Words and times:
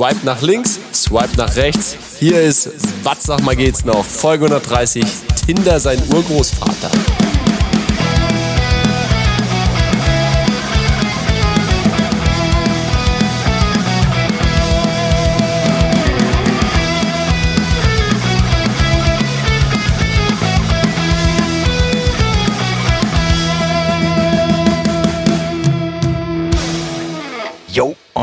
Swipe 0.00 0.24
nach 0.24 0.40
links, 0.40 0.80
swipe 0.94 1.36
nach 1.36 1.56
rechts. 1.56 1.94
Hier 2.18 2.40
ist 2.40 2.70
Was 3.02 3.24
sag 3.24 3.42
mal 3.42 3.54
geht's 3.54 3.84
noch? 3.84 4.02
Folge 4.02 4.46
130. 4.46 5.04
Tinder 5.44 5.78
sein 5.78 6.00
Urgroßvater. 6.10 7.19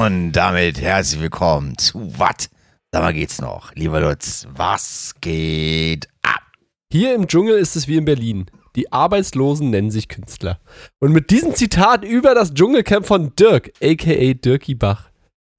Und 0.07 0.31
damit 0.31 0.79
herzlich 0.79 1.21
willkommen 1.21 1.77
zu 1.77 2.17
Was? 2.17 2.49
Sag 2.93 3.01
mal 3.03 3.13
geht's 3.13 3.41
noch. 3.41 3.75
Lieber 3.75 3.99
Lutz, 3.99 4.47
was 4.55 5.13
geht 5.19 6.07
ab? 6.21 6.43
Hier 6.89 7.13
im 7.13 7.27
Dschungel 7.27 7.57
ist 7.57 7.75
es 7.75 7.89
wie 7.89 7.97
in 7.97 8.05
Berlin. 8.05 8.45
Die 8.77 8.89
Arbeitslosen 8.93 9.69
nennen 9.69 9.91
sich 9.91 10.07
Künstler. 10.07 10.61
Und 10.99 11.11
mit 11.11 11.29
diesem 11.29 11.55
Zitat 11.55 12.05
über 12.05 12.33
das 12.33 12.53
Dschungelcamp 12.53 13.05
von 13.05 13.35
Dirk, 13.35 13.73
a.k.a. 13.83 14.33
Dirki 14.33 14.75
Bach, 14.75 15.09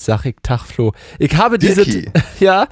sag 0.00 0.24
ich 0.24 0.36
Tag, 0.42 0.62
Flo. 0.62 0.92
Ich 1.18 1.36
habe 1.36 1.58
diese... 1.58 1.84
Ja, 2.40 2.68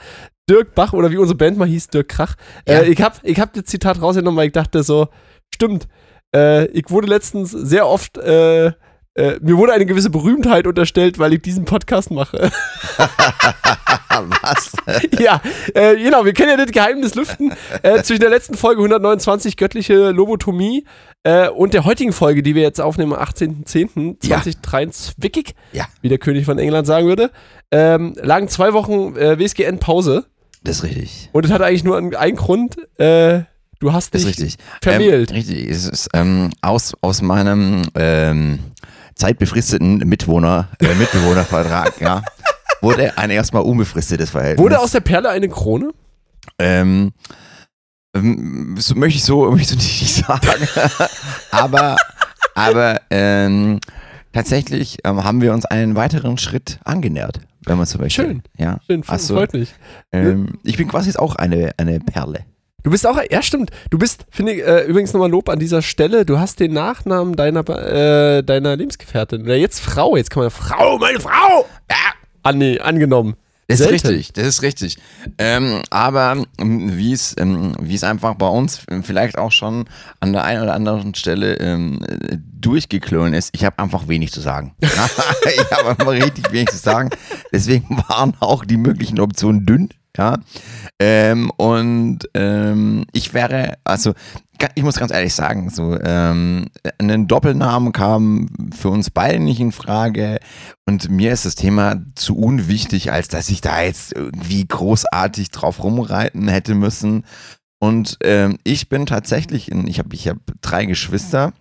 Dirk 0.48 0.74
Bach 0.74 0.95
oder 0.95 1.10
wie 1.10 1.18
unsere 1.18 1.37
Band 1.37 1.59
mal 1.59 1.68
hieß, 1.68 1.88
Dirk 1.88 2.09
Krach. 2.09 2.37
Ja. 2.66 2.79
Äh, 2.79 2.88
ich 2.88 3.02
habe 3.02 3.16
ich 3.23 3.38
hab 3.38 3.52
das 3.52 3.65
Zitat 3.65 4.01
rausgenommen, 4.01 4.38
weil 4.38 4.46
ich 4.46 4.54
dachte 4.54 4.82
so, 4.82 5.09
stimmt, 5.54 5.88
äh, 6.34 6.68
ich 6.68 6.88
wurde 6.88 7.06
letztens 7.06 7.51
sehr 7.51 7.87
oft... 7.87 8.16
Äh, 8.16 8.73
äh, 9.16 9.38
mir 9.41 9.56
wurde 9.56 9.73
eine 9.73 9.87
gewisse 9.87 10.11
Berühmtheit 10.11 10.66
unterstellt, 10.66 11.19
weil 11.19 11.33
ich 11.33 11.43
diesen 11.43 11.65
Podcast 11.65 12.11
mache. 12.11 12.51
was? 14.43 14.73
ja, 15.18 15.40
äh, 15.74 15.96
genau, 15.96 16.24
wir 16.24 16.32
können 16.32 16.51
ja 16.51 16.57
das 16.57 16.73
Geheimnis 16.73 17.15
lüften. 17.15 17.52
Äh, 17.82 18.02
zwischen 18.02 18.21
der 18.21 18.30
letzten 18.30 18.57
Folge 18.57 18.80
129, 18.80 19.57
göttliche 19.57 20.10
Lobotomie, 20.10 20.85
äh, 21.27 21.49
und 21.49 21.74
der 21.74 21.85
heutigen 21.85 22.13
Folge, 22.13 22.45
die 22.45 22.55
wir 22.55 22.63
jetzt 22.63 22.80
aufnehmen, 22.80 23.13
am 23.13 23.21
18.10.2023, 23.21 25.55
Ja. 25.73 25.87
wie 26.01 26.09
der 26.09 26.18
König 26.18 26.45
von 26.45 26.57
England 26.59 26.87
sagen 26.87 27.09
würde, 27.09 27.33
ähm, 27.73 28.15
lagen 28.23 28.46
zwei 28.49 28.73
Wochen 28.74 29.16
äh, 29.16 29.37
WSGN-Pause. 29.38 30.27
Das 30.62 30.77
ist 30.77 30.85
richtig. 30.85 31.30
Und 31.33 31.45
es 31.45 31.51
hat 31.51 31.62
eigentlich 31.62 31.83
nur 31.83 31.96
einen, 31.96 32.15
einen 32.15 32.37
Grund. 32.37 32.77
Äh, 33.01 33.40
du 33.80 33.93
hast 33.93 34.15
dich 34.15 34.23
ist 34.23 34.29
richtig. 34.29 34.55
vermählt. 34.80 35.30
Ähm, 35.30 35.37
richtig. 35.37 35.68
Es 35.68 35.88
ist 35.88 36.09
ähm, 36.15 36.51
aus, 36.62 36.95
aus 37.01 37.23
meinem 37.23 37.83
ähm, 37.96 38.60
zeitbefristeten 39.16 39.98
Mitwohner, 39.98 40.68
äh, 40.80 40.95
Mitbewohnervertrag, 40.95 42.00
ja, 42.00 42.22
wurde 42.80 43.18
ein 43.18 43.30
erstmal 43.30 43.62
unbefristetes 43.62 44.30
Verhältnis. 44.30 44.62
Wurde 44.62 44.78
aus 44.78 44.92
der 44.92 45.00
Perle 45.00 45.30
eine 45.30 45.48
Krone? 45.48 45.90
Ähm, 46.59 47.12
ähm, 48.14 48.76
so 48.78 48.94
möchte 48.94 49.16
ich 49.16 49.24
so, 49.24 49.50
möchte 49.50 49.74
ich 49.74 49.80
so 49.80 50.04
nicht 50.04 50.26
sagen. 50.26 50.68
aber, 51.50 51.96
aber 52.54 53.00
ähm, 53.10 53.80
tatsächlich 54.32 54.98
ähm, 55.04 55.24
haben 55.24 55.40
wir 55.40 55.52
uns 55.52 55.64
einen 55.64 55.96
weiteren 55.96 56.38
Schritt 56.38 56.78
angenähert, 56.84 57.40
wenn 57.64 57.78
man 57.78 57.87
so 57.87 57.98
möchte. 57.98 58.22
Schön. 58.22 58.42
Ja. 58.56 58.78
Schön, 58.87 59.02
freut 59.02 59.54
mich. 59.54 59.74
Ähm, 60.12 60.59
ich 60.62 60.76
bin 60.76 60.88
quasi 60.88 61.09
jetzt 61.09 61.18
auch 61.18 61.37
eine, 61.37 61.72
eine 61.78 62.00
Perle. 62.00 62.44
Du 62.87 62.92
bist 62.92 63.04
auch, 63.04 63.18
ja 63.32 63.42
stimmt, 63.42 63.73
du 63.90 63.98
bist, 63.98 64.26
finde 64.31 64.53
ich, 64.53 64.65
äh, 64.65 64.84
übrigens 64.84 65.12
nochmal 65.12 65.28
Lob 65.28 65.48
an 65.48 65.59
dieser 65.59 65.82
Stelle, 65.82 66.25
du 66.25 66.38
hast 66.38 66.60
den 66.60 66.72
Nachnamen 66.72 67.34
deiner, 67.34 67.69
äh, 67.69 68.44
deiner 68.44 68.76
Lebensgefährtin, 68.76 69.43
oder 69.43 69.56
jetzt 69.56 69.81
Frau, 69.81 70.16
jetzt 70.16 70.31
kann 70.31 70.44
man 70.44 70.53
Frau, 70.53 70.97
meine 70.97 71.19
Frau, 71.19 71.66
ja, 71.91 71.97
an, 72.44 72.59
nee, 72.59 72.78
angenommen. 72.78 73.34
Das 73.66 73.81
ist 73.81 73.91
richtig, 73.91 74.32
das 74.34 74.47
ist 74.47 74.62
richtig. 74.62 74.98
Ähm, 75.38 75.82
aber 75.91 76.44
ähm, 76.59 76.97
wie 76.97 77.12
es 77.12 77.34
ähm, 77.37 77.75
wie 77.81 77.97
es 77.97 78.04
einfach 78.04 78.37
bei 78.37 78.47
uns 78.47 78.83
ähm, 78.88 79.03
vielleicht 79.03 79.37
auch 79.37 79.50
schon 79.50 79.87
an 80.21 80.32
der 80.32 80.44
einen 80.44 80.62
oder 80.62 80.75
anderen 80.75 81.16
Stelle 81.16 81.55
ähm, 81.55 81.99
äh, 82.06 82.37
durchgeklungen 82.61 83.34
ist, 83.34 83.50
ich 83.53 83.65
habe 83.65 83.81
einfach 83.81 84.06
wenig 84.06 84.31
zu 84.31 84.41
sagen. 84.41 84.77
ich 84.81 85.71
habe 85.72 85.88
einfach 85.88 86.12
richtig 86.12 86.53
wenig 86.53 86.69
zu 86.69 86.78
sagen. 86.78 87.11
Deswegen 87.50 88.00
waren 88.06 88.34
auch 88.38 88.65
die 88.65 88.77
möglichen 88.77 89.19
Optionen 89.19 89.66
dünn. 89.66 89.88
Ja. 90.16 90.38
Ähm, 90.99 91.50
und 91.56 92.21
ähm, 92.34 93.04
ich 93.12 93.34
wäre, 93.34 93.78
also 93.84 94.15
ich 94.75 94.82
muss 94.82 94.99
ganz 94.99 95.12
ehrlich 95.12 95.34
sagen, 95.34 95.71
so 95.71 95.99
ähm, 96.00 96.66
einen 96.99 97.28
Doppelnamen 97.28 97.93
kam 97.93 98.49
für 98.75 98.88
uns 98.88 99.10
beide 99.10 99.38
nicht 99.38 99.60
in 99.60 99.72
Frage. 99.72 100.38
Und 100.87 101.10
mir 101.10 101.32
ist 101.32 101.44
das 101.44 101.55
Thema 101.55 102.03
zu 102.15 102.37
unwichtig, 102.37 103.12
als 103.12 103.28
dass 103.28 103.50
ich 103.50 103.60
da 103.60 103.82
jetzt 103.82 104.15
irgendwie 104.15 104.66
großartig 104.66 105.50
drauf 105.50 105.82
rumreiten 105.82 106.49
hätte 106.49 106.75
müssen. 106.75 107.25
Und 107.78 108.16
ähm, 108.22 108.59
ich 108.65 108.88
bin 108.88 109.05
tatsächlich, 109.05 109.71
in, 109.71 109.87
ich 109.87 109.99
habe 109.99 110.15
ich 110.15 110.28
hab 110.28 110.38
drei 110.62 110.87
Geschwister. 110.87 111.53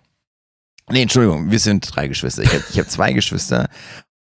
Nee, 0.90 1.02
Entschuldigung, 1.02 1.50
wir 1.50 1.58
sind 1.58 1.86
drei 1.94 2.08
Geschwister. 2.08 2.42
Ich 2.42 2.54
habe 2.54 2.62
hab 2.62 2.90
zwei 2.90 3.12
Geschwister. 3.12 3.68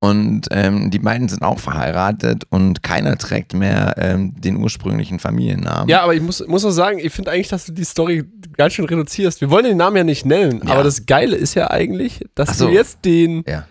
Und 0.03 0.47
ähm, 0.49 0.89
die 0.89 0.97
beiden 0.97 1.29
sind 1.29 1.43
auch 1.43 1.59
verheiratet 1.59 2.45
und 2.49 2.81
keiner 2.81 3.19
trägt 3.19 3.53
mehr 3.53 3.93
ähm, 3.99 4.33
den 4.41 4.57
ursprünglichen 4.57 5.19
Familiennamen. 5.19 5.87
Ja, 5.89 6.01
aber 6.01 6.15
ich 6.15 6.21
muss, 6.23 6.45
muss 6.47 6.65
auch 6.65 6.71
sagen, 6.71 6.97
ich 6.97 7.13
finde 7.13 7.29
eigentlich, 7.29 7.49
dass 7.49 7.65
du 7.67 7.71
die 7.71 7.83
Story 7.83 8.23
ganz 8.57 8.73
schön 8.73 8.85
reduzierst. 8.85 9.41
Wir 9.41 9.51
wollen 9.51 9.63
den 9.65 9.77
Namen 9.77 9.97
ja 9.97 10.03
nicht 10.03 10.25
nennen, 10.25 10.61
Ja. 10.65 10.73
aber 10.73 10.83
das 10.83 11.05
Geile 11.05 11.35
ist 11.35 11.53
ja 11.53 11.69
eigentlich, 11.69 12.25
dass 12.33 12.57
so. 12.57 12.65
du 12.67 12.73
jetzt 12.73 13.05
den, 13.05 13.43
Ja. 13.47 13.67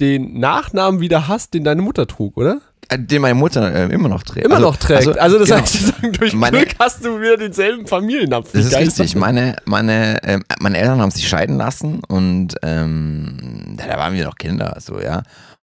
den 0.00 0.38
Nachnamen 0.38 1.00
wieder 1.00 1.26
hast, 1.26 1.52
den 1.52 1.64
deine 1.64 1.82
Mutter 1.82 2.06
trug, 2.06 2.36
oder? 2.36 2.60
Äh, 2.88 3.00
Den 3.00 3.22
meine 3.22 3.34
Mutter 3.34 3.74
äh, 3.74 3.92
immer 3.92 4.08
noch 4.08 4.22
trägt. 4.22 4.46
Immer 4.46 4.54
Also- 4.56 4.68
noch 4.68 4.76
trägt. 4.76 5.18
Also, 5.18 5.36
das 5.40 5.48
genau. 5.48 5.62
heißt, 5.62 5.94
durch 6.20 6.32
Meine- 6.32 6.58
Glück 6.58 6.76
hast 6.78 7.04
du 7.04 7.20
wieder 7.20 7.38
denselben 7.38 7.88
Familiennamen. 7.88 8.46
Das 8.52 8.66
ist 8.66 8.78
richtig. 8.78 9.16
Meine, 9.16 9.56
meine, 9.64 10.20
ähm, 10.22 10.44
meine 10.60 10.78
Eltern 10.78 11.00
haben 11.00 11.10
sich 11.10 11.26
scheiden 11.26 11.56
lassen 11.56 12.04
und 12.06 12.54
ähm, 12.62 13.76
da 13.76 13.96
waren 13.98 14.14
wir 14.14 14.24
noch 14.26 14.36
Kinder, 14.36 14.76
so, 14.80 15.00
ja. 15.00 15.24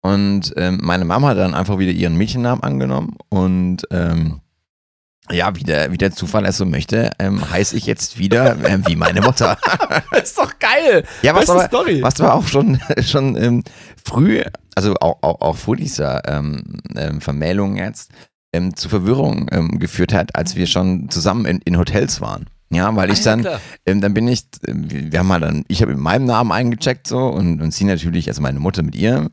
Und 0.04 0.52
ähm, 0.58 0.80
meine 0.82 1.06
Mama 1.06 1.28
hat 1.28 1.38
dann 1.38 1.54
einfach 1.54 1.78
wieder 1.78 1.90
ihren 1.90 2.16
Mädchennamen 2.16 2.62
angenommen 2.62 3.16
und 3.30 3.84
ähm, 3.90 4.42
ja, 5.30 5.56
wie 5.56 5.62
der, 5.62 5.92
wie 5.92 5.96
der 5.96 6.12
Zufall 6.12 6.44
es 6.44 6.58
so 6.58 6.66
möchte, 6.66 7.10
ähm, 7.18 7.50
heiße 7.50 7.74
ich 7.74 7.86
jetzt 7.86 8.18
wieder 8.18 8.54
ähm, 8.66 8.86
wie 8.86 8.96
meine 8.96 9.22
Mutter. 9.22 9.56
Das 10.10 10.22
ist 10.24 10.38
doch 10.38 10.58
geil. 10.58 11.04
Ja, 11.22 11.34
was 11.34 11.48
aber, 11.48 11.64
Story. 11.64 12.02
was 12.02 12.20
aber 12.20 12.34
auch 12.34 12.46
schon, 12.46 12.78
schon 13.02 13.34
ähm, 13.36 13.64
früh, 14.04 14.42
also 14.74 14.94
auch, 15.00 15.22
auch, 15.22 15.40
auch 15.40 15.56
vor 15.56 15.76
dieser 15.76 16.20
ähm, 16.28 16.82
ähm, 16.96 17.22
Vermählung 17.22 17.78
jetzt, 17.78 18.10
ähm, 18.52 18.76
zu 18.76 18.90
Verwirrung 18.90 19.48
ähm, 19.52 19.78
geführt 19.78 20.12
hat, 20.12 20.36
als 20.36 20.54
wir 20.54 20.66
schon 20.66 21.08
zusammen 21.08 21.46
in, 21.46 21.60
in 21.64 21.78
Hotels 21.78 22.20
waren. 22.20 22.44
Ja, 22.68 22.94
weil 22.94 23.10
ich 23.10 23.26
Ah, 23.26 23.36
ja, 23.36 23.36
dann, 23.36 23.60
ähm, 23.86 24.00
dann 24.02 24.12
bin 24.12 24.28
ich, 24.28 24.44
ähm, 24.66 24.84
wir 24.90 25.18
haben 25.18 25.28
mal 25.28 25.40
dann, 25.40 25.64
ich 25.68 25.80
habe 25.80 25.92
mit 25.92 26.02
meinem 26.02 26.26
Namen 26.26 26.52
eingecheckt 26.52 27.06
so 27.06 27.20
und, 27.28 27.62
und 27.62 27.72
sie 27.72 27.84
natürlich, 27.84 28.28
also 28.28 28.42
meine 28.42 28.60
Mutter 28.60 28.82
mit 28.82 28.96
ihrem. 28.96 29.30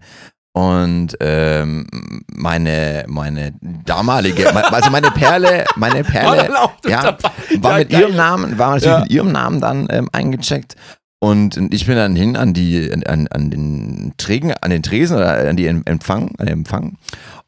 Und 0.53 1.16
ähm, 1.22 1.88
meine, 2.35 3.06
meine 3.07 3.53
damalige, 3.85 4.53
also 4.53 4.91
meine 4.91 5.12
Perle, 5.12 5.63
meine 5.78 6.03
Perle, 6.03 6.50
ja, 6.85 7.17
war 7.62 7.78
mit 7.78 7.91
ihrem 7.94 8.16
Namen, 8.16 8.57
war 8.57 8.72
natürlich 8.72 8.91
Ja. 8.94 9.00
mit 9.01 9.12
ihrem 9.12 9.31
Namen 9.31 9.62
dann 9.62 9.88
ähm, 9.89 10.09
eingecheckt. 10.12 10.75
Und, 11.23 11.56
ich 11.72 11.85
bin 11.85 11.95
dann 11.95 12.16
hin 12.16 12.35
an 12.35 12.53
die, 12.53 12.91
an, 13.06 13.28
an 13.28 13.50
den 13.51 14.13
Trägen, 14.17 14.53
an 14.59 14.72
den 14.72 14.81
Tresen 14.84 15.17
oder 15.17 15.50
an 15.50 15.56
die 15.56 15.67
Em- 15.67 15.84
Empfang, 15.85 16.31
an 16.39 16.47
den 16.47 16.53
Empfang 16.59 16.97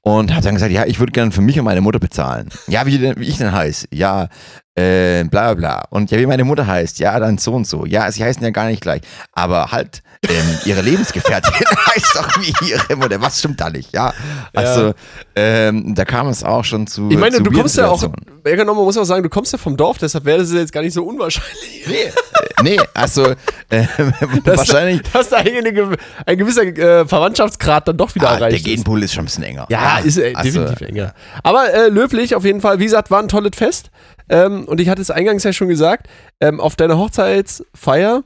und 0.02 0.32
habe 0.32 0.44
dann 0.44 0.54
gesagt, 0.54 0.72
ja, 0.72 0.86
ich 0.86 1.00
würde 1.00 1.12
gerne 1.12 1.32
für 1.32 1.42
mich 1.42 1.58
und 1.58 1.66
meine 1.66 1.82
Mutter 1.82 1.98
bezahlen. 2.00 2.50
Ja, 2.68 2.86
wie, 2.86 3.02
wie 3.18 3.24
ich 3.26 3.38
denn 3.38 3.52
heiße? 3.52 3.88
Ja, 3.92 4.28
äh, 4.76 5.24
bla 5.26 5.54
bla 5.54 5.54
bla. 5.54 5.84
Und 5.90 6.12
ja, 6.12 6.18
wie 6.18 6.26
meine 6.26 6.44
Mutter 6.44 6.66
heißt? 6.66 7.00
Ja, 7.00 7.20
dann 7.20 7.38
so 7.38 7.54
und 7.54 7.68
so. 7.68 7.86
Ja, 7.86 8.12
sie 8.12 8.24
heißen 8.24 8.44
ja 8.44 8.50
gar 8.50 8.66
nicht 8.66 8.82
gleich. 8.82 9.02
Aber 9.32 9.72
halt, 9.72 10.02
ähm, 10.28 10.58
ihre 10.66 10.82
Lebensgefährtin 10.82 11.54
heißt 11.88 12.16
doch 12.16 12.30
wie 12.40 12.70
ihre 12.70 12.96
Mutter. 12.96 13.22
Was 13.22 13.40
stimmt 13.40 13.60
da 13.60 13.70
nicht? 13.70 13.94
Ja, 13.94 14.14
also 14.54 14.94
ähm, 15.36 15.94
da 15.96 16.06
kam 16.06 16.28
es 16.28 16.44
auch 16.44 16.64
schon 16.64 16.88
zu. 16.88 17.10
Ich 17.12 17.18
meine, 17.18 17.38
zu 17.38 17.44
du 17.44 17.52
kommst 17.52 17.78
ja 17.78 17.88
auch, 17.88 18.02
ja, 18.02 18.56
genau, 18.56 18.74
man 18.74 18.86
muss 18.86 18.98
auch 18.98 19.04
sagen, 19.04 19.22
du 19.22 19.30
kommst 19.30 19.52
ja 19.52 19.58
vom 19.58 19.76
Dorf, 19.76 19.98
deshalb 19.98 20.26
wäre 20.26 20.40
das 20.40 20.52
jetzt 20.52 20.72
gar 20.72 20.82
nicht 20.82 20.94
so 20.94 21.04
unwahrscheinlich. 21.04 21.84
Nee, 21.88 22.04
äh, 22.04 22.64
nee 22.64 22.80
also 22.94 23.32
äh, 23.70 23.86
Dass, 24.44 24.58
wahrscheinlich. 24.60 25.02
dass 25.12 25.30
da 25.30 25.38
eine, 25.38 25.98
ein 26.26 26.38
gewisser 26.38 26.64
äh, 26.64 27.06
Verwandtschaftsgrad 27.06 27.88
dann 27.88 27.98
doch 27.98 28.16
wieder 28.16 28.30
Ah, 28.30 28.38
der 28.38 28.48
erreicht 28.48 28.66
ist. 28.66 28.76
Genpool 28.76 29.04
ist 29.04 29.14
schon 29.14 29.24
ein 29.24 29.26
bisschen 29.26 29.44
enger. 29.44 29.68
Ja, 29.70 30.00
ist 30.00 30.18
äh, 30.18 30.34
also, 30.36 30.60
definitiv 30.62 30.88
enger. 30.88 31.14
Aber 31.44 31.74
äh, 31.74 31.90
löblich 31.90 32.36
auf 32.36 32.46
jeden 32.46 32.62
Fall. 32.62 32.80
Wie 32.80 32.86
gesagt, 32.86 33.12
war 33.12 33.20
ein 33.20 33.28
tolles 33.28 33.52
Fest. 33.56 33.90
Ähm, 34.30 34.66
und 34.66 34.80
ich 34.82 34.90
hatte 34.90 35.02
es 35.02 35.12
eingangs 35.12 35.44
ja 35.44 35.54
schon 35.54 35.68
gesagt, 35.68 36.08
ähm, 36.42 36.60
auf 36.60 36.76
deiner 36.76 36.98
Hochzeitsfeier 36.98 38.24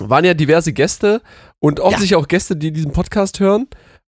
waren 0.00 0.24
ja 0.24 0.34
diverse 0.34 0.72
Gäste 0.72 1.22
und 1.60 1.78
offensichtlich 1.80 2.16
auch 2.16 2.28
Gäste, 2.28 2.56
die 2.56 2.72
diesen 2.72 2.92
Podcast 2.92 3.38
hören. 3.40 3.66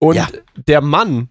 Und 0.01 0.17
Ja. 0.17 0.29
der 0.67 0.81
Mann 0.81 1.29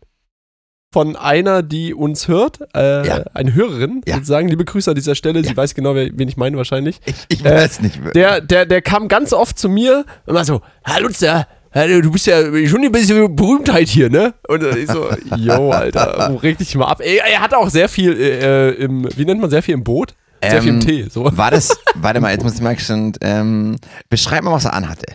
von 0.94 1.18
einer, 1.18 1.64
die 1.64 1.94
uns 1.94 2.28
hört, 2.30 2.60
äh, 2.76 3.06
Ja. 3.06 3.24
eine 3.34 3.54
Hörerin, 3.54 4.02
Ja. 4.08 4.16
sozusagen, 4.16 4.48
liebe 4.48 4.64
Grüße 4.64 4.90
an 4.92 4.96
dieser 4.96 5.16
Stelle, 5.16 5.44
sie 5.44 5.50
Ja. 5.50 5.58
weiß 5.58 5.76
genau, 5.76 5.96
wen 5.96 6.28
ich 6.28 6.38
meine 6.38 6.56
wahrscheinlich. 6.56 7.02
Ich, 7.06 7.16
ich 7.28 7.46
Äh, 7.46 7.52
weiß 7.56 7.82
nicht. 7.82 8.00
Der, 8.16 8.40
der, 8.40 8.66
der 8.66 8.82
kam 8.82 9.10
ganz 9.10 9.34
oft 9.34 9.60
zu 9.60 9.68
mir 9.68 10.06
und 10.26 10.34
war 10.34 10.46
so, 10.46 10.62
Herr 10.84 11.02
Lutzer, 11.02 11.26
ja, 11.28 11.48
du 11.86 12.12
bist 12.12 12.26
ja 12.28 12.44
schon 12.68 12.84
ein 12.84 12.92
bisschen 12.92 13.36
Berühmtheit 13.36 13.88
hier, 13.88 14.10
ne? 14.10 14.34
Und 14.48 14.64
äh, 14.64 14.78
ich 14.78 14.90
so, 14.90 15.10
yo, 15.36 15.72
Alter, 15.72 16.40
reg 16.44 16.58
dich 16.58 16.74
mal 16.76 16.86
ab. 16.86 17.02
Ey, 17.02 17.18
er 17.18 17.42
hat 17.42 17.54
auch 17.54 17.70
sehr 17.70 17.90
viel 17.90 18.14
äh, 18.20 18.70
im, 18.72 19.08
wie 19.16 19.26
nennt 19.26 19.42
man, 19.42 19.50
sehr 19.50 19.62
viel 19.62 19.74
im 19.74 19.84
Boot? 19.84 20.16
Sehr 20.42 20.62
viel 20.62 20.70
im 20.70 20.76
Ähm, 20.76 20.82
Tee, 20.82 21.08
so. 21.10 21.30
War 21.36 21.52
das, 21.52 21.78
warte 21.96 22.22
mal, 22.22 22.32
jetzt 22.32 22.44
muss 22.44 22.56
ich 22.56 22.62
mal 22.62 22.78
schon, 22.80 23.14
ähm, 23.22 23.76
beschreib 24.10 24.44
mal, 24.44 24.52
was 24.52 24.66
er 24.66 24.74
anhatte. 24.74 25.06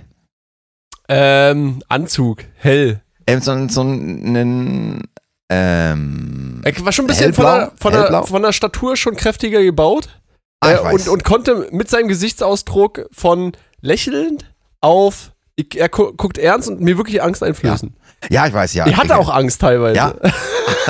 Ähm, 1.09 1.82
Anzug, 1.88 2.44
hell. 2.56 3.00
Ähm, 3.26 3.41
so, 3.41 3.69
so 3.69 3.81
einen, 3.81 5.03
ähm, 5.50 6.61
Er 6.64 6.85
war 6.85 6.93
schon 6.93 7.05
ein 7.05 7.09
bisschen 7.09 7.35
von 7.35 7.44
der, 7.44 7.73
von, 7.76 7.93
der, 7.93 8.23
von 8.25 8.43
der 8.43 8.53
Statur 8.53 8.97
schon 8.97 9.17
kräftiger 9.17 9.62
gebaut. 9.62 10.09
Ah, 10.61 10.73
äh, 10.73 10.93
und, 10.93 11.09
und 11.09 11.25
konnte 11.25 11.69
mit 11.73 11.91
seinem 11.91 12.09
Gesichtsausdruck 12.09 13.09
von 13.12 13.53
lächelnd 13.81 14.53
auf, 14.81 15.31
ich, 15.62 15.81
er 15.81 15.88
gu 15.88 16.12
guckt 16.17 16.38
ernst 16.38 16.69
und 16.69 16.81
mir 16.81 16.97
wirklich 16.97 17.23
Angst 17.23 17.43
einflößen. 17.43 17.94
ja, 18.31 18.47
ich 18.47 18.53
weiß, 18.53 18.75
ja. 18.75 18.87
ich 18.87 18.97
hatte 18.97 19.17
auch 19.17 19.29
Angst 19.35 19.61
teilweise. 19.61 19.97
Ja, 19.97 20.14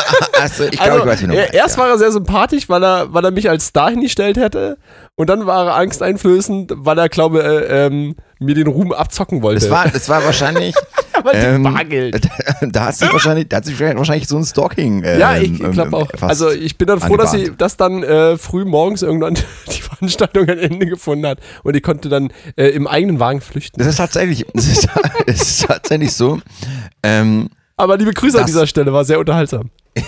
also, 0.40 0.64
ich 0.64 0.72
glaube, 0.72 0.92
Also, 0.92 1.02
ich 1.02 1.06
weiß, 1.06 1.20
du 1.20 1.36
er, 1.36 1.54
erst 1.54 1.76
ja. 1.76 1.82
war 1.82 1.90
er 1.90 1.98
sehr 1.98 2.12
sympathisch, 2.12 2.68
weil 2.68 2.82
er, 2.82 3.12
weil 3.12 3.24
er 3.24 3.30
mich 3.30 3.48
als 3.48 3.66
Star 3.66 3.90
hingestellt 3.90 4.36
hätte. 4.36 4.78
Und 5.14 5.28
dann 5.28 5.46
war 5.46 5.66
er 5.66 5.74
angsteinflößend, 5.76 6.72
weil 6.76 6.98
er, 6.98 7.08
glaube 7.08 7.42
äh, 7.42 7.86
ähm, 7.86 8.16
mir 8.38 8.54
den 8.54 8.66
Ruhm 8.66 8.92
abzocken 8.92 9.42
wollte. 9.42 9.60
Das 9.60 9.70
war, 9.70 9.88
das 9.88 10.08
war 10.08 10.24
wahrscheinlich, 10.24 10.74
ähm, 11.32 11.62
Bargeld. 11.62 12.28
da 12.62 12.86
hat 12.86 12.94
sich 12.96 13.12
wahrscheinlich, 13.12 13.48
da 13.48 13.58
hat 13.58 13.64
sich 13.64 13.78
wahrscheinlich 13.78 14.28
so 14.28 14.36
ein 14.36 14.44
Stalking. 14.44 15.02
Ähm, 15.04 15.20
Ja, 15.20 15.36
ich 15.36 15.60
ähm, 15.60 15.72
glaube 15.72 15.96
auch. 15.96 16.08
fast 16.10 16.24
Also 16.24 16.50
ich 16.50 16.78
bin 16.78 16.88
dann 16.88 17.00
froh, 17.00 17.16
dass 17.16 17.30
sie 17.30 17.38
angebahnt. 17.38 17.60
das 17.60 17.76
dann 17.76 18.02
äh, 18.02 18.38
früh 18.38 18.64
morgens 18.64 19.02
irgendwann 19.02 19.34
die 19.34 19.82
Veranstaltung 20.06 20.48
ein 20.48 20.58
Ende 20.58 20.86
gefunden 20.86 21.26
hat 21.26 21.38
und 21.62 21.76
ich 21.76 21.82
konnte 21.82 22.08
dann 22.08 22.32
äh, 22.56 22.66
im 22.68 22.86
eigenen 22.88 23.20
Wagen 23.20 23.40
flüchten. 23.40 23.78
Das 23.78 23.86
ist 23.88 23.96
tatsächlich, 23.96 24.44
das 24.52 24.66
ist, 24.66 24.88
es 25.26 25.42
ist 25.42 25.66
tatsächlich 25.66 26.12
so. 26.12 26.40
Ähm, 27.04 27.48
Aber 27.76 27.96
liebe 27.96 28.12
Grüße 28.12 28.36
an 28.36 28.42
Das- 28.42 28.50
dieser 28.50 28.66
Stelle, 28.66 28.92
war 28.92 29.04
sehr 29.04 29.20
unterhaltsam. 29.20 29.70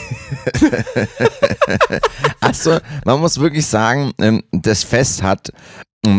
also, 2.41 2.79
man 3.05 3.20
muss 3.20 3.38
wirklich 3.38 3.67
sagen, 3.67 4.12
ähm, 4.19 4.43
das 4.50 4.82
Fest 4.82 5.23
hat 5.23 5.52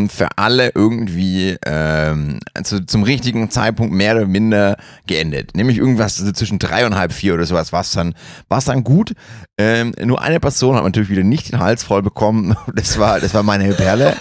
für 0.09 0.27
alle 0.37 0.71
irgendwie 0.73 1.57
ähm, 1.65 2.39
zu, 2.63 2.85
zum 2.85 3.03
richtigen 3.03 3.49
Zeitpunkt 3.49 3.93
mehr 3.93 4.15
oder 4.15 4.25
minder 4.25 4.77
geendet. 5.07 5.55
Nämlich 5.55 5.77
irgendwas 5.77 6.15
zwischen 6.33 6.59
drei 6.59 6.85
und 6.85 6.95
halb 6.95 7.13
vier 7.13 7.33
oder 7.33 7.45
sowas 7.45 7.71
war 7.71 7.81
es 7.81 7.91
dann, 7.91 8.15
war's 8.49 8.65
dann 8.65 8.83
gut. 8.83 9.13
Ähm, 9.57 9.93
nur 10.03 10.21
eine 10.21 10.39
Person 10.39 10.75
hat 10.75 10.83
natürlich 10.83 11.09
wieder 11.09 11.23
nicht 11.23 11.51
den 11.51 11.59
Hals 11.59 11.83
voll 11.83 12.01
bekommen. 12.01 12.55
Das 12.75 12.99
war, 12.99 13.19
das 13.19 13.33
war 13.33 13.41
meine 13.41 13.73
Perle. 13.73 14.15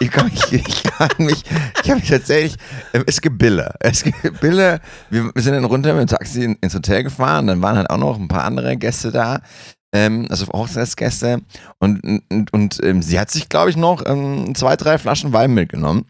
Ich 0.00 0.10
kann 0.10 0.26
mich, 0.26 0.52
ich 0.52 0.82
kann 0.82 1.10
mich, 1.18 1.44
ich 1.82 1.90
habe 1.90 2.00
mich 2.00 2.08
tatsächlich, 2.08 2.56
ähm, 2.94 3.04
es 3.06 3.20
gibt 3.20 3.38
Bille. 3.38 3.74
Es 3.80 4.02
gibt 4.02 4.40
Bille. 4.40 4.80
Wir, 5.10 5.30
sind 5.36 5.52
dann 5.54 5.64
runter 5.64 5.92
mit 5.92 6.02
dem 6.02 6.06
Taxi 6.08 6.44
in, 6.44 6.56
ins 6.60 6.74
Hotel 6.74 7.02
gefahren. 7.02 7.46
Dann 7.46 7.62
waren 7.62 7.76
halt 7.76 7.90
auch 7.90 7.98
noch 7.98 8.18
ein 8.18 8.28
paar 8.28 8.44
andere 8.44 8.76
Gäste 8.76 9.12
da. 9.12 9.40
Ähm, 9.92 10.26
also 10.30 10.46
Hochzeitsgäste. 10.46 11.42
Und, 11.78 12.22
und, 12.30 12.52
und 12.52 12.80
ähm, 12.82 13.02
sie 13.02 13.18
hat 13.18 13.30
sich, 13.30 13.48
glaube 13.48 13.70
ich, 13.70 13.76
noch 13.76 14.04
ähm, 14.06 14.54
zwei, 14.54 14.76
drei 14.76 14.98
Flaschen 14.98 15.32
Wein 15.32 15.52
mitgenommen. 15.52 16.06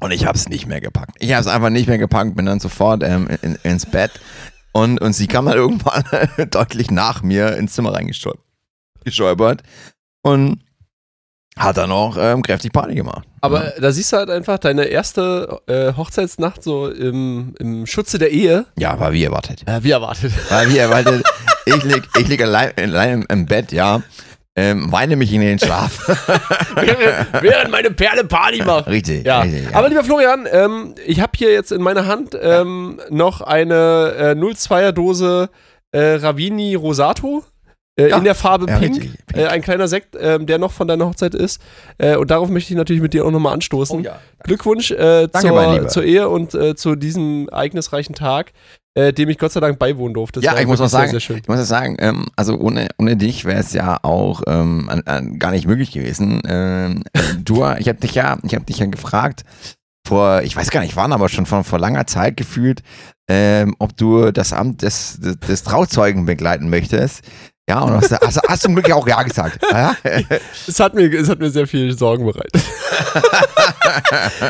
Und 0.00 0.12
ich 0.12 0.26
habe 0.26 0.38
es 0.38 0.48
nicht 0.48 0.66
mehr 0.66 0.80
gepackt. 0.80 1.16
Ich 1.18 1.32
habe 1.32 1.40
es 1.40 1.48
einfach 1.48 1.70
nicht 1.70 1.88
mehr 1.88 1.98
gepackt, 1.98 2.36
bin 2.36 2.46
dann 2.46 2.60
sofort 2.60 3.02
ähm, 3.02 3.28
in, 3.42 3.56
ins 3.62 3.86
Bett. 3.86 4.12
Und, 4.72 5.00
und 5.00 5.12
sie 5.12 5.26
kam 5.26 5.46
dann 5.46 5.56
irgendwann 5.56 6.04
deutlich 6.50 6.90
nach 6.90 7.22
mir 7.22 7.56
ins 7.56 7.72
Zimmer 7.72 7.94
reingestolpert. 7.94 9.62
Und 10.22 10.60
hat 11.58 11.76
dann 11.76 11.90
auch 11.92 12.16
ähm, 12.18 12.42
kräftig 12.42 12.72
Party 12.72 12.94
gemacht. 12.94 13.26
Aber 13.40 13.72
da 13.80 13.90
siehst 13.92 14.12
du 14.12 14.16
halt 14.16 14.30
einfach 14.30 14.58
deine 14.58 14.84
erste 14.84 15.60
äh, 15.66 15.92
Hochzeitsnacht 15.96 16.62
so 16.62 16.88
im, 16.88 17.54
im 17.58 17.86
Schutze 17.86 18.18
der 18.18 18.30
Ehe. 18.30 18.66
Ja, 18.76 18.98
war 18.98 19.12
wie 19.12 19.24
erwartet. 19.24 19.62
Äh, 19.66 19.82
wie 19.82 19.90
erwartet. 19.90 20.32
War 20.50 20.68
wie 20.68 20.78
erwartet. 20.78 21.22
ich 21.66 21.82
lieg, 21.84 22.02
ich 22.18 22.28
lieg 22.28 22.42
allein, 22.42 22.72
allein 22.76 23.12
im, 23.22 23.26
im 23.28 23.46
Bett, 23.46 23.72
ja. 23.72 24.02
Ähm, 24.56 24.90
weine 24.90 25.14
mich 25.14 25.32
in 25.32 25.40
den 25.40 25.58
Schlaf. 25.60 26.08
während, 26.74 27.42
während 27.42 27.70
meine 27.70 27.92
Perle 27.92 28.24
Party 28.24 28.62
macht. 28.64 28.88
richtig, 28.88 29.24
Ja. 29.24 29.42
richtig. 29.42 29.72
aber 29.72 29.88
lieber 29.88 30.02
Florian, 30.02 30.48
ähm, 30.50 30.94
ich 31.06 31.20
habe 31.20 31.32
hier 31.36 31.52
jetzt 31.52 31.70
in 31.70 31.80
meiner 31.80 32.06
Hand 32.06 32.36
ähm, 32.40 32.98
noch 33.08 33.40
eine 33.40 34.14
äh, 34.18 34.34
02er 34.34 34.90
Dose 34.90 35.48
äh, 35.92 36.14
Ravini 36.14 36.74
Rosato 36.74 37.44
äh, 37.98 38.10
Ja. 38.10 38.18
in 38.18 38.24
der 38.24 38.34
Farbe 38.34 38.66
Ja, 38.68 38.78
Pink. 38.78 38.96
richtig, 38.96 39.26
pink. 39.26 39.42
Äh, 39.42 39.46
ein 39.48 39.62
kleiner 39.62 39.88
Sekt, 39.88 40.16
ähm, 40.18 40.46
der 40.46 40.58
noch 40.58 40.72
von 40.72 40.88
deiner 40.88 41.06
Hochzeit 41.06 41.34
ist. 41.34 41.60
Äh, 41.98 42.16
und 42.16 42.30
darauf 42.30 42.48
möchte 42.48 42.72
ich 42.72 42.76
natürlich 42.76 43.02
mit 43.02 43.12
dir 43.12 43.26
auch 43.26 43.30
nochmal 43.30 43.54
anstoßen. 43.54 44.00
Oh 44.00 44.02
ja. 44.02 44.18
Glückwunsch 44.44 44.90
äh, 44.92 45.28
Danke, 45.28 45.80
zur, 45.80 45.88
zur 45.88 46.04
Ehe 46.04 46.28
und 46.28 46.54
äh, 46.54 46.74
zu 46.76 46.94
diesem 46.94 47.48
ereignisreichen 47.48 48.14
Tag, 48.14 48.52
äh, 48.94 49.12
dem 49.12 49.28
ich 49.28 49.38
Gott 49.38 49.52
sei 49.52 49.60
Dank 49.60 49.78
beiwohnen 49.78 50.14
durfte. 50.14 50.40
Das 50.40 50.44
Ja, 50.44 50.58
ich 50.60 50.66
muss 50.66 50.78
mal 50.78 50.88
sagen, 50.88 51.10
Sehr, 51.10 51.12
sehr 51.12 51.20
schön. 51.20 51.38
Ich 51.38 51.48
muss 51.48 51.58
ja 51.58 51.64
sagen, 51.64 51.96
ähm, 52.00 52.26
also 52.36 52.56
ohne, 52.58 52.88
ohne 52.98 53.16
dich 53.16 53.44
wäre 53.44 53.60
es 53.60 53.72
ja 53.72 53.98
auch 54.02 54.42
ähm, 54.46 54.88
an, 54.88 55.02
an, 55.06 55.38
gar 55.38 55.50
nicht 55.50 55.66
möglich 55.66 55.90
gewesen. 55.92 56.40
Ähm, 56.46 57.02
du, 57.44 57.64
ich 57.78 57.88
habe 57.88 57.98
dich 58.00 58.14
ja, 58.14 58.38
ich 58.42 58.54
habe 58.54 58.64
dich 58.64 58.78
ja 58.78 58.86
gefragt 58.86 59.44
vor, 60.06 60.42
ich 60.42 60.56
weiß 60.56 60.70
gar 60.70 60.80
nicht 60.80 60.96
wann, 60.96 61.12
aber 61.12 61.28
schon 61.28 61.46
vor, 61.46 61.64
vor 61.64 61.78
langer 61.78 62.06
Zeit 62.06 62.36
gefühlt, 62.36 62.82
ähm, 63.28 63.74
ob 63.78 63.96
du 63.96 64.30
das 64.32 64.52
Amt 64.54 64.82
des, 64.82 65.20
des, 65.20 65.38
des 65.40 65.62
Trauzeugen 65.64 66.24
begleiten 66.24 66.70
möchtest. 66.70 67.22
Ja, 67.68 67.80
und 67.82 67.92
hast, 67.92 68.12
hast, 68.12 68.40
hast 68.48 68.62
zum 68.62 68.74
Glück 68.74 68.88
ja 68.88 68.94
auch 68.94 69.06
ja 69.06 69.22
gesagt. 69.22 69.58
Ja? 69.72 69.94
Es 70.66 70.80
hat 70.80 70.94
mir, 70.94 71.12
es 71.12 71.28
hat 71.28 71.38
mir 71.38 71.50
sehr 71.50 71.66
viel 71.66 71.96
Sorgen 71.96 72.24
bereitet. 72.24 72.54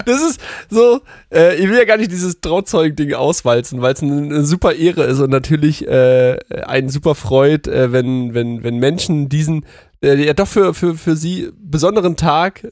das 0.07 0.23
ist 0.23 0.41
so, 0.71 1.01
äh, 1.33 1.57
ich 1.57 1.69
will 1.69 1.77
ja 1.77 1.85
gar 1.85 1.97
nicht 1.97 2.13
dieses 2.13 2.41
Trauzeugen-Ding 2.41 3.15
auswalzen, 3.15 3.83
weil 3.83 3.95
es 3.95 4.03
eine, 4.03 4.23
eine 4.23 4.45
super 4.45 4.75
Ehre 4.75 5.05
ist 5.05 5.19
und 5.21 5.31
natürlich 5.31 5.87
äh, 5.87 6.39
einen 6.67 6.89
super 6.89 7.15
freut, 7.15 7.67
äh, 7.67 7.93
wenn, 7.93 8.35
wenn, 8.35 8.63
wenn 8.63 8.77
Menschen 8.79 9.29
diesen, 9.29 9.65
äh, 10.03 10.15
ja 10.25 10.33
doch 10.35 10.49
für, 10.49 10.73
für, 10.75 10.95
für 10.95 11.17
sie 11.17 11.51
besonderen 11.59 12.17
Tag 12.17 12.67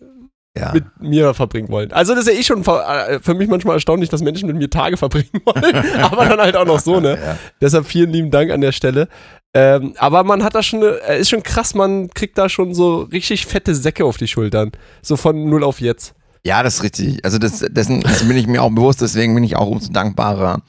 Ja. 0.56 0.72
mit 0.72 0.84
mir 1.00 1.34
verbringen 1.34 1.68
wollen. 1.68 1.92
Also 1.92 2.14
das 2.14 2.26
ist 2.26 2.32
ja 2.32 2.38
eh 2.40 2.42
schon 2.42 2.64
für, 2.64 2.82
äh, 2.82 3.20
für 3.20 3.34
mich 3.34 3.48
manchmal 3.48 3.76
erstaunlich, 3.76 4.08
dass 4.08 4.22
Menschen 4.22 4.46
mit 4.46 4.56
mir 4.56 4.70
Tage 4.70 4.96
verbringen 4.96 5.42
wollen, 5.44 5.76
aber 6.02 6.24
dann 6.26 6.40
halt 6.40 6.56
auch 6.56 6.64
noch 6.66 6.80
so, 6.80 7.00
ne? 7.00 7.18
Ja. 7.22 7.36
Deshalb 7.60 7.86
vielen 7.86 8.10
lieben 8.10 8.30
Dank 8.30 8.50
an 8.50 8.60
der 8.60 8.72
Stelle. 8.72 9.08
Ähm, 9.58 9.94
aber 9.98 10.22
man 10.24 10.44
hat 10.44 10.54
da 10.54 10.62
schon, 10.62 10.82
eine- 10.82 11.00
äh, 11.08 11.20
ist 11.20 11.30
schon 11.30 11.42
krass, 11.42 11.74
man 11.74 12.10
kriegt 12.10 12.36
da 12.36 12.48
schon 12.48 12.74
so 12.74 13.02
richtig 13.12 13.46
fette 13.46 13.74
Säcke 13.74 14.04
auf 14.04 14.16
die 14.18 14.28
Schultern. 14.28 14.70
So 15.02 15.16
von 15.16 15.48
null 15.48 15.64
auf 15.64 15.80
jetzt. 15.80 16.14
Ja, 16.44 16.62
das 16.62 16.76
ist 16.76 16.82
richtig. 16.84 17.24
Also 17.24 17.38
das, 17.38 17.60
dessen, 17.70 18.04
bin 18.28 18.36
ich 18.36 18.46
mir 18.46 18.62
auch 18.62 18.70
bewusst, 18.70 19.00
deswegen 19.00 19.34
bin 19.34 19.44
ich 19.44 19.56
auch 19.56 19.66
umso 19.68 19.90
dankbarer. 19.92 20.60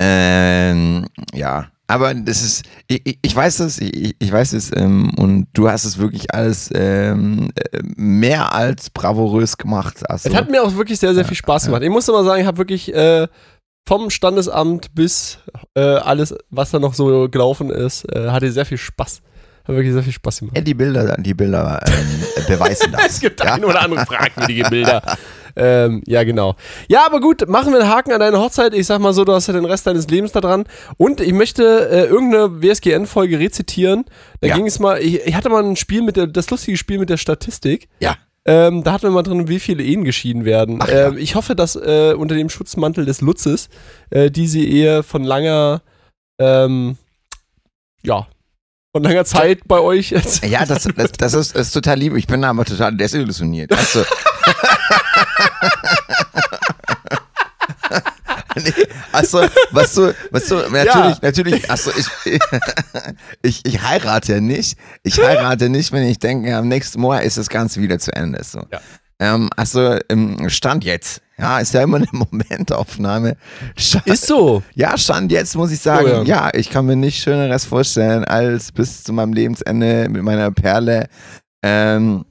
Ähm, 0.00 1.06
ja, 1.34 1.66
aber 1.86 2.14
das 2.14 2.42
ist, 2.42 2.64
ich, 2.88 3.18
ich- 3.22 3.36
weiß 3.36 3.60
es, 3.60 3.78
ich, 3.80 4.16
ich 4.18 4.32
weiß 4.32 4.52
es 4.54 4.70
ähm, 4.74 5.12
und 5.16 5.46
du 5.52 5.68
hast 5.68 5.84
es 5.84 5.98
wirklich 5.98 6.34
alles 6.34 6.70
ähm, 6.74 7.50
äh, 7.54 7.78
mehr 7.96 8.52
als 8.54 8.90
bravourös 8.90 9.58
gemacht. 9.58 10.08
Also, 10.10 10.28
Es 10.28 10.34
hat 10.34 10.50
mir 10.50 10.62
auch 10.62 10.74
wirklich 10.74 10.98
sehr, 10.98 11.14
sehr 11.14 11.24
viel 11.24 11.36
Spaß 11.36 11.66
gemacht. 11.66 11.82
Ich 11.82 11.90
muss 11.90 12.08
aber 12.08 12.24
sagen, 12.24 12.40
ich 12.40 12.46
habe 12.46 12.58
wirklich 12.58 12.92
äh, 12.94 13.28
vom 13.86 14.10
Standesamt 14.10 14.94
bis 14.94 15.38
äh, 15.74 15.80
alles, 15.80 16.34
was 16.50 16.70
da 16.70 16.78
noch 16.78 16.94
so 16.94 17.28
gelaufen 17.28 17.70
ist, 17.70 18.04
äh, 18.14 18.30
hatte 18.30 18.50
sehr 18.52 18.64
viel 18.66 18.78
Spaß. 18.78 19.22
Hat 19.64 19.76
wirklich 19.76 19.92
sehr 19.92 20.02
viel 20.02 20.12
Spaß 20.12 20.40
gemacht. 20.40 20.56
ja, 20.56 20.62
die 20.62 20.74
Bilder, 20.74 21.16
die 21.18 21.34
Bilder 21.34 21.80
ähm, 21.86 22.22
beweisen 22.48 22.90
das. 22.92 23.06
Es 23.06 23.20
gibt 23.20 23.42
ja? 23.44 23.54
ein 23.54 23.64
oder 23.64 23.80
andere 23.82 24.04
fragwürdige 24.06 24.68
Bilder. 24.68 25.02
ähm, 25.54 26.02
ja, 26.06 26.24
genau. 26.24 26.56
Ja, 26.88 27.06
aber 27.06 27.20
gut, 27.20 27.46
machen 27.48 27.72
wir 27.72 27.80
einen 27.80 27.88
Haken 27.88 28.10
an 28.12 28.18
deine 28.18 28.38
Hochzeit. 28.40 28.74
Ich 28.74 28.86
sag 28.88 29.00
mal 29.00 29.12
so, 29.12 29.24
du 29.24 29.32
hast 29.32 29.46
ja 29.46 29.52
den 29.52 29.64
Rest 29.64 29.86
deines 29.86 30.08
Lebens 30.08 30.32
da 30.32 30.40
dran. 30.40 30.64
Und 30.96 31.20
ich 31.20 31.32
möchte 31.32 31.62
äh, 31.90 32.06
irgendeine 32.06 32.60
WSGN-Folge 32.60 33.38
rezitieren. 33.38 34.04
Da 34.40 34.48
Ja. 34.48 34.56
ging 34.56 34.66
es 34.66 34.80
mal, 34.80 35.00
ich, 35.00 35.24
ich 35.26 35.34
hatte 35.36 35.48
mal 35.48 35.62
ein 35.62 35.76
Spiel 35.76 36.02
mit 36.02 36.16
der, 36.16 36.26
das 36.26 36.50
lustige 36.50 36.76
Spiel 36.76 36.98
mit 36.98 37.08
der 37.10 37.16
Statistik. 37.16 37.88
Ja. 38.00 38.16
Ähm, 38.44 38.82
da 38.82 38.92
hatten 38.92 39.04
wir 39.04 39.10
mal 39.10 39.22
drin, 39.22 39.48
wie 39.48 39.60
viele 39.60 39.84
Ehen 39.84 40.04
geschieden 40.04 40.44
werden. 40.44 40.78
Ach 40.80 40.88
ja. 40.88 41.08
ähm, 41.08 41.18
ich 41.18 41.34
hoffe, 41.36 41.54
dass 41.54 41.76
äh, 41.76 42.14
unter 42.16 42.34
dem 42.34 42.48
Schutzmantel 42.48 43.04
des 43.04 43.20
Lutzes 43.20 43.68
äh, 44.10 44.30
diese 44.30 44.58
Ehe 44.58 45.02
von 45.02 45.22
langer, 45.22 45.82
ähm, 46.40 46.96
ja, 48.02 48.26
von 48.94 49.04
langer 49.04 49.24
Zeit 49.24 49.60
bei 49.66 49.78
euch 49.78 50.10
jetzt. 50.10 50.44
Ja, 50.44 50.66
das, 50.66 50.88
das, 50.96 51.12
das, 51.12 51.34
ist, 51.34 51.54
ist 51.54 51.72
total 51.72 51.98
lieb. 51.98 52.16
Ich 52.16 52.26
bin 52.26 52.42
aber 52.44 52.64
total 52.64 52.96
desillusioniert. 52.96 53.70
Du? 53.70 53.76
nee, 58.56 58.72
also, 59.12 59.44
was 59.70 59.94
du, 59.94 60.14
was 60.30 60.46
du, 60.46 60.56
natürlich, 60.70 61.22
natürlich, 61.22 61.70
also 61.70 61.90
ich, 61.96 62.06
ich, 63.42 63.60
ich 63.64 63.82
heirate 63.82 64.40
nicht. 64.40 64.76
Ich 65.02 65.18
heirate 65.18 65.68
nicht, 65.68 65.92
wenn 65.92 66.04
ich 66.04 66.18
denke, 66.18 66.56
am 66.56 66.68
nächsten 66.68 67.00
Monat 67.00 67.24
ist 67.24 67.38
das 67.38 67.48
Ganze 67.48 67.80
wieder 67.80 67.98
zu 67.98 68.12
Ende. 68.14 68.42
So. 68.44 68.62
Ja. 68.70 68.80
Ähm, 69.18 69.50
also, 69.56 69.98
Stand 70.48 70.84
jetzt. 70.84 71.22
Ja, 71.38 71.58
ist 71.58 71.74
ja 71.74 71.82
immer 71.82 71.96
eine 71.96 72.06
Momentaufnahme. 72.12 73.36
Stand, 73.76 74.06
Ist 74.06 74.26
so. 74.26 74.62
ja, 74.74 74.96
Stand 74.96 75.32
jetzt 75.32 75.56
muss 75.56 75.72
ich 75.72 75.80
sagen, 75.80 76.06
Oh 76.06 76.22
ja. 76.22 76.46
ja. 76.46 76.50
ich 76.52 76.70
kann 76.70 76.86
mir 76.86 76.96
nichts 76.96 77.20
Schöneres 77.20 77.64
vorstellen, 77.64 78.24
als 78.24 78.70
bis 78.70 79.02
zu 79.02 79.12
meinem 79.12 79.32
Lebensende 79.32 80.08
mit 80.08 80.22
meiner 80.22 80.52
Perle 80.52 81.08
ähm, 81.62 82.24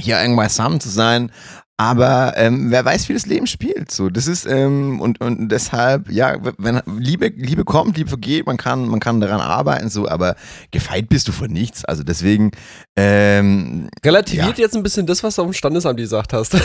hier 0.00 0.20
irgendwann 0.20 0.50
zusammen 0.50 0.80
zu 0.80 0.88
sein. 0.90 1.30
Aber 1.76 2.34
ähm, 2.36 2.70
wer 2.70 2.84
weiß, 2.84 3.08
wie 3.08 3.14
das 3.14 3.26
Leben 3.26 3.48
spielt. 3.48 3.90
So, 3.90 4.08
das 4.08 4.28
ist 4.28 4.46
ähm, 4.46 5.00
und, 5.00 5.20
und 5.20 5.48
deshalb, 5.48 6.08
ja, 6.08 6.36
wenn 6.56 6.80
Liebe, 6.98 7.32
Liebe 7.34 7.64
kommt, 7.64 7.96
Liebe 7.96 8.08
vergeht, 8.08 8.46
man 8.46 8.56
kann, 8.56 8.86
man 8.86 9.00
kann 9.00 9.20
daran 9.20 9.40
arbeiten, 9.40 9.90
so, 9.90 10.08
aber 10.08 10.36
gefeit 10.70 11.08
bist 11.08 11.26
du 11.26 11.32
von 11.32 11.50
nichts. 11.50 11.84
Also 11.84 12.04
deswegen 12.04 12.52
ähm, 12.94 13.88
relativiert 14.04 14.58
ja. 14.58 14.64
jetzt 14.64 14.76
ein 14.76 14.84
bisschen 14.84 15.06
das, 15.06 15.24
was 15.24 15.34
du 15.34 15.42
auf 15.42 15.48
dem 15.48 15.54
Standesamt 15.54 15.98
gesagt 15.98 16.32
hast. 16.32 16.54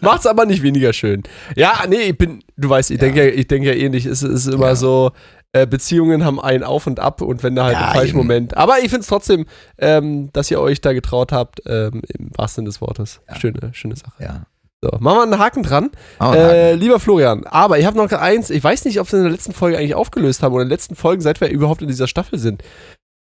Macht's 0.00 0.26
aber 0.26 0.46
nicht 0.46 0.62
weniger 0.62 0.92
schön. 0.92 1.24
Ja, 1.56 1.82
nee, 1.88 2.10
ich 2.10 2.18
bin, 2.18 2.44
du 2.56 2.68
weißt, 2.68 2.92
ich 2.92 3.00
ja. 3.00 3.06
denke 3.06 3.24
ja, 3.24 3.34
ich 3.34 3.48
denke 3.48 3.68
ja 3.68 3.74
ähnlich. 3.74 4.06
Es 4.06 4.22
ist 4.22 4.46
immer 4.46 4.68
ja. 4.68 4.76
so, 4.76 5.10
äh, 5.54 5.66
Beziehungen 5.66 6.24
haben 6.24 6.40
ein 6.40 6.64
Auf 6.64 6.86
und 6.86 6.98
Ab 6.98 7.22
und 7.22 7.42
wenn 7.42 7.54
da 7.54 7.64
halt 7.64 7.74
ja, 7.74 7.86
im 7.86 7.92
falschen 7.94 8.08
eben. 8.08 8.18
Moment. 8.18 8.56
Aber 8.56 8.78
ich 8.78 8.90
finde 8.90 9.00
es 9.00 9.06
trotzdem, 9.06 9.46
ähm, 9.78 10.30
dass 10.32 10.50
ihr 10.50 10.60
euch 10.60 10.80
da 10.80 10.92
getraut 10.92 11.30
habt, 11.30 11.62
ähm, 11.66 12.02
im 12.18 12.30
wahrsten 12.36 12.62
Sinne 12.62 12.70
des 12.70 12.80
Wortes. 12.80 13.20
Ja. 13.28 13.36
Schöne, 13.36 13.70
schöne 13.72 13.94
Sache. 13.94 14.12
Ja. 14.18 14.46
So, 14.82 14.90
machen 14.98 15.16
wir 15.16 15.22
einen 15.22 15.38
Haken 15.38 15.62
dran. 15.62 15.90
Oh, 16.18 16.32
äh, 16.32 16.72
Haken. 16.72 16.80
Lieber 16.80 16.98
Florian, 16.98 17.46
aber 17.46 17.78
ich 17.78 17.86
habe 17.86 17.96
noch 17.96 18.10
eins, 18.12 18.50
ich 18.50 18.62
weiß 18.62 18.84
nicht, 18.84 19.00
ob 19.00 19.10
wir 19.10 19.18
in 19.18 19.24
der 19.24 19.32
letzten 19.32 19.52
Folge 19.52 19.78
eigentlich 19.78 19.94
aufgelöst 19.94 20.42
haben 20.42 20.52
oder 20.52 20.62
in 20.62 20.68
den 20.68 20.74
letzten 20.74 20.96
Folgen, 20.96 21.22
seit 21.22 21.40
wir 21.40 21.48
überhaupt 21.48 21.82
in 21.82 21.88
dieser 21.88 22.08
Staffel 22.08 22.38
sind. 22.38 22.62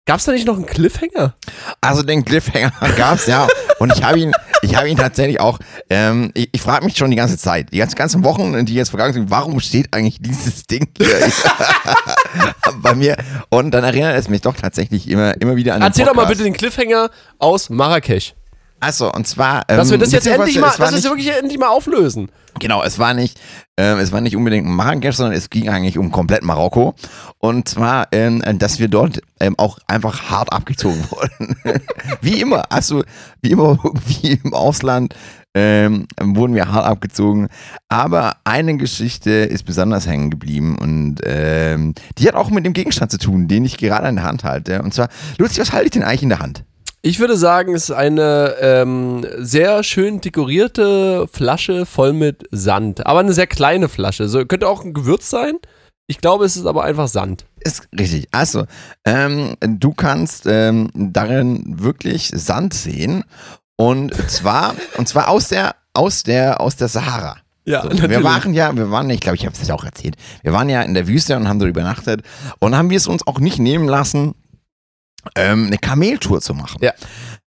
Gab 0.09 0.21
es 0.21 0.25
da 0.25 0.33
nicht 0.33 0.47
noch 0.47 0.57
einen 0.57 0.65
Cliffhanger? 0.65 1.35
Also 1.83 2.03
den 2.03 2.25
Cliffhanger 2.25 2.73
gab 2.97 3.17
es, 3.17 3.27
ja. 3.27 3.47
Und 3.79 3.95
ich 3.95 4.03
habe 4.03 4.19
ihn, 4.19 4.33
ich 4.63 4.75
habe 4.75 4.89
ihn 4.89 4.97
tatsächlich 4.97 5.39
auch, 5.39 5.59
ähm, 5.91 6.31
ich, 6.33 6.49
ich 6.51 6.63
frage 6.63 6.87
mich 6.87 6.97
schon 6.97 7.11
die 7.11 7.17
ganze 7.19 7.37
Zeit, 7.37 7.75
die 7.75 7.77
ganzen, 7.77 7.95
ganzen 7.95 8.25
Wochen, 8.25 8.65
die 8.65 8.73
jetzt 8.73 8.89
vergangen 8.89 9.13
sind, 9.13 9.31
warum 9.31 9.61
steht 9.61 9.93
eigentlich 9.93 10.17
dieses 10.19 10.63
Ding 10.63 10.89
hier 10.97 11.11
bei 12.83 12.95
mir? 12.95 13.19
Und 13.51 13.73
dann 13.73 13.85
erinnert 13.85 14.19
es 14.19 14.31
mich 14.31 14.41
doch 14.41 14.57
tatsächlich 14.57 15.11
immer, 15.11 15.39
immer 15.43 15.57
wieder 15.57 15.75
an 15.75 15.83
Erzähl 15.83 16.07
doch 16.07 16.15
mal 16.15 16.25
bitte 16.25 16.43
den 16.43 16.55
Cliffhanger 16.55 17.11
aus 17.39 17.69
Marrakesch. 17.69 18.33
Achso, 18.81 19.11
und 19.13 19.27
zwar. 19.27 19.65
Ähm, 19.69 19.77
dass 19.77 19.91
wir 19.91 19.99
das 19.99 20.13
jetzt 20.13 20.27
endlich 20.27 20.59
mal, 20.59 20.73
dass 20.77 20.91
wir 20.91 20.99
es 20.99 21.05
wirklich 21.05 21.29
endlich 21.37 21.59
mal 21.59 21.69
auflösen. 21.69 22.31
Genau, 22.61 22.83
es 22.83 22.99
war 22.99 23.15
nicht, 23.15 23.39
äh, 23.77 23.95
es 23.99 24.13
war 24.13 24.21
nicht 24.21 24.37
unbedingt 24.37 24.67
Marrakesch, 24.67 25.17
sondern 25.17 25.35
es 25.35 25.51
ging 25.51 25.69
eigentlich 25.69 25.99
um 25.99 26.11
komplett 26.11 26.43
Marokko. 26.43 26.95
Und 27.39 27.69
zwar, 27.69 28.09
ähm, 28.13 28.43
dass 28.59 28.79
wir 28.79 28.89
dort 28.89 29.21
ähm, 29.41 29.55
auch 29.59 29.79
einfach 29.87 30.31
hart 30.31 30.53
abgezogen 30.53 31.05
wurden. 31.11 31.57
wie 32.21 32.41
immer, 32.41 32.71
also 32.71 33.05
wie 33.43 33.53
immer, 33.53 33.79
wie 34.07 34.41
im 34.43 34.55
Ausland 34.55 35.15
ähm, 35.55 36.07
wurden 36.21 36.55
wir 36.55 36.71
hart 36.71 36.87
abgezogen. 36.87 37.49
Aber 37.89 38.37
eine 38.45 38.77
Geschichte 38.77 39.31
ist 39.31 39.65
besonders 39.65 40.07
hängen 40.07 40.31
geblieben 40.31 40.77
und 40.79 41.17
ähm, 41.25 41.95
die 42.19 42.29
hat 42.29 42.35
auch 42.35 42.51
mit 42.51 42.65
dem 42.65 42.73
Gegenstand 42.73 43.11
zu 43.11 43.19
tun, 43.19 43.49
den 43.49 43.65
ich 43.65 43.77
gerade 43.77 44.09
in 44.09 44.17
der 44.17 44.25
Hand 44.25 44.45
halte. 44.45 44.83
Und 44.83 44.95
zwar, 44.95 45.09
Luzi, 45.39 45.61
was 45.61 45.73
halte 45.73 45.87
ich 45.87 45.93
denn 45.93 46.03
eigentlich 46.03 46.23
in 46.23 46.29
der 46.29 46.41
Hand? 46.41 46.65
Ich 47.01 47.21
würde 47.21 47.37
sagen, 47.37 47.75
es 47.75 47.85
ist 47.85 47.97
eine 47.97 48.57
ähm, 48.61 49.25
sehr 49.39 49.85
schön 49.85 50.21
dekorierte 50.21 51.29
Flasche 51.33 51.87
voll 51.87 52.13
mit 52.13 52.49
Sand. 52.51 53.07
Aber 53.07 53.21
eine 53.21 53.33
sehr 53.33 53.47
kleine 53.47 53.89
Flasche. 53.89 54.29
So, 54.29 54.45
könnte 54.45 54.69
auch 54.69 54.85
ein 54.85 54.95
Gewürz 54.95 55.31
sein. 55.31 55.55
Ich 56.09 56.21
glaube, 56.21 56.45
es 56.45 56.57
ist 56.57 56.67
aber 56.67 56.83
einfach 56.83 57.07
Sand. 57.07 57.45
Ist 57.61 57.89
richtig. 57.97 58.27
Also, 58.33 58.65
ähm, 59.05 59.55
du 59.61 59.93
kannst 59.93 60.47
ähm, 60.47 60.91
darin 60.95 61.77
wirklich 61.79 62.33
Sand 62.35 62.75
sehen. 62.75 63.25
Und 63.77 64.13
zwar, 64.29 64.75
und 64.97 65.07
zwar 65.07 65.29
aus 65.29 65.49
der, 65.49 65.77
aus 65.95 66.25
der, 66.25 66.61
aus 66.61 66.75
der 66.75 66.89
Sahara. 66.89 67.37
Ja, 67.65 67.83
so, 67.83 67.91
wir 67.91 68.25
waren 68.25 68.55
ja, 68.55 68.75
wir 68.75 68.91
waren, 68.91 69.09
ich 69.11 69.21
glaube, 69.21 69.37
ich 69.37 69.45
habe 69.45 69.55
es 69.55 69.69
ja 69.69 69.75
auch 69.75 69.85
erzählt. 69.85 70.17
Wir 70.43 70.53
waren 70.53 70.69
ja 70.69 70.83
in 70.83 70.95
der 70.95 71.07
Wüste 71.07 71.37
und 71.37 71.47
haben 71.47 71.59
dort 71.59 71.69
übernachtet 71.69 72.23
und 72.59 72.75
haben 72.75 72.91
wir 72.91 72.97
es 72.97 73.07
uns 73.07 73.27
auch 73.27 73.39
nicht 73.39 73.59
nehmen 73.59 73.87
lassen, 73.87 74.35
ähm, 75.35 75.67
eine 75.67 75.79
Kameltour 75.79 76.41
zu 76.41 76.55
machen. 76.55 76.79
Ja. 76.81 76.93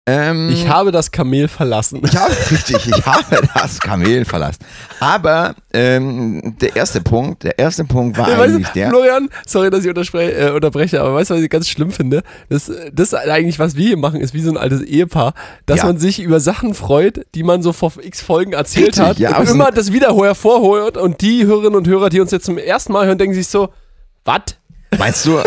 Ähm, 0.10 0.50
ich 0.50 0.70
habe 0.70 0.94
das 0.94 1.12
Kamel 1.12 1.50
verlassen. 1.50 2.02
Ich 2.02 2.16
habe, 2.16 2.34
richtig, 2.50 2.88
ich 2.88 3.06
habe 3.06 3.46
das 3.54 3.78
Kamel 3.82 4.24
verlassen. 4.24 4.64
Aber 5.02 5.54
ähm, 5.74 6.56
der 6.62 6.78
erste 6.78 7.02
Punkt, 7.02 7.44
der 7.44 7.60
erste 7.60 7.84
Punkt 7.84 8.18
war 8.18 8.30
ja, 8.30 8.40
eigentlich 8.40 8.66
weißt 8.68 8.76
der. 8.76 8.90
Florian, 8.90 9.30
sorry, 9.46 9.70
dass 9.70 9.84
ich 9.84 10.14
äh, 10.14 10.52
unterbreche, 10.52 11.02
aber 11.02 11.16
weißt 11.16 11.32
du, 11.32 11.36
was 11.36 11.42
ich 11.42 11.50
ganz 11.50 11.68
schlimm 11.68 11.92
finde? 11.92 12.24
Das, 12.48 12.72
das 12.94 13.14
eigentlich, 13.14 13.60
was 13.60 13.76
wir 13.76 13.86
hier 13.86 13.98
machen, 13.98 14.22
ist 14.22 14.34
wie 14.34 14.40
so 14.40 14.50
ein 14.50 14.56
altes 14.56 14.82
Ehepaar, 14.82 15.34
dass 15.66 15.80
ja. 15.80 15.86
man 15.88 15.98
sich 15.98 16.22
über 16.22 16.40
Sachen 16.40 16.74
freut, 16.74 17.26
die 17.36 17.44
man 17.44 17.62
so 17.62 17.74
vor 17.74 17.92
x 18.02 18.22
Folgen 18.22 18.54
erzählt 18.54 18.98
richtig, 18.98 19.04
hat. 19.04 19.20
Ja, 19.20 19.38
und 19.38 19.50
immer 19.50 19.72
das 19.72 19.92
wieder 19.92 20.16
hervorholt 20.16 20.96
und 20.96 21.20
die 21.20 21.46
Hörerinnen 21.46 21.76
und 21.76 21.86
Hörer, 21.86 22.10
die 22.10 22.22
uns 22.22 22.32
jetzt 22.32 22.46
zum 22.46 22.58
ersten 22.58 22.94
Mal 22.94 23.08
hören, 23.08 23.18
denken 23.18 23.36
sich 23.36 23.50
so, 23.50 23.74
was? 24.24 24.58
Meinst 24.98 25.26
du, 25.26 25.40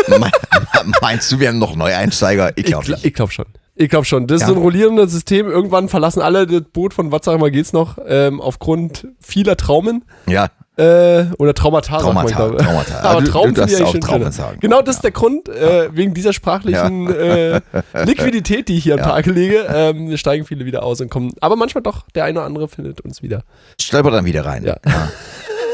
meinst 1.01 1.31
du, 1.31 1.39
wir 1.39 1.49
haben 1.49 1.59
noch 1.59 1.75
Neueinsteiger? 1.75 2.51
Ich 2.55 2.65
glaube 2.65 2.85
ich, 2.91 3.05
ich 3.05 3.13
glaub 3.13 3.31
schon. 3.31 3.45
Ich 3.75 3.89
glaube 3.89 4.05
schon. 4.05 4.27
Das 4.27 4.41
ja. 4.41 4.47
ist 4.47 4.53
so 4.53 4.57
ein 4.57 4.61
rollierendes 4.61 5.11
System. 5.11 5.49
Irgendwann 5.49 5.89
verlassen 5.89 6.21
alle 6.21 6.45
das 6.45 6.61
Boot 6.73 6.93
von 6.93 7.11
was 7.11 7.21
sag 7.23 7.39
mal 7.39 7.51
geht's 7.51 7.73
noch 7.73 7.97
ähm, 8.05 8.39
aufgrund 8.41 9.07
vieler 9.19 9.57
Traumen. 9.57 10.05
Ja. 10.27 10.49
Äh, 10.77 11.25
oder 11.37 11.53
Traumata, 11.53 11.99
Traumata, 11.99 12.27
sagt 12.29 12.53
man, 12.53 12.57
Traumata. 12.57 12.99
Aber 13.01 13.23
Traum 13.23 13.55
finde 13.55 13.73
ich 13.73 13.83
auch 13.83 13.93
Traumen 13.97 14.31
sagen. 14.31 14.59
Genau 14.61 14.81
das 14.81 14.95
ist 14.95 15.03
der 15.03 15.11
Grund, 15.11 15.49
äh, 15.49 15.89
wegen 15.93 16.13
dieser 16.13 16.31
sprachlichen 16.31 17.07
ja. 17.07 17.57
äh, 17.57 17.61
Liquidität, 18.05 18.67
die 18.67 18.77
ich 18.77 18.83
hier 18.83 18.93
am 18.93 18.99
ja. 18.99 19.05
Tage 19.05 19.31
lege, 19.31 19.65
ähm, 19.67 20.15
steigen 20.17 20.45
viele 20.45 20.65
wieder 20.65 20.83
aus 20.83 21.01
und 21.01 21.09
kommen. 21.09 21.33
Aber 21.41 21.55
manchmal 21.55 21.81
doch, 21.81 22.05
der 22.15 22.23
eine 22.23 22.39
oder 22.39 22.45
andere 22.45 22.67
findet 22.67 23.01
uns 23.01 23.21
wieder. 23.21 23.43
Stolpert 23.79 24.13
dann 24.13 24.25
wieder 24.25 24.45
rein. 24.45 24.63
Ja. 24.63 24.77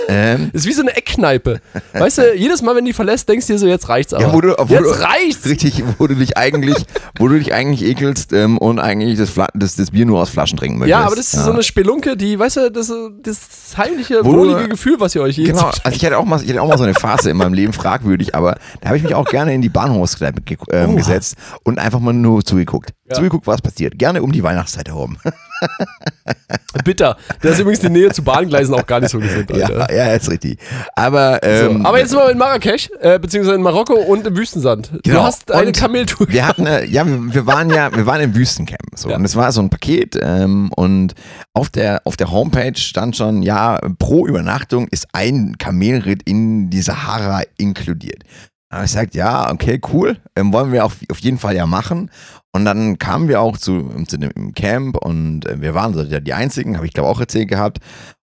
Ähm. 0.07 0.49
Ist 0.53 0.65
wie 0.65 0.73
so 0.73 0.81
eine 0.81 0.95
Eckkneipe. 0.95 1.59
Weißt 1.93 2.17
du, 2.19 2.33
jedes 2.35 2.61
Mal, 2.61 2.75
wenn 2.75 2.85
die 2.85 2.93
verlässt, 2.93 3.27
denkst 3.27 3.47
du 3.47 3.53
dir 3.53 3.59
so, 3.59 3.67
jetzt 3.67 3.89
reicht's 3.89 4.13
aber. 4.13 4.23
Ja, 4.23 4.33
wo 4.33 4.41
du, 4.41 4.55
wo 4.57 4.73
jetzt 4.73 4.85
du, 4.85 5.03
reicht's! 5.03 5.45
Richtig, 5.45 5.83
wo 5.97 6.07
du 6.07 6.15
dich 6.15 6.37
eigentlich, 6.37 6.77
wo 7.17 7.27
du 7.27 7.37
dich 7.37 7.53
eigentlich 7.53 7.83
ekelst 7.89 8.31
ähm, 8.33 8.57
und 8.57 8.79
eigentlich 8.79 9.17
das, 9.17 9.31
das, 9.53 9.75
das, 9.75 9.91
Bier 9.91 10.05
nur 10.05 10.21
aus 10.21 10.29
Flaschen 10.29 10.57
trinken 10.57 10.79
möchtest. 10.79 10.99
Ja, 10.99 11.05
aber 11.05 11.15
das 11.15 11.27
ist 11.27 11.33
ja. 11.33 11.43
so 11.43 11.51
eine 11.51 11.63
Spelunke, 11.63 12.15
die, 12.15 12.39
weißt 12.39 12.57
du, 12.57 12.71
das, 12.71 12.91
das 13.21 13.77
heimliche, 13.77 14.23
wo 14.23 14.33
wohlige 14.33 14.63
du, 14.63 14.69
Gefühl, 14.69 14.95
was 14.99 15.13
ihr 15.15 15.21
euch 15.21 15.35
hier 15.35 15.47
Genau, 15.47 15.71
also 15.83 15.95
ich 15.95 16.05
hatte, 16.05 16.17
auch 16.17 16.25
mal, 16.25 16.41
ich 16.41 16.49
hatte 16.49 16.61
auch 16.61 16.67
mal 16.67 16.77
so 16.77 16.83
eine 16.83 16.93
Phase 16.93 17.29
in 17.29 17.37
meinem 17.37 17.53
Leben, 17.53 17.73
fragwürdig, 17.73 18.33
aber 18.35 18.57
da 18.81 18.89
habe 18.89 18.97
ich 18.97 19.03
mich 19.03 19.15
auch 19.15 19.25
gerne 19.25 19.53
in 19.53 19.61
die 19.61 19.69
Bahnhofskneipe 19.69 20.41
ge 20.41 20.57
ähm, 20.71 20.91
oh. 20.91 20.95
gesetzt 20.95 21.35
und 21.63 21.79
einfach 21.79 21.99
mal 21.99 22.13
nur 22.13 22.43
zugeguckt. 22.43 22.93
Ja. 23.09 23.15
Zugeguckt, 23.15 23.47
was 23.47 23.61
passiert. 23.61 23.97
Gerne 23.97 24.21
um 24.21 24.31
die 24.31 24.43
Weihnachtszeit 24.43 24.87
herum. 24.87 25.17
Bitter. 26.83 27.17
Da 27.41 27.49
ist 27.49 27.59
übrigens 27.59 27.79
die 27.79 27.89
Nähe 27.89 28.09
zu 28.11 28.23
Bahngleisen 28.23 28.73
auch 28.75 28.85
gar 28.85 28.99
nicht 28.99 29.11
so 29.11 29.19
gesund. 29.19 29.49
Ja, 29.51 29.91
ja, 29.91 30.13
ist 30.13 30.29
richtig. 30.29 30.59
Aber, 30.95 31.39
ähm, 31.43 31.81
so, 31.81 31.87
aber 31.87 31.99
jetzt 31.99 32.11
sind 32.11 32.19
wir 32.19 32.31
in 32.31 32.37
Marrakesch, 32.37 32.89
äh, 32.99 33.19
beziehungsweise 33.19 33.55
in 33.55 33.61
Marokko 33.61 33.95
und 33.95 34.25
im 34.27 34.35
Wüstensand. 34.35 34.91
Genau. 35.03 35.19
Du 35.19 35.23
hast 35.23 35.51
eine 35.51 35.71
Kameltour. 35.71 36.29
Wir 36.29 36.47
hatten, 36.47 36.65
äh, 36.65 36.85
ja, 36.85 37.05
wir, 37.05 37.33
wir, 37.33 37.45
waren 37.45 37.69
ja, 37.69 37.93
wir 37.95 38.05
waren 38.05 38.21
im 38.21 38.35
Wüstencamp. 38.35 38.79
So. 38.95 39.09
Ja. 39.09 39.17
Und 39.17 39.25
es 39.25 39.35
war 39.35 39.51
so 39.51 39.61
ein 39.61 39.69
Paket 39.69 40.17
ähm, 40.21 40.71
und 40.75 41.13
auf 41.53 41.69
der, 41.69 42.01
auf 42.05 42.17
der 42.17 42.31
Homepage 42.31 42.77
stand 42.77 43.17
schon, 43.17 43.41
ja, 43.41 43.79
pro 43.99 44.27
Übernachtung 44.27 44.87
ist 44.89 45.07
ein 45.13 45.57
Kamelritt 45.57 46.23
in 46.23 46.69
die 46.69 46.81
Sahara 46.81 47.41
inkludiert. 47.57 48.23
Aber 48.69 48.83
ich 48.83 48.91
sagte, 48.91 49.17
ja, 49.17 49.49
okay, 49.49 49.79
cool, 49.93 50.17
ähm, 50.35 50.51
wollen 50.51 50.73
wir 50.73 50.83
auf, 50.83 50.97
auf 51.09 51.19
jeden 51.19 51.37
Fall 51.37 51.55
ja 51.55 51.65
machen. 51.65 52.11
Und 52.57 52.65
dann 52.65 52.97
kamen 52.97 53.27
wir 53.27 53.39
auch 53.39 53.55
zu, 53.55 53.87
zu 54.07 54.17
dem 54.17 54.55
Camp 54.55 54.97
und 54.97 55.45
äh, 55.45 55.61
wir 55.61 55.75
waren 55.75 55.93
so 55.93 56.03
die 56.03 56.33
einzigen, 56.33 56.75
habe 56.75 56.87
ich 56.87 56.93
glaube 56.93 57.07
auch 57.07 57.19
erzählt 57.19 57.49
gehabt. 57.49 57.77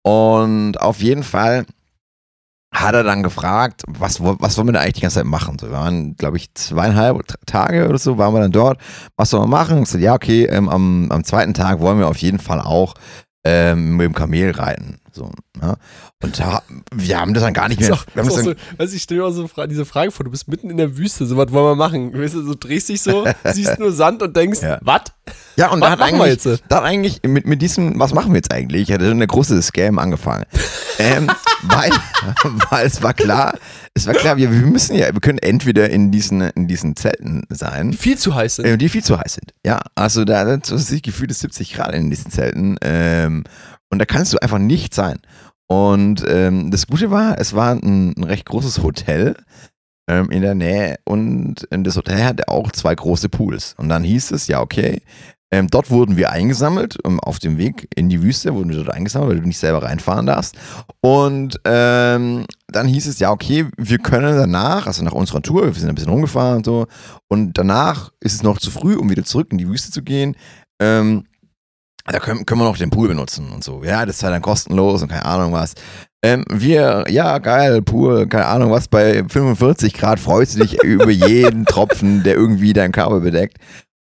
Und 0.02 0.80
auf 0.80 1.02
jeden 1.02 1.24
Fall 1.24 1.66
hat 2.74 2.96
er 2.96 3.04
dann 3.04 3.22
gefragt, 3.22 3.84
was, 3.86 4.22
was 4.22 4.58
wollen 4.58 4.70
wir 4.70 4.72
denn 4.72 4.82
eigentlich 4.82 4.94
die 4.94 5.02
ganze 5.02 5.20
Zeit 5.20 5.26
machen? 5.26 5.60
So, 5.60 5.68
wir 5.68 5.74
waren, 5.74 6.16
glaube 6.16 6.38
ich, 6.38 6.54
zweieinhalb 6.54 7.22
Tage 7.46 7.90
oder 7.90 7.98
so, 7.98 8.18
waren 8.18 8.34
wir 8.34 8.40
dann 8.40 8.54
dort. 8.54 8.80
Was 9.18 9.30
sollen 9.30 9.44
wir 9.44 9.48
machen? 9.48 9.84
Ich 9.84 9.90
so, 9.90 9.98
ja, 9.98 10.14
okay, 10.14 10.46
ähm, 10.46 10.70
am, 10.70 11.12
am 11.12 11.26
zweiten 11.26 11.54
Tag 11.54 11.82
wollen 11.82 12.00
wir 12.00 12.08
auf 12.08 12.18
jeden 12.20 12.40
Fall 12.40 12.62
auch 12.62 12.94
ähm, 13.44 13.98
mit 13.98 14.06
dem 14.06 14.14
Kamel 14.14 14.52
reiten. 14.52 15.02
So, 15.14 15.32
ja. 15.62 15.76
Und 16.24 16.40
da, 16.40 16.64
wir 16.92 17.20
haben 17.20 17.36
das 17.36 17.44
dann 17.44 17.54
gar 17.54 17.70
nicht 17.70 17.80
mehr. 17.80 17.94
Auch, 17.94 18.06
wir 18.16 18.24
das 18.24 18.36
so, 18.36 18.54
weiß 18.78 18.94
ich 18.94 19.04
stelle 19.04 19.22
mir 19.22 19.28
auch 19.28 19.32
so 19.32 19.48
diese 19.68 19.86
Frage 19.86 20.12
vor, 20.12 20.24
du 20.24 20.32
bist 20.32 20.48
mitten 20.48 20.72
in 20.72 20.78
der 20.78 20.98
Wüste, 20.98 21.28
so 21.28 21.38
was 21.38 21.52
wollen 21.52 21.66
wir 21.66 21.76
machen? 21.76 22.20
Weißt 22.20 22.34
du, 22.34 22.44
so 22.44 22.56
drehst 22.60 22.90
dich 22.90 23.02
so, 23.02 23.26
siehst 23.44 23.78
nur 23.78 23.92
Sand 23.92 24.24
und 24.24 24.36
denkst, 24.36 24.62
ja. 24.64 24.80
was? 24.82 25.04
Ja, 25.56 25.70
und 25.70 25.82
da 25.82 25.92
hat, 25.92 26.02
eigentlich, 26.02 26.42
da 26.68 26.78
hat 26.78 26.84
eigentlich 26.84 27.22
mit, 27.24 27.46
mit 27.46 27.62
diesem, 27.62 28.00
was 28.00 28.14
machen 28.14 28.32
wir 28.32 28.38
jetzt 28.38 28.52
eigentlich? 28.52 28.92
Hat 28.92 29.02
eine 29.02 29.28
große 29.28 29.62
Scam 29.62 30.00
angefangen. 30.00 30.46
ähm, 30.98 31.30
weil, 31.62 31.92
weil 32.70 32.88
es 32.88 33.04
war 33.04 33.14
klar, 33.14 33.54
es 33.94 34.08
war 34.08 34.16
klar, 34.16 34.38
wir, 34.38 34.52
wir 34.52 34.66
müssen 34.66 34.96
ja, 34.96 35.14
wir 35.14 35.22
können 35.22 35.38
entweder 35.38 35.90
in 35.90 36.12
diesen, 36.12 36.42
in 36.42 36.68
diesen 36.68 36.96
Zelten 36.96 37.44
sein. 37.50 37.92
Die 37.92 37.98
viel 37.98 38.18
zu 38.18 38.34
heiß 38.34 38.58
sind. 38.58 38.66
Äh, 38.66 38.78
die 38.78 38.90
viel 38.90 39.04
zu 39.04 39.20
heiß 39.20 39.36
sind. 39.36 39.54
Ja, 39.64 39.82
also 39.94 40.26
da 40.26 40.46
sind 40.46 40.66
so 40.66 40.78
sich 40.78 41.04
gefühlte 41.04 41.34
70 41.34 41.74
Grad 41.74 41.94
in 41.94 42.10
diesen 42.10 42.32
Zelten. 42.32 42.78
Ähm, 42.82 43.44
und 43.94 44.00
da 44.00 44.06
kannst 44.06 44.34
du 44.34 44.42
einfach 44.42 44.60
nicht 44.60 44.94
sein. 44.94 45.20
Und 45.68 46.26
ähm, 46.28 46.70
das 46.70 46.88
Gute 46.88 47.10
war, 47.10 47.40
es 47.40 47.54
war 47.54 47.72
ein, 47.72 48.14
ein 48.18 48.24
recht 48.26 48.46
großes 48.46 48.84
Hotel 48.84 49.38
ähm, 50.10 50.30
in 50.30 50.42
der 50.42 50.56
Nähe 50.56 50.98
und 51.06 51.66
das 51.70 51.96
Hotel 51.96 52.24
hatte 52.26 52.50
auch 52.50 52.72
zwei 52.74 52.94
große 52.94 53.30
Pools. 53.30 53.74
Und 53.78 53.88
dann 53.88 54.04
hieß 54.04 54.32
es, 54.32 54.48
ja, 54.48 54.60
okay, 54.60 55.02
Ähm, 55.54 55.68
dort 55.70 55.92
wurden 55.92 56.18
wir 56.18 56.32
eingesammelt, 56.32 56.98
um, 57.06 57.20
auf 57.20 57.38
dem 57.38 57.60
Weg 57.60 57.88
in 57.96 58.10
die 58.10 58.24
Wüste 58.24 58.56
wurden 58.56 58.70
wir 58.70 58.78
dort 58.78 58.90
eingesammelt, 58.90 59.30
weil 59.30 59.42
du 59.42 59.48
nicht 59.48 59.60
selber 59.60 59.84
reinfahren 59.84 60.26
darfst. 60.26 60.56
Und 61.00 61.60
ähm, 61.66 62.48
dann 62.68 62.88
hieß 62.88 63.06
es, 63.06 63.20
ja, 63.20 63.30
okay, 63.30 63.68
wir 63.78 64.00
können 64.00 64.36
danach, 64.36 64.88
also 64.88 65.04
nach 65.04 65.14
unserer 65.14 65.44
Tour, 65.44 65.68
wir 65.68 65.74
sind 65.74 65.90
ein 65.90 65.96
bisschen 65.96 66.10
rumgefahren 66.10 66.58
und 66.58 66.66
so, 66.66 66.88
und 67.30 67.54
danach 67.54 68.12
ist 68.20 68.34
es 68.34 68.42
noch 68.42 68.58
zu 68.58 68.72
früh, 68.72 68.96
um 68.96 69.12
wieder 69.12 69.26
zurück 69.26 69.50
in 69.52 69.60
die 69.60 69.68
Wüste 69.68 69.92
zu 69.92 70.02
gehen. 70.02 70.36
Ähm, 70.82 71.26
da 72.06 72.20
können, 72.20 72.46
können 72.46 72.62
wir 72.62 72.66
noch 72.66 72.78
den 72.78 72.90
Pool 72.90 73.08
benutzen 73.08 73.52
und 73.52 73.64
so. 73.64 73.84
Ja, 73.84 74.06
das 74.06 74.18
ist 74.18 74.24
halt 74.24 74.34
dann 74.34 74.42
kostenlos 74.42 75.02
und 75.02 75.10
keine 75.10 75.26
Ahnung 75.26 75.54
was. 75.54 75.74
Ähm, 76.22 76.46
wir, 76.50 77.06
ja, 77.10 77.38
geil, 77.40 77.82
Pool, 77.82 78.28
keine 78.28 78.46
Ahnung 78.46 78.72
was, 78.72 78.88
bei 78.88 79.24
45 79.28 79.94
Grad 79.94 80.20
freust 80.20 80.56
du 80.56 80.60
dich 80.60 80.82
über 80.84 81.10
jeden 81.10 81.66
Tropfen, 81.66 82.24
der 82.24 82.36
irgendwie 82.36 82.74
deinen 82.74 82.92
Körper 82.92 83.20
bedeckt. 83.20 83.58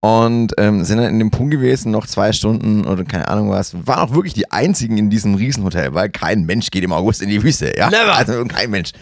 Und 0.03 0.53
ähm, 0.57 0.83
sind 0.83 0.97
dann 0.97 1.11
in 1.11 1.19
dem 1.19 1.29
Pool 1.29 1.51
gewesen, 1.51 1.91
noch 1.91 2.07
zwei 2.07 2.33
Stunden 2.33 2.85
oder 2.85 3.03
keine 3.03 3.27
Ahnung 3.27 3.51
was. 3.51 3.75
Waren 3.85 4.09
auch 4.09 4.15
wirklich 4.15 4.33
die 4.33 4.51
einzigen 4.51 4.97
in 4.97 5.11
diesem 5.11 5.35
Riesenhotel, 5.35 5.93
weil 5.93 6.09
kein 6.09 6.45
Mensch 6.45 6.71
geht 6.71 6.83
im 6.83 6.91
August 6.91 7.21
in 7.21 7.29
die 7.29 7.43
Wüste. 7.43 7.71
Ja? 7.77 7.89
Never. 7.89 8.15
Also 8.15 8.43
kein 8.45 8.71
Mensch. 8.71 8.93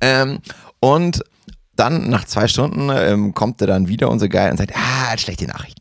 Ähm, 0.00 0.40
und 0.80 1.22
dann 1.76 2.10
nach 2.10 2.24
zwei 2.24 2.48
Stunden 2.48 2.90
ähm, 2.92 3.32
kommt 3.32 3.60
er 3.60 3.68
dann 3.68 3.86
wieder, 3.86 4.10
unser 4.10 4.28
Guy, 4.28 4.50
und 4.50 4.56
sagt, 4.56 4.72
ah, 4.74 5.16
schlechte 5.16 5.46
Nachrichten. 5.46 5.79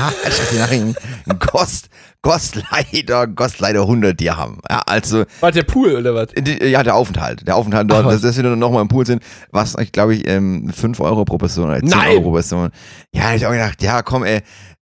Ah, 0.00 0.12
hat 0.24 0.32
schlechte 0.32 0.56
Nachrichten. 0.56 0.94
Kost, 1.38 1.88
kost 2.22 2.58
leider, 2.70 3.26
kost 3.28 3.60
leider 3.60 3.80
100 3.82 4.18
Dirham. 4.18 4.58
Ja, 4.68 4.82
also, 4.86 5.24
War 5.40 5.52
der 5.52 5.62
Pool 5.64 5.94
oder 5.96 6.14
was? 6.14 6.28
die- 6.36 6.64
ja, 6.64 6.82
der 6.82 6.94
Aufenthalt. 6.94 7.46
Der 7.46 7.56
Aufenthalt 7.56 7.90
dort, 7.90 8.06
Ach, 8.06 8.10
dass, 8.10 8.20
dass 8.22 8.36
wir 8.36 8.42
dann 8.44 8.58
nochmal 8.58 8.82
im 8.82 8.88
Pool 8.88 9.04
sind, 9.06 9.22
was, 9.50 9.76
ich 9.78 9.92
glaube 9.92 10.14
ich, 10.14 10.26
ähm, 10.28 10.72
5 10.74 11.00
Euro 11.00 11.24
pro 11.24 11.38
Person 11.38 11.66
oder 11.70 11.80
10 11.80 11.88
Nein. 11.88 12.08
Euro 12.12 12.22
pro 12.22 12.32
Person. 12.32 12.70
Ja, 13.14 13.24
hab 13.24 13.36
ich 13.36 13.46
auch 13.46 13.52
gedacht, 13.52 13.82
ja, 13.82 14.02
komm, 14.02 14.24
ey. 14.24 14.40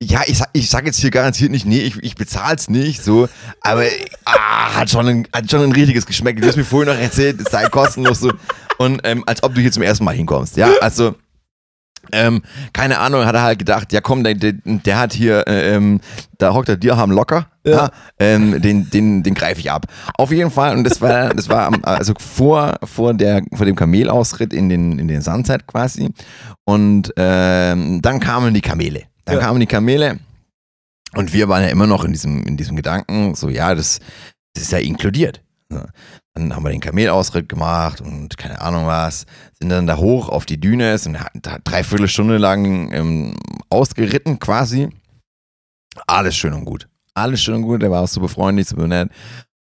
Ja, 0.01 0.21
ich 0.25 0.37
sag, 0.37 0.49
ich 0.51 0.69
sag 0.69 0.85
jetzt 0.85 0.99
hier 0.99 1.11
garantiert 1.11 1.49
nicht, 1.51 1.65
nee, 1.65 1.79
ich, 1.79 1.95
ich 2.03 2.15
bezahl's 2.15 2.69
nicht, 2.69 3.01
so, 3.01 3.29
aber 3.61 3.85
ah, 4.25 4.73
hat, 4.75 4.89
schon 4.89 5.07
ein, 5.07 5.27
hat 5.31 5.49
schon 5.49 5.61
ein 5.61 5.71
richtiges 5.71 6.05
Geschmack. 6.05 6.35
Du 6.41 6.45
hast 6.47 6.57
mir 6.57 6.65
vorhin 6.65 6.93
noch 6.93 7.01
erzählt, 7.01 7.39
es 7.39 7.49
sei 7.51 7.69
kostenlos 7.69 8.19
so. 8.19 8.31
Und 8.79 8.99
ähm, 9.05 9.23
als 9.27 9.41
ob 9.43 9.55
du 9.55 9.61
hier 9.61 9.71
zum 9.71 9.81
ersten 9.83 10.03
Mal 10.03 10.15
hinkommst. 10.15 10.57
Ja, 10.57 10.71
also, 10.81 11.15
ähm, 12.11 12.41
keine 12.73 12.99
Ahnung, 12.99 13.25
hat 13.25 13.35
er 13.35 13.41
halt 13.43 13.59
gedacht, 13.59 13.93
ja 13.93 14.01
komm, 14.01 14.23
der, 14.23 14.35
der, 14.35 14.53
der 14.65 14.99
hat 14.99 15.13
hier, 15.13 15.47
äh, 15.47 15.75
ähm, 15.75 16.01
da 16.37 16.53
hockt 16.53 16.67
der 16.67 16.77
Dirham 16.77 17.11
locker, 17.11 17.47
ja. 17.65 17.71
Ja. 17.73 17.91
ähm, 18.19 18.61
den, 18.61 18.89
den, 18.89 19.23
den 19.23 19.33
greife 19.33 19.59
ich 19.59 19.71
ab. 19.71 19.85
Auf 20.17 20.31
jeden 20.31 20.51
Fall, 20.51 20.75
und 20.77 20.83
das 20.83 21.01
war, 21.01 21.33
das 21.33 21.47
war 21.49 21.71
also 21.83 22.13
vor, 22.19 22.75
vor, 22.83 23.13
der, 23.13 23.41
vor 23.53 23.65
dem 23.65 23.75
Kamelausritt 23.75 24.53
in 24.53 24.69
den, 24.69 24.99
in 24.99 25.07
den 25.07 25.21
Sunset 25.21 25.65
quasi. 25.67 26.11
Und 26.65 27.13
ähm, 27.17 28.01
dann 28.01 28.19
kamen 28.19 28.53
die 28.53 28.61
Kamele. 28.61 29.03
Dann 29.25 29.35
Ja. 29.37 29.41
kamen 29.41 29.59
die 29.61 29.65
Kamele 29.67 30.19
und 31.15 31.31
wir 31.33 31.47
waren 31.47 31.63
ja 31.63 31.69
immer 31.69 31.87
noch 31.87 32.03
in 32.03 32.11
diesem, 32.11 32.43
in 32.43 32.57
diesem 32.57 32.75
Gedanken, 32.75 33.35
so 33.35 33.49
ja, 33.49 33.73
das, 33.75 33.99
das 34.53 34.63
ist 34.63 34.71
ja 34.71 34.79
inkludiert. 34.79 35.41
Dann 36.35 36.55
haben 36.55 36.63
wir 36.63 36.71
den 36.71 36.79
Kamelausritt 36.79 37.47
gemacht 37.47 38.01
und 38.01 38.37
keine 38.37 38.59
Ahnung 38.59 38.87
was, 38.87 39.25
sind 39.59 39.69
dann 39.69 39.85
da 39.85 39.97
hoch 39.97 40.29
auf 40.29 40.45
die 40.45 40.59
Düne, 40.59 40.97
sind 40.97 41.17
da 41.35 41.57
dreiviertel 41.63 42.07
Stunde 42.07 42.37
lang 42.37 42.91
ähm, 42.91 43.35
ausgeritten 43.69 44.39
quasi. 44.39 44.89
Alles 46.07 46.35
schön 46.35 46.53
und 46.53 46.65
gut. 46.65 46.87
Alles 47.13 47.43
schön 47.43 47.55
und 47.55 47.61
gut, 47.61 47.83
der 47.83 47.91
war 47.91 48.01
auch 48.01 48.07
super 48.07 48.29
freundlich, 48.29 48.67
super 48.67 48.87
nett. 48.87 49.09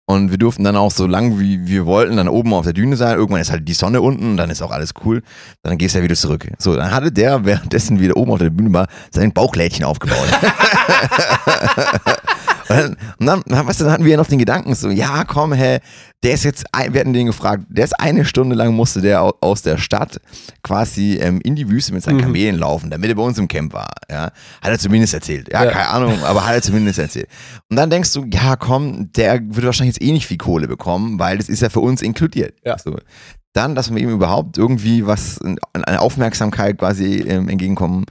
Und 0.07 0.31
wir 0.31 0.39
durften 0.39 0.65
dann 0.65 0.77
auch 0.77 0.91
so 0.91 1.07
lang 1.07 1.39
wie 1.39 1.67
wir 1.67 1.87
wollten 1.87 2.17
dann 2.17 2.29
oben 2.29 2.53
auf 2.53 2.65
der 2.65 2.73
Düne 2.73 2.97
sein. 2.97 3.17
Irgendwann 3.17 3.41
ist 3.41 3.51
halt 3.51 3.67
die 3.69 3.75
Sonne 3.75 4.01
unten, 4.01 4.37
dann 4.37 4.51
ist 4.51 4.63
auch 4.63 4.71
alles 4.71 4.93
cool. 5.05 5.23
Dann 5.63 5.77
gehst 5.79 5.95
du 5.95 5.99
ja 5.99 6.05
wieder 6.05 6.17
zurück. 6.17 6.49
So, 6.59 6.77
dann 6.77 6.93
hatte 6.93 7.11
der 7.11 7.45
währenddessen 7.45 7.99
wieder 8.01 8.17
oben 8.17 8.33
auf 8.33 8.39
der 8.39 8.51
Bühne 8.51 8.73
war, 8.73 8.89
sein 9.11 9.33
Bauchlädchen 9.33 9.85
aufgebaut. 9.85 10.29
Und 13.19 13.27
dann, 13.27 13.43
weißt 13.47 13.81
du, 13.81 13.85
dann 13.85 13.93
hatten 13.93 14.05
wir 14.05 14.13
ja 14.13 14.17
noch 14.17 14.27
den 14.29 14.39
Gedanken 14.39 14.75
so, 14.75 14.91
ja, 14.91 15.25
komm, 15.25 15.53
hä, 15.53 15.81
der 16.23 16.33
ist 16.35 16.45
jetzt, 16.45 16.65
wir 16.91 17.01
hatten 17.01 17.13
den 17.13 17.27
gefragt, 17.27 17.65
der 17.69 17.85
ist 17.85 17.99
eine 17.99 18.25
Stunde 18.25 18.55
lang 18.55 18.75
musste 18.75 19.01
der 19.01 19.23
au- 19.23 19.35
aus 19.41 19.63
der 19.63 19.77
Stadt 19.79 20.21
quasi 20.63 21.17
ähm, 21.21 21.41
in 21.43 21.57
die 21.57 21.69
Wüste 21.69 21.93
mit 21.93 22.03
seinen 22.03 22.19
Mhm. 22.19 22.23
Kamelen 22.23 22.59
laufen, 22.59 22.91
damit 22.91 23.09
er 23.11 23.17
bei 23.17 23.23
uns 23.23 23.39
im 23.39 23.49
Camp 23.49 23.73
war, 23.73 23.89
ja. 24.11 24.25
Hat 24.63 24.71
er 24.71 24.79
zumindest 24.79 25.15
erzählt, 25.15 25.49
ja, 25.53 25.65
Ja. 25.65 25.71
keine 25.71 25.89
Ahnung, 25.89 26.23
aber 26.25 26.47
hat 26.47 26.55
er 26.55 26.63
zumindest 26.63 26.99
erzählt. 26.99 27.29
Und 27.71 27.77
dann 27.77 27.91
denkst 27.91 28.13
du, 28.13 28.25
ja, 28.31 28.55
komm, 28.57 29.11
der 29.15 29.41
wird 29.43 29.67
wahrscheinlich 29.67 29.97
jetzt 29.97 30.07
eh 30.07 30.13
nicht 30.13 30.27
viel 30.27 30.39
Kohle 30.39 30.69
bekommen, 30.69 31.19
weil 31.19 31.39
das 31.39 31.49
ist 31.49 31.63
ja 31.63 31.71
für 31.71 31.81
uns 31.81 32.03
inkludiert. 32.03 32.55
Ja. 32.65 32.79
So. 32.79 32.97
Dann, 33.53 33.75
dass 33.75 33.91
wir 33.93 33.99
ihm 34.01 34.11
überhaupt 34.11 34.59
irgendwie 34.59 35.07
was, 35.07 35.41
eine 35.73 36.01
Aufmerksamkeit 36.01 36.79
quasi 36.79 37.17
ähm, 37.27 37.49
entgegenkommen 37.49 38.05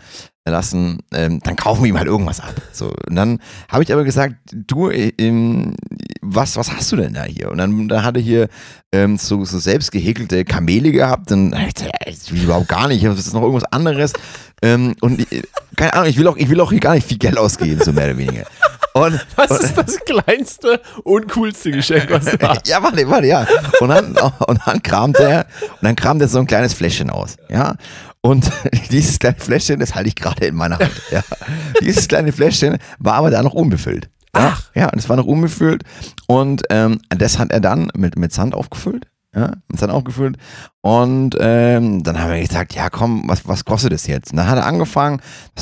lassen, 0.49 0.99
ähm, 1.13 1.39
dann 1.43 1.55
kaufen 1.55 1.83
wir 1.83 1.89
ihm 1.89 1.97
halt 1.97 2.07
irgendwas 2.07 2.39
ab. 2.39 2.53
So, 2.71 2.93
und 3.07 3.15
dann 3.15 3.39
habe 3.69 3.83
ich 3.83 3.93
aber 3.93 4.03
gesagt, 4.03 4.35
du, 4.51 4.89
äh, 4.89 5.13
ähm, 5.17 5.75
was, 6.21 6.55
was 6.57 6.71
hast 6.71 6.91
du 6.91 6.95
denn 6.95 7.13
da 7.13 7.23
hier? 7.23 7.51
Und 7.51 7.57
dann, 7.57 7.87
dann 7.87 8.03
hat 8.03 8.15
er 8.15 8.21
hier 8.21 8.49
ähm, 8.91 9.17
so, 9.17 9.45
so 9.45 9.59
selbst 9.59 9.91
gehäkelte 9.91 10.45
Kamele 10.45 10.91
gehabt. 10.91 11.31
Und 11.31 11.53
ich 11.53 11.73
das 11.73 12.31
will 12.31 12.39
ich 12.39 12.43
überhaupt 12.43 12.67
gar 12.67 12.87
nicht. 12.87 13.03
Das 13.05 13.19
ist 13.19 13.33
noch 13.33 13.41
irgendwas 13.41 13.71
anderes. 13.71 14.13
Ähm, 14.61 14.95
und 15.01 15.21
ich, 15.21 15.43
keine 15.75 15.93
Ahnung, 15.93 16.09
ich 16.09 16.17
will, 16.17 16.27
auch, 16.27 16.37
ich 16.37 16.49
will 16.49 16.59
auch 16.59 16.71
hier 16.71 16.81
gar 16.81 16.95
nicht 16.95 17.07
viel 17.07 17.17
Geld 17.17 17.37
ausgeben, 17.37 17.81
so 17.83 17.93
mehr 17.93 18.05
oder 18.05 18.17
weniger. 18.17 18.45
Und, 18.93 19.25
Was 19.35 19.51
und, 19.51 19.61
ist 19.61 19.77
das 19.77 19.97
kleinste 19.99 20.81
und 21.03 21.29
coolste 21.31 21.71
Geschenk, 21.71 22.09
was 22.09 22.25
du 22.25 22.37
hast? 22.47 22.67
ja, 22.67 22.81
warte, 22.81 23.07
warte, 23.09 23.27
ja. 23.27 23.47
Und 23.79 23.89
dann, 23.89 24.17
und 24.47 24.59
dann 24.65 24.83
kramt 24.83 25.17
er, 25.17 25.45
und 25.61 25.83
dann 25.83 25.95
kramt 25.95 26.21
er 26.21 26.27
so 26.27 26.39
ein 26.39 26.47
kleines 26.47 26.73
Fläschchen 26.73 27.09
aus, 27.09 27.37
ja. 27.49 27.75
Und 28.21 28.51
dieses 28.91 29.19
kleine 29.19 29.37
Fläschchen, 29.37 29.79
das 29.79 29.95
halte 29.95 30.09
ich 30.09 30.15
gerade 30.15 30.45
in 30.45 30.55
meiner 30.55 30.79
Hand, 30.79 31.01
ja. 31.11 31.21
Dieses 31.81 32.07
kleine 32.07 32.31
Fläschchen 32.31 32.77
war 32.99 33.15
aber 33.15 33.31
da 33.31 33.41
noch 33.41 33.53
unbefüllt. 33.53 34.09
Ach. 34.33 34.69
ja, 34.75 34.89
und 34.89 34.99
es 34.99 35.09
war 35.09 35.17
noch 35.17 35.25
unbefüllt. 35.25 35.83
Und 36.27 36.63
ähm, 36.69 36.99
das 37.09 37.39
hat 37.39 37.51
er 37.51 37.59
dann 37.59 37.89
mit, 37.95 38.17
mit 38.17 38.31
Sand 38.31 38.53
aufgefüllt. 38.53 39.07
Ja, 39.33 39.53
mit 39.67 39.79
Sand 39.79 39.91
aufgefüllt. 39.91 40.37
Und 40.81 41.35
ähm, 41.39 42.03
dann 42.03 42.19
haben 42.19 42.31
wir 42.31 42.41
gesagt, 42.41 42.73
ja 42.73 42.89
komm, 42.89 43.23
was, 43.27 43.47
was 43.47 43.63
kostet 43.63 43.93
das 43.93 44.07
jetzt? 44.07 44.31
Und 44.31 44.37
dann 44.37 44.47
hat 44.47 44.57
er 44.57 44.65
angefangen, 44.65 45.21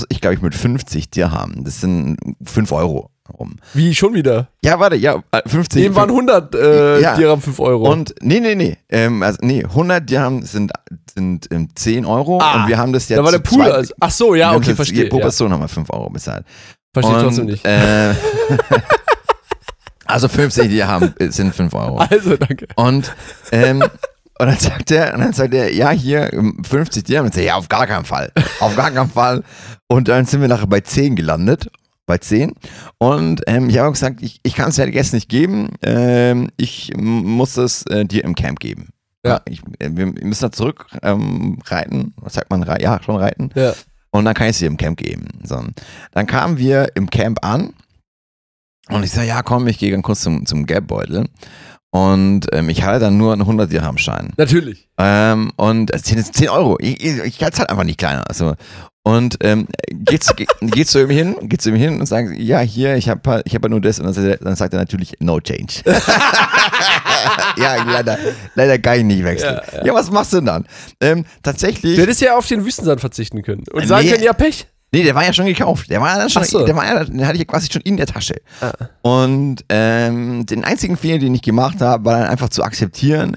ich 0.10 0.22
glaube 0.22 0.36
ich 0.36 0.41
mit 0.41 0.56
50 0.56 1.10
Dirham. 1.12 1.63
Das 1.63 1.82
sind 1.82 2.17
5 2.43 2.72
Euro 2.72 3.12
rum. 3.30 3.56
Wie, 3.74 3.94
schon 3.96 4.13
wieder? 4.13 4.48
Ja, 4.63 4.80
warte, 4.80 4.96
ja, 4.96 5.22
äh, 5.32 5.42
50. 5.48 5.84
Eben 5.84 5.96
waren 5.96 6.10
100 6.10 6.56
äh, 6.56 7.02
Ja. 7.02 7.16
Dirham 7.16 7.42
5 7.42 7.60
Euro. 7.60 7.92
Und 7.92 8.16
nee, 8.22 8.40
nee, 8.40 8.56
nee. 8.56 8.78
Ähm, 8.90 9.24
also, 9.24 9.38
nee, 9.42 9.63
100 9.63 10.10
Dirham 10.10 10.42
sind, 10.44 10.72
sind 11.13 11.48
ähm, 11.52 11.70
10 11.76 12.06
Euro 12.06 12.40
Ah, 12.42 12.63
und 12.63 12.70
wir 12.70 12.78
haben 12.78 12.94
das 12.94 13.08
jetzt. 13.10 13.18
da 13.20 13.24
war 13.24 13.32
der 13.32 13.40
Pool. 13.40 13.60
zweit- 13.63 13.72
Also, 13.74 13.94
ach 14.00 14.12
so, 14.12 14.36
ja, 14.36 14.54
okay, 14.56 14.76
verstehe. 14.76 15.10
Pro 15.10 15.18
Ja. 15.18 15.22
Person 15.24 15.52
haben 15.52 15.62
wir 15.62 15.68
5 15.68 15.90
Euro 15.92 16.10
bezahlt. 16.10 16.46
Verstehe 16.94 17.16
und, 17.16 17.24
trotzdem 17.24 17.46
nicht. 17.46 17.66
Äh, 17.66 18.13
also 20.06 20.28
50 20.28 20.70
Dirham 20.70 21.13
sind 21.20 21.54
5 21.54 21.74
Euro. 21.74 21.98
Also, 21.98 22.38
danke. 22.38 22.68
Und, 22.76 23.13
ähm, 23.52 23.82
und 24.40 24.46
dann 24.48 24.58
sagt 24.58 24.92
er, 24.92 25.13
und 25.16 25.22
dann 25.22 25.34
sagt 25.34 25.54
er, 25.54 25.74
ja, 25.74 25.90
hier 25.90 26.32
ähm, 26.34 26.62
50 26.68 27.04
Dirham. 27.04 27.26
Und 27.26 27.30
ich 27.36 27.42
sag, 27.42 27.46
ja, 27.46 27.56
auf 27.56 27.68
gar 27.70 27.88
keinen 27.88 28.06
Fall. 28.06 28.32
Auf 28.60 28.76
gar 28.76 28.92
keinen 28.92 29.10
Fall. 29.10 29.44
Und 29.88 30.08
dann 30.08 30.26
sind 30.26 30.42
wir 30.42 30.48
nachher 30.48 30.68
bei 30.68 30.82
10 30.82 31.16
gelandet. 31.16 31.70
Bei 32.08 32.17
10. 32.17 32.54
Und 32.98 33.41
ähm, 33.48 33.70
ich 33.70 33.78
habe 33.78 33.91
gesagt, 33.91 34.22
ich, 34.24 34.39
ich 34.41 34.56
kann 34.56 34.70
es 34.70 34.76
dir 34.78 34.89
jetzt 34.89 35.13
nicht 35.13 35.30
geben. 35.30 35.70
Ähm, 35.84 36.50
ich 36.58 36.91
muss 36.98 37.58
es 37.58 37.86
äh, 37.88 38.06
dir 38.06 38.24
im 38.24 38.34
Camp 38.34 38.60
geben. 38.60 38.89
Ja. 39.26 39.41
Ich, 39.46 39.62
äh, 39.80 39.89
wir 39.91 40.06
müssen 40.08 40.41
da 40.43 40.52
zurück 40.52 40.88
ähm, 41.04 41.60
reiten. 41.65 42.13
Was 42.22 42.34
sagt 42.36 42.50
man? 42.50 42.63
Rei- 42.63 42.82
Ja, 42.82 43.00
schon 43.04 43.17
reiten. 43.17 43.50
Ja. 43.56 43.74
Und 44.12 44.24
dann 44.26 44.34
kann 44.34 44.48
ich 44.48 44.52
es 44.52 44.60
dir 44.60 44.67
im 44.67 44.78
Camp 44.78 44.98
geben. 44.98 45.28
So. 45.43 45.62
Dann 46.13 46.26
kamen 46.28 46.58
wir 46.58 46.88
im 46.96 47.10
Camp 47.10 47.43
an 47.46 47.74
und 48.89 49.04
ich 49.04 49.12
sage, 49.12 49.28
ja 49.28 49.43
komm, 49.43 49.67
ich 49.67 49.78
gehe 49.78 49.91
dann 49.91 50.02
kurz 50.02 50.22
zum, 50.22 50.46
zum 50.46 50.65
Geldbeutel. 50.65 51.28
Und 51.91 52.48
ähm, 52.54 52.70
ich 52.70 52.84
hatte 52.84 53.00
dann 53.00 53.17
nur 53.17 53.34
einen 53.34 53.41
100 53.41 53.70
Dirham 53.72 53.98
Schein. 53.98 54.32
Natürlich. 54.38 54.88
Ähm, 54.98 55.52
und 55.58 55.93
es 55.93 56.04
sind 56.04 56.17
jetzt 56.17 56.36
10 56.36 56.50
Euro. 56.50 56.78
Ich, 56.80 57.04
ich, 57.04 57.17
ich 57.20 57.38
kann 57.38 57.50
es 57.52 57.60
halt 57.60 57.70
einfach 57.70 57.84
nicht 57.84 57.98
kleiner. 58.00 58.24
Also. 58.30 58.54
Und 59.08 59.38
ähm, 59.41 59.67
geht, 59.89 60.24
zu- 60.24 60.34
ge- 60.36 60.48
geht 60.62 60.89
zu 60.89 61.00
ihm 61.02 61.10
hin, 61.10 61.36
geht 61.43 61.62
zu 61.62 61.70
ihm 61.70 61.76
hin 61.76 62.00
und 62.00 62.06
sagt, 62.08 62.32
ja, 62.38 62.60
hier, 62.60 62.96
ich 62.98 63.08
habe 63.08 63.41
ich 63.46 63.56
hab 63.56 63.63
ja 63.63 63.70
nur 63.70 63.80
das. 63.80 64.00
Und 64.00 64.06
dann 64.06 64.13
sagt, 64.13 64.28
er, 64.28 64.38
dann 64.38 64.56
sagt 64.56 64.74
er 64.74 64.80
natürlich, 64.80 65.13
no 65.20 65.39
change. 65.39 65.82
ja, 67.58 67.84
leider, 67.84 68.17
leider 68.56 68.78
kann 68.80 69.00
ich 69.00 69.04
nicht 69.06 69.24
wechseln. 69.24 69.60
Ja, 69.74 69.86
Ja, 69.86 69.93
was 69.93 70.12
machst 70.12 70.34
du 70.34 70.38
denn 70.38 70.46
dann? 70.48 70.65
Ähm, 71.02 71.26
tatsächlich. 71.43 71.96
Du 71.96 72.02
hättest 72.02 72.22
ja 72.22 72.36
auf 72.38 72.48
den 72.48 72.65
Wüstensand 72.65 73.00
verzichten 73.00 73.41
können. 73.43 73.63
Und 73.72 73.82
Nee. 73.82 73.88
sagen 73.88 74.10
können, 74.10 74.24
ja, 74.24 74.34
Pech. 74.34 74.67
Nee, 74.93 75.04
der 75.04 75.15
war 75.15 75.26
ja 75.26 75.34
schon 75.34 75.46
gekauft. 75.46 75.89
Der 75.89 76.00
war 76.00 76.13
ja 76.13 76.17
dann 76.20 76.30
schon, 76.30 76.43
so. 76.46 76.65
der 76.65 76.76
war 76.76 76.86
ja, 76.86 77.04
den 77.04 77.26
hatte 77.26 77.34
ich 77.36 77.39
ja 77.39 77.46
quasi 77.46 77.70
schon 77.72 77.82
in 77.82 77.98
der 77.98 78.06
Tasche. 78.08 78.36
Ah. 78.62 78.72
Und 79.02 79.65
ähm, 79.67 80.46
den 80.46 80.63
einzigen 80.63 80.96
Fehler, 80.96 81.20
den 81.20 81.36
ich 81.36 81.41
gemacht 81.41 81.82
habe, 81.82 82.06
war 82.06 82.20
dann 82.20 82.30
einfach 82.30 82.48
zu 82.50 82.63
akzeptieren, 82.63 83.36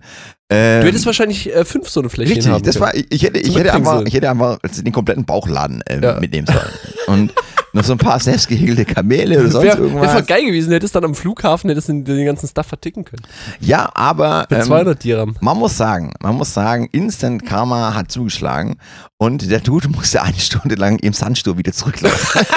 Ähm, 0.51 0.81
Du 0.83 0.89
hättest 0.89 1.07
wahrscheinlich 1.07 1.55
äh, 1.55 1.65
fünf 1.65 1.89
so 1.89 2.01
eine 2.01 2.11
Fläschchen 2.11 2.37
Richtig, 2.37 2.53
haben 2.53 2.63
das 2.65 2.75
können. 2.75 2.87
war, 2.87 2.95
ich 2.95 3.23
hätte, 3.23 3.39
ich 3.39 3.57
hätte 3.57 3.73
einfach, 3.73 4.03
ich 4.05 4.15
hätte 4.15 4.29
einfach 4.31 4.59
den 4.63 4.93
kompletten 4.93 5.25
Bauchladen 5.25 5.81
äh, 5.83 6.01
Ja. 6.03 6.19
mitnehmen 6.19 6.47
sollen. 6.49 6.71
Und 7.07 7.33
noch 7.73 7.85
so 7.85 7.93
ein 7.93 7.99
paar 7.99 8.19
selbstgehegte 8.19 8.85
Kamele 8.85 9.39
oder 9.39 9.49
sonst 9.49 9.65
Wäre 9.65 9.79
wär 9.79 9.85
irgendwas. 9.85 10.13
voll 10.13 10.23
geil 10.23 10.45
gewesen, 10.45 10.73
hättest 10.73 10.93
dann 10.97 11.05
am 11.05 11.15
Flughafen 11.15 11.71
hättest 11.71 11.87
den, 11.89 12.05
den 12.05 12.27
ganzen 12.27 12.49
Stuff 12.49 12.67
verticken 12.67 13.05
können. 13.05 13.23
Ja, 13.61 13.89
aber 13.95 14.47
Mit 14.51 14.59
ähm, 14.59 14.65
200 14.67 15.05
Dirham. 15.05 15.37
man 15.41 15.57
muss 15.57 15.77
sagen, 15.77 16.13
man 16.21 16.35
muss 16.35 16.53
sagen, 16.53 16.89
Instant 16.91 17.47
Karma 17.47 17.95
hat 17.95 18.11
zugeschlagen 18.11 18.75
und 19.19 19.49
der 19.49 19.61
Dude 19.61 19.89
musste 19.95 20.21
eine 20.23 20.41
Stunde 20.41 20.75
lang 20.75 20.99
im 20.99 21.13
Sandsturm 21.13 21.59
wieder 21.59 21.73
zurücklaufen. 21.73 22.41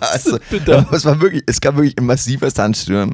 also, 0.00 0.38
es 0.92 1.04
war 1.04 1.20
wirklich, 1.20 1.42
es 1.46 1.60
gab 1.60 1.76
wirklich 1.76 1.96
ein 1.96 2.06
massiver 2.06 2.50
Sandsturm. 2.50 3.12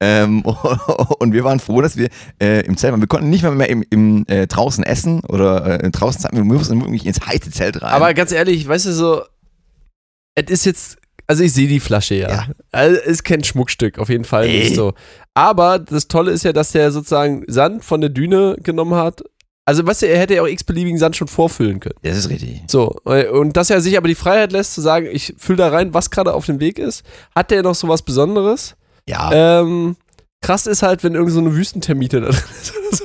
Ähm, 0.00 0.42
und 1.18 1.32
wir 1.32 1.44
waren 1.44 1.60
froh, 1.60 1.80
dass 1.80 1.96
wir 1.96 2.08
äh, 2.40 2.64
im 2.66 2.76
Zelt 2.76 2.92
waren. 2.92 3.00
Wir 3.00 3.08
konnten 3.08 3.30
nicht 3.30 3.42
mehr, 3.42 3.52
mehr 3.52 3.68
im, 3.70 3.84
im 3.90 4.24
äh, 4.28 4.46
draußen 4.46 4.84
essen 4.84 5.20
oder 5.20 5.82
äh, 5.82 5.90
draußen 5.90 6.20
sein. 6.20 6.32
Wir 6.34 6.44
mussten 6.44 6.80
wirklich 6.80 7.06
ins 7.06 7.20
heiße 7.26 7.50
Zelt 7.50 7.80
rein. 7.82 7.92
Aber 7.92 8.12
ganz 8.14 8.32
ehrlich, 8.32 8.66
weißt 8.68 8.86
du 8.86 8.92
so, 8.92 9.22
es 10.34 10.50
ist 10.50 10.66
jetzt, 10.66 10.98
also 11.26 11.42
ich 11.42 11.52
sehe 11.52 11.66
die 11.66 11.80
Flasche 11.80 12.14
ja. 12.14 12.30
Ja. 12.30 12.46
Also, 12.72 13.00
es 13.00 13.06
ist 13.06 13.24
kein 13.24 13.42
Schmuckstück, 13.42 13.98
auf 13.98 14.08
jeden 14.08 14.24
Fall 14.24 14.48
nicht 14.48 14.74
so. 14.74 14.94
Aber 15.34 15.78
das 15.78 16.08
Tolle 16.08 16.30
ist 16.30 16.44
ja, 16.44 16.52
dass 16.52 16.72
der 16.72 16.92
sozusagen 16.92 17.44
Sand 17.46 17.84
von 17.84 18.00
der 18.00 18.10
Düne 18.10 18.56
genommen 18.62 18.94
hat. 18.94 19.22
Also, 19.64 19.84
weißt 19.84 20.02
du, 20.02 20.06
er 20.06 20.20
hätte 20.20 20.34
ja 20.34 20.42
auch 20.42 20.46
x-beliebigen 20.46 20.98
Sand 20.98 21.16
schon 21.16 21.26
vorfüllen 21.26 21.80
können. 21.80 21.96
das 22.02 22.16
ist 22.18 22.30
richtig. 22.30 22.62
So, 22.68 22.96
äh, 23.06 23.26
und 23.28 23.56
dass 23.56 23.70
er 23.70 23.80
sich 23.80 23.96
aber 23.96 24.06
die 24.06 24.14
Freiheit 24.14 24.52
lässt, 24.52 24.74
zu 24.74 24.80
sagen, 24.80 25.08
ich 25.10 25.34
fülle 25.38 25.56
da 25.56 25.68
rein, 25.68 25.92
was 25.92 26.10
gerade 26.10 26.34
auf 26.34 26.46
dem 26.46 26.60
Weg 26.60 26.78
ist, 26.78 27.02
hat 27.34 27.50
der 27.50 27.62
noch 27.62 27.74
so 27.74 27.88
was 27.88 28.02
Besonderes. 28.02 28.76
Ja. 29.08 29.60
Ähm, 29.60 29.96
krass 30.40 30.66
ist 30.66 30.82
halt, 30.82 31.04
wenn 31.04 31.14
irgend 31.14 31.32
so 31.32 31.40
eine 31.40 31.54
Wüstentermite 31.54 32.20
da 32.20 32.26
drin 32.30 32.42
ist 32.60 32.72
oder 32.76 32.96
so. 32.96 33.04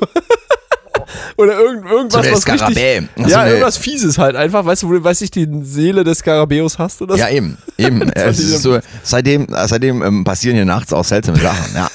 Oder 1.38 1.60
irgend, 1.60 1.84
so 1.84 1.96
irgendwas, 1.96 2.26
eine 2.26 2.36
was 2.36 2.48
richtig. 2.48 2.60
Skarabäe. 2.60 3.10
So 3.18 3.30
Ja, 3.30 3.48
irgendwas 3.48 3.78
Fieses 3.78 4.18
halt 4.18 4.36
einfach, 4.36 4.66
weißt 4.66 4.84
du, 4.84 4.90
wo 4.90 4.94
du, 4.94 5.04
weiß 5.04 5.22
ich, 5.22 5.32
die 5.32 5.48
Seele 5.64 6.04
des 6.04 6.20
Skarabäus 6.20 6.78
hast 6.78 7.02
oder 7.02 7.16
so. 7.16 7.20
Ja, 7.20 7.30
eben, 7.30 7.58
eben. 7.78 8.02
es 8.14 8.40
ist 8.40 8.62
so, 8.62 8.80
seitdem 9.04 9.48
seitdem 9.50 10.04
ähm, 10.04 10.24
passieren 10.24 10.56
hier 10.56 10.66
nachts 10.66 10.94
auch 10.94 11.06
seltsame 11.06 11.40
Sachen. 11.40 11.76
Ja. 11.76 11.90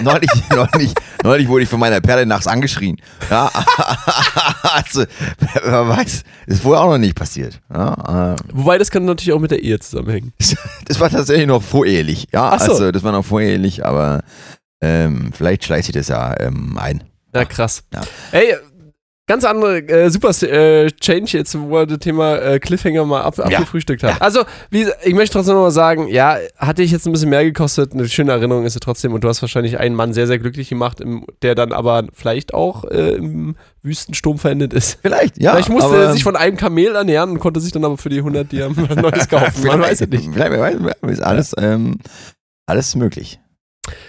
Neulich, 0.00 0.30
neulich, 0.50 0.94
neulich 1.22 1.48
wurde 1.48 1.64
ich 1.64 1.68
von 1.68 1.80
meiner 1.80 2.00
Perle 2.00 2.26
nachts 2.26 2.46
angeschrien. 2.46 2.96
Ja, 3.30 3.50
also, 4.62 5.04
wer 5.62 5.88
weiß, 5.88 6.22
ist 6.46 6.62
vorher 6.62 6.84
auch 6.84 6.90
noch 6.90 6.98
nicht 6.98 7.14
passiert. 7.14 7.60
Ja, 7.72 8.34
äh, 8.34 8.36
Wobei, 8.52 8.78
das 8.78 8.90
kann 8.90 9.04
natürlich 9.04 9.32
auch 9.32 9.40
mit 9.40 9.50
der 9.50 9.62
Ehe 9.62 9.78
zusammenhängen. 9.78 10.32
das 10.86 11.00
war 11.00 11.10
tatsächlich 11.10 11.46
noch 11.46 11.62
vorehelich. 11.62 12.28
Ja, 12.32 12.58
so. 12.58 12.72
also 12.72 12.92
das 12.92 13.02
war 13.02 13.12
noch 13.12 13.24
vorehelich, 13.24 13.84
aber 13.84 14.22
ähm, 14.80 15.32
vielleicht 15.32 15.64
schleicht 15.64 15.86
sich 15.86 15.94
das 15.94 16.08
ja 16.08 16.34
ähm, 16.40 16.76
ein. 16.78 17.02
Ja, 17.34 17.44
krass. 17.44 17.82
Ja. 17.92 18.02
Ey, 18.32 18.54
ganz 19.26 19.44
andere, 19.44 19.78
äh, 19.88 20.08
super 20.10 20.30
äh, 20.42 20.90
Change 20.92 21.38
jetzt, 21.38 21.58
wo 21.58 21.78
er 21.78 21.86
das 21.86 21.98
Thema 21.98 22.36
äh, 22.36 22.58
Cliffhanger 22.60 23.04
mal 23.04 23.22
ab, 23.22 23.38
abgefrühstückt 23.38 24.02
hat. 24.02 24.10
Ja. 24.10 24.16
Also, 24.20 24.44
wie, 24.70 24.86
ich 25.02 25.14
möchte 25.14 25.34
trotzdem 25.34 25.54
nochmal 25.54 25.72
sagen, 25.72 26.08
ja, 26.08 26.38
hatte 26.56 26.82
ich 26.82 26.92
jetzt 26.92 27.06
ein 27.06 27.12
bisschen 27.12 27.30
mehr 27.30 27.44
gekostet, 27.44 27.92
eine 27.92 28.08
schöne 28.08 28.32
Erinnerung 28.32 28.64
ist 28.64 28.74
es 28.74 28.80
trotzdem 28.80 29.12
und 29.14 29.24
du 29.24 29.28
hast 29.28 29.42
wahrscheinlich 29.42 29.78
einen 29.78 29.94
Mann 29.94 30.12
sehr, 30.12 30.26
sehr 30.26 30.38
glücklich 30.38 30.68
gemacht, 30.68 31.00
im, 31.00 31.26
der 31.42 31.54
dann 31.54 31.72
aber 31.72 32.04
vielleicht 32.12 32.54
auch 32.54 32.84
äh, 32.84 33.14
im 33.14 33.56
Wüstensturm 33.82 34.38
verendet 34.38 34.72
ist. 34.72 34.98
Vielleicht, 35.02 35.40
ja. 35.40 35.52
vielleicht 35.52 35.70
musste 35.70 35.96
er 35.96 36.12
sich 36.12 36.22
von 36.22 36.36
einem 36.36 36.56
Kamel 36.56 36.94
ernähren 36.94 37.30
und 37.30 37.38
konnte 37.38 37.60
sich 37.60 37.72
dann 37.72 37.84
aber 37.84 37.96
für 37.96 38.08
die 38.08 38.18
100 38.18 38.50
Dirham 38.50 38.76
was 38.76 38.96
Neues 38.96 39.28
kaufen. 39.28 39.66
Man 39.66 39.80
weiß 39.80 40.00
es 40.00 40.08
nicht. 40.08 40.28
Vielleicht, 40.32 40.52
weiß, 40.52 40.76
ist 41.10 41.22
alles, 41.22 41.54
ähm, 41.58 41.98
alles 42.66 42.94
möglich. 42.94 43.40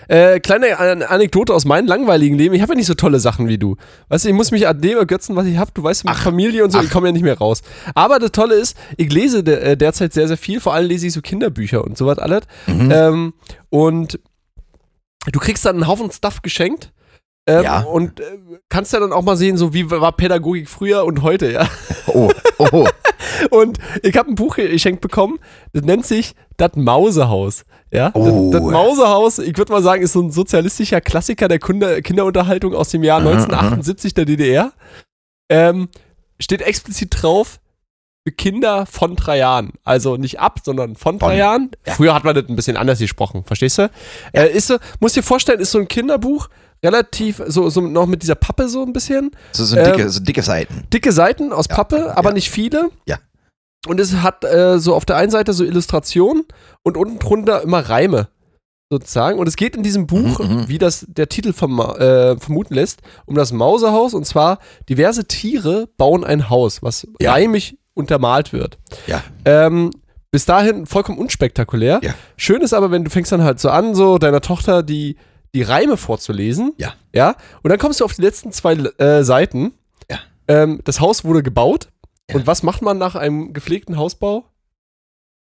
Äh, 0.08 0.40
kleine 0.40 0.78
An 0.80 1.04
Anekdote 1.04 1.54
aus 1.54 1.66
meinem 1.66 1.88
langweiligen 1.88 2.38
Leben. 2.38 2.54
Ich 2.56 2.62
habe 2.62 2.74
ja 2.74 2.78
nicht 2.78 2.88
so 2.88 2.94
tolle 2.94 3.20
Sachen 3.20 3.48
wie 3.48 3.58
du. 3.58 3.76
Weißt 4.10 4.26
du, 4.26 4.30
ich 4.30 4.36
muss 4.36 4.52
mich 4.52 4.68
an 4.68 4.82
dem 4.82 4.98
ergötzen, 4.98 5.36
was 5.36 5.46
ich 5.46 5.58
habe. 5.58 5.72
Du 5.74 5.84
weißt, 5.84 6.04
Ach, 6.08 6.22
Familie 6.22 6.64
und 6.64 6.72
so, 6.72 6.80
ach. 6.80 6.84
ich 6.84 6.90
komme 6.90 7.08
ja 7.08 7.14
nicht 7.14 7.24
mehr 7.24 7.38
raus. 7.38 7.62
Aber 7.96 8.20
das 8.20 8.32
Tolle 8.32 8.56
ist, 8.56 8.78
ich 8.98 9.12
lese 9.12 9.44
de 9.44 9.56
äh, 9.60 9.78
derzeit 9.78 10.14
sehr, 10.14 10.28
sehr 10.28 10.38
viel. 10.38 10.60
Vor 10.60 10.74
allem 10.74 10.88
lese 10.88 11.08
ich 11.08 11.14
so 11.14 11.22
Kinderbücher 11.22 11.84
und 11.84 11.98
sowas 11.98 12.18
alles. 12.20 12.44
Mhm. 12.68 12.92
Ähm, 12.92 13.34
und 13.70 14.20
du 15.32 15.40
kriegst 15.40 15.66
dann 15.66 15.76
einen 15.78 15.88
Haufen 15.88 16.12
Stuff 16.12 16.42
geschenkt. 16.42 16.92
Ähm, 17.46 17.64
Ja. 17.64 17.80
Und 17.82 18.20
äh, 18.20 18.24
kannst 18.70 18.94
ja 18.94 19.00
dann 19.00 19.14
auch 19.14 19.24
mal 19.24 19.38
sehen, 19.38 19.58
so 19.58 19.74
wie 19.74 19.90
war 19.90 20.12
Pädagogik 20.12 20.70
früher 20.70 21.06
und 21.06 21.22
heute, 21.22 21.52
ja. 21.52 21.68
Oh, 22.08 22.32
oh, 22.58 22.68
oh. 22.72 22.88
Und 23.52 23.78
ich 24.04 24.18
habe 24.18 24.32
ein 24.32 24.36
Buch 24.36 24.56
geschenkt 24.56 25.02
bekommen, 25.02 25.38
das 25.74 25.84
nennt 25.84 26.06
sich 26.06 26.34
Das 26.58 26.72
Mausehaus. 26.76 27.66
Ja, 27.92 28.12
Oh. 28.14 28.52
das, 28.52 28.62
das 28.62 28.72
Mausehaus, 28.72 29.40
ich 29.40 29.58
würde 29.58 29.72
mal 29.72 29.82
sagen, 29.82 30.04
ist 30.04 30.14
so 30.14 30.22
ein 30.22 30.32
sozialistischer 30.32 31.00
Klassiker 31.02 31.48
der 31.48 31.60
Kunde, 31.60 32.02
Kinderunterhaltung 32.02 32.74
aus 32.76 32.90
dem 32.90 33.04
Jahr 33.04 33.22
Aha, 33.22 33.30
1978 33.30 34.14
der 34.14 34.26
DDR. 34.26 34.72
Ähm, 35.50 35.88
steht 36.40 36.62
explizit 36.62 37.16
drauf, 37.22 37.60
für 38.28 38.34
Kinder 38.34 38.86
von 38.86 39.16
drei 39.16 39.38
Jahren. 39.38 39.72
Also 39.86 40.18
nicht 40.18 40.40
ab, 40.42 40.60
sondern 40.66 40.98
von 40.98 41.18
drei 41.18 41.30
Von. 41.30 41.38
Jahren. 41.38 41.72
Ja. 41.86 41.94
Früher 41.94 42.14
hat 42.14 42.26
man 42.26 42.36
das 42.36 42.50
ein 42.50 42.58
bisschen 42.58 42.76
anders 42.76 43.00
gesprochen, 43.00 43.46
verstehst 43.46 43.78
du? 43.78 43.90
Äh, 44.34 44.52
ist 44.52 44.68
so, 44.68 44.76
muss 45.00 45.14
dir 45.14 45.24
vorstellen, 45.24 45.62
ist 45.62 45.72
so 45.72 45.80
ein 45.80 45.88
Kinderbuch, 45.88 46.50
relativ, 46.84 47.42
so, 47.48 47.70
so 47.70 47.80
noch 47.80 48.06
mit 48.06 48.22
dieser 48.22 48.36
Pappe 48.36 48.68
so 48.68 48.84
ein 48.84 48.92
bisschen 48.92 49.32
So, 49.54 49.64
so, 49.64 49.78
Ähm, 49.78 49.86
dicke, 49.86 50.10
so 50.10 50.20
dicke 50.20 50.42
Seiten. 50.44 50.84
dicke 50.94 51.14
Seiten 51.14 51.54
aus 51.54 51.68
Ja, 51.70 51.76
Pappe, 51.76 52.18
aber 52.18 52.30
ja. 52.32 52.34
nicht 52.34 52.50
viele. 52.52 52.90
Ja. 53.08 53.18
Und 53.88 54.00
es 54.00 54.14
hat 54.18 54.44
äh, 54.44 54.80
so 54.80 54.96
auf 54.96 55.06
der 55.06 55.16
einen 55.18 55.32
Seite 55.32 55.54
so 55.54 55.64
Illustrationen 55.64 56.44
und 56.84 56.98
unten 56.98 57.20
drunter 57.20 57.62
immer 57.62 57.80
Reime. 57.80 58.28
Sozusagen. 58.90 59.38
Und 59.38 59.48
es 59.48 59.58
geht 59.58 59.76
in 59.76 59.84
diesem 59.84 60.08
Buch, 60.08 60.40
Mhm, 60.40 60.56
mhm. 60.56 60.70
wie 60.70 60.78
das 60.78 61.06
der 61.10 61.28
Titel 61.28 61.52
verm 61.52 61.78
äh, 61.80 62.38
vermuten 62.38 62.74
lässt, 62.74 63.02
um 63.26 63.36
das 63.36 63.52
Mausehaus. 63.52 64.14
Und 64.14 64.26
zwar, 64.26 64.60
diverse 64.88 65.26
Tiere 65.26 65.90
bauen 65.98 66.24
ein 66.24 66.50
Haus, 66.50 66.82
was 66.82 67.06
Ja. 67.20 67.34
reimig 67.34 67.78
untermalt 67.96 68.54
wird. 68.54 68.78
Ja. 69.06 69.22
Ähm, 69.44 69.92
bis 70.32 70.46
dahin 70.46 70.86
vollkommen 70.86 71.18
unspektakulär. 71.18 72.00
Ja. 72.02 72.14
Schön 72.38 72.62
ist 72.62 72.74
aber, 72.74 72.90
wenn 72.90 73.04
du 73.04 73.10
fängst 73.10 73.32
dann 73.34 73.44
halt 73.44 73.60
so 73.60 73.70
an, 73.70 73.94
so 73.94 74.18
deiner 74.20 74.40
Tochter 74.40 74.84
die, 74.84 75.18
die 75.54 75.64
Reime 75.64 75.98
vorzulesen. 75.98 76.72
Ja. 76.78 76.94
Ja. 77.14 77.36
Und 77.64 77.72
dann 77.72 77.80
kommst 77.80 78.00
du 78.00 78.06
auf 78.06 78.14
die 78.14 78.22
letzten 78.22 78.54
zwei 78.54 78.74
äh, 79.00 79.24
Seiten. 79.26 79.74
Ja. 80.10 80.20
Ähm, 80.48 80.80
das 80.86 81.02
Haus 81.02 81.26
wurde 81.26 81.44
gebaut. 81.44 81.90
Ja. 82.30 82.36
Und 82.36 82.48
was 82.48 82.64
macht 82.64 82.82
man 82.82 82.98
nach 82.98 83.16
einem 83.16 83.54
gepflegten 83.54 83.98
Hausbau? 83.98 84.46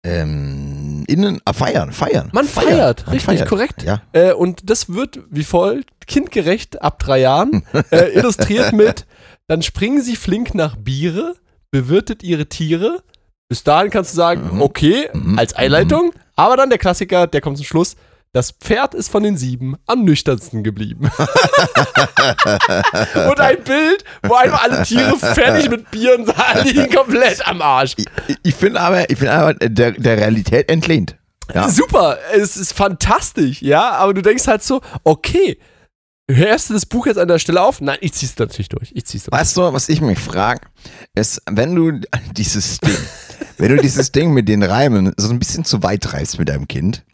Ähm, 0.04 1.04
innen, 1.06 1.40
ah, 1.44 1.52
feiern, 1.52 1.92
feiern. 1.92 2.30
Man 2.32 2.46
feiert, 2.46 3.06
Man 3.06 3.12
richtig 3.14 3.36
feiert. 3.38 3.48
korrekt. 3.48 3.82
Ja. 3.84 4.02
Äh, 4.12 4.32
und 4.32 4.68
das 4.68 4.88
wird 4.92 5.20
wie 5.30 5.44
folgt: 5.44 6.06
kindgerecht 6.08 6.82
ab 6.82 6.98
drei 6.98 7.20
Jahren, 7.20 7.64
äh, 7.90 8.12
illustriert 8.18 8.72
mit, 8.72 9.06
dann 9.46 9.62
springen 9.62 10.02
sie 10.02 10.16
flink 10.16 10.54
nach 10.54 10.74
Biere, 10.76 11.34
bewirtet 11.70 12.22
ihre 12.24 12.46
Tiere. 12.46 13.02
Bis 13.48 13.62
dahin 13.62 13.90
kannst 13.90 14.12
du 14.12 14.16
sagen, 14.16 14.56
Mhm. 14.56 14.62
okay, 14.62 15.08
Mhm. 15.12 15.38
als 15.38 15.52
Einleitung. 15.54 16.12
Aber 16.34 16.56
dann 16.56 16.70
der 16.70 16.78
Klassiker, 16.78 17.26
der 17.28 17.40
kommt 17.40 17.58
zum 17.58 17.66
Schluss. 17.66 17.94
Das 18.34 18.50
Pferd 18.50 18.94
ist 18.94 19.10
von 19.10 19.22
den 19.22 19.36
sieben 19.36 19.76
am 19.86 20.04
nüchternsten 20.04 20.64
geblieben. 20.64 21.04
und 23.28 23.40
ein 23.40 23.62
Bild, 23.62 24.04
wo 24.22 24.32
einfach 24.32 24.62
alle 24.62 24.84
Tiere 24.84 25.18
fertig 25.18 25.68
mit 25.68 25.90
Bieren 25.90 26.24
sahen, 26.24 26.64
liegen 26.64 26.88
komplett 26.94 27.46
am 27.46 27.60
Arsch. 27.60 27.92
Ich, 27.98 28.06
ich 28.42 28.54
finde 28.54 28.80
aber, 28.80 29.10
ich 29.10 29.18
finde 29.18 29.34
aber 29.34 29.52
der, 29.54 29.90
der 29.92 30.16
Realität 30.16 30.70
entlehnt. 30.70 31.18
Ja. 31.52 31.68
Super, 31.68 32.16
es 32.32 32.56
ist 32.56 32.72
fantastisch, 32.72 33.60
ja, 33.60 33.90
aber 33.90 34.14
du 34.14 34.22
denkst 34.22 34.46
halt 34.46 34.62
so, 34.62 34.80
okay, 35.04 35.58
hörst 36.30 36.70
du 36.70 36.74
das 36.74 36.86
Buch 36.86 37.06
jetzt 37.06 37.18
an 37.18 37.28
der 37.28 37.38
Stelle 37.38 37.60
auf? 37.60 37.82
Nein, 37.82 37.98
ich 38.00 38.14
zieh's 38.14 38.38
natürlich 38.38 38.70
durch. 38.70 38.92
Ich 38.94 39.04
zieh's 39.04 39.24
durch. 39.24 39.38
Weißt 39.38 39.58
du, 39.58 39.72
was 39.74 39.90
ich 39.90 40.00
mich 40.00 40.18
frage, 40.18 40.68
ist, 41.14 41.42
wenn 41.50 41.74
du 41.74 42.00
dieses 42.34 42.78
Ding, 42.78 42.96
wenn 43.58 43.76
du 43.76 43.82
dieses 43.82 44.12
Ding 44.12 44.32
mit 44.32 44.48
den 44.48 44.62
Reimen 44.62 45.12
so 45.16 45.30
ein 45.30 45.38
bisschen 45.38 45.64
zu 45.64 45.82
weit 45.82 46.02
treibst 46.02 46.38
mit 46.38 46.48
deinem 46.48 46.68
Kind 46.68 47.04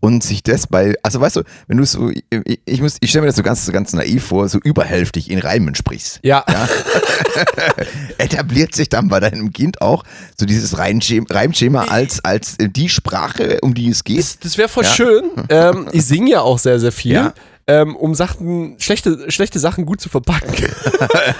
und 0.00 0.22
sich 0.22 0.42
das 0.42 0.66
bei, 0.66 0.94
also 1.02 1.20
weißt 1.20 1.36
du, 1.36 1.42
wenn 1.66 1.78
du 1.78 1.84
so, 1.84 2.10
ich, 2.10 2.24
ich, 2.64 2.80
muss, 2.80 2.96
ich 3.00 3.10
stelle 3.10 3.22
mir 3.22 3.26
das 3.28 3.36
so 3.36 3.42
ganz, 3.42 3.70
ganz 3.72 3.92
naiv 3.94 4.24
vor, 4.26 4.48
so 4.48 4.58
überhälftig 4.58 5.30
in 5.30 5.38
Reimen 5.38 5.74
sprichst, 5.74 6.20
Ja, 6.22 6.44
etabliert 8.18 8.74
sich 8.74 8.88
dann 8.88 9.08
bei 9.08 9.20
deinem 9.20 9.52
Kind 9.52 9.80
auch 9.80 10.04
so 10.38 10.46
dieses 10.46 10.78
Reimschema, 10.78 11.26
Reimschema 11.30 11.84
als, 11.84 12.24
als 12.24 12.56
die 12.58 12.88
Sprache, 12.88 13.58
um 13.62 13.74
die 13.74 13.88
es 13.90 14.04
geht. 14.04 14.18
das, 14.18 14.38
das 14.38 14.58
wäre 14.58 14.68
voll 14.68 14.84
Ja. 14.84 14.90
schön. 14.90 15.24
Ähm, 15.48 15.86
ich 15.92 16.04
singe 16.04 16.30
ja 16.30 16.40
auch 16.40 16.58
sehr, 16.58 16.80
sehr 16.80 16.90
viel. 16.92 17.12
Ja. 17.12 17.32
Ähm, 17.68 17.96
um 17.96 18.14
Sachen, 18.14 18.76
schlechte, 18.78 19.28
schlechte 19.30 19.58
Sachen 19.58 19.86
gut 19.86 20.00
zu 20.00 20.08
verpacken. 20.08 20.54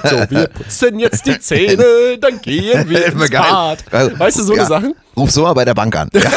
so, 0.04 0.16
wir 0.28 0.48
putzen 0.48 0.98
jetzt 0.98 1.24
die 1.24 1.38
Zähne, 1.40 2.18
dann 2.20 2.40
gehen 2.40 2.88
wir 2.88 3.06
ins 3.12 3.30
geil. 3.30 3.42
Bad. 3.48 3.84
Also, 3.92 4.18
Weißt 4.18 4.38
du, 4.40 4.42
so 4.42 4.54
ja. 4.54 4.60
eine 4.60 4.68
Sachen? 4.68 4.94
Ruf 5.16 5.30
so 5.30 5.42
mal 5.42 5.52
bei 5.52 5.64
der 5.64 5.74
Bank 5.74 5.94
an. 5.94 6.10
Ja. 6.12 6.30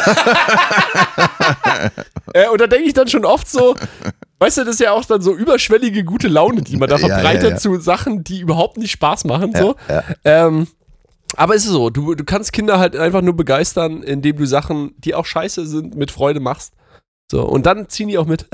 Äh, 2.33 2.47
und 2.49 2.61
da 2.61 2.67
denke 2.67 2.87
ich 2.87 2.93
dann 2.93 3.07
schon 3.07 3.25
oft 3.25 3.49
so, 3.49 3.75
weißt 4.37 4.59
du, 4.59 4.63
das 4.65 4.75
ist 4.75 4.81
ja 4.81 4.91
auch 4.91 5.05
dann 5.05 5.21
so 5.21 5.35
überschwellige 5.35 6.03
gute 6.03 6.27
Laune, 6.27 6.61
die 6.61 6.77
man 6.77 6.87
da 6.87 6.97
Ja, 6.97 7.07
ja, 7.07 7.15
verbreitet 7.15 7.51
ja. 7.51 7.57
zu 7.57 7.79
Sachen, 7.79 8.23
die 8.23 8.39
überhaupt 8.41 8.77
nicht 8.77 8.91
Spaß 8.91 9.25
machen. 9.25 9.51
Ja, 9.53 9.59
so. 9.59 9.75
ja. 9.89 10.03
Ähm, 10.23 10.67
aber 11.35 11.55
es 11.55 11.63
ist 11.65 11.71
so, 11.71 11.89
du, 11.89 12.15
du 12.15 12.23
kannst 12.23 12.53
Kinder 12.53 12.79
halt 12.79 12.95
einfach 12.95 13.21
nur 13.21 13.35
begeistern, 13.35 14.03
indem 14.03 14.37
du 14.37 14.45
Sachen, 14.45 14.93
die 14.97 15.15
auch 15.15 15.25
scheiße 15.25 15.65
sind, 15.65 15.95
mit 15.95 16.11
Freude 16.11 16.39
machst. 16.39 16.73
So, 17.31 17.43
und 17.43 17.65
dann 17.65 17.89
ziehen 17.89 18.07
die 18.07 18.17
auch 18.17 18.25
mit. 18.25 18.47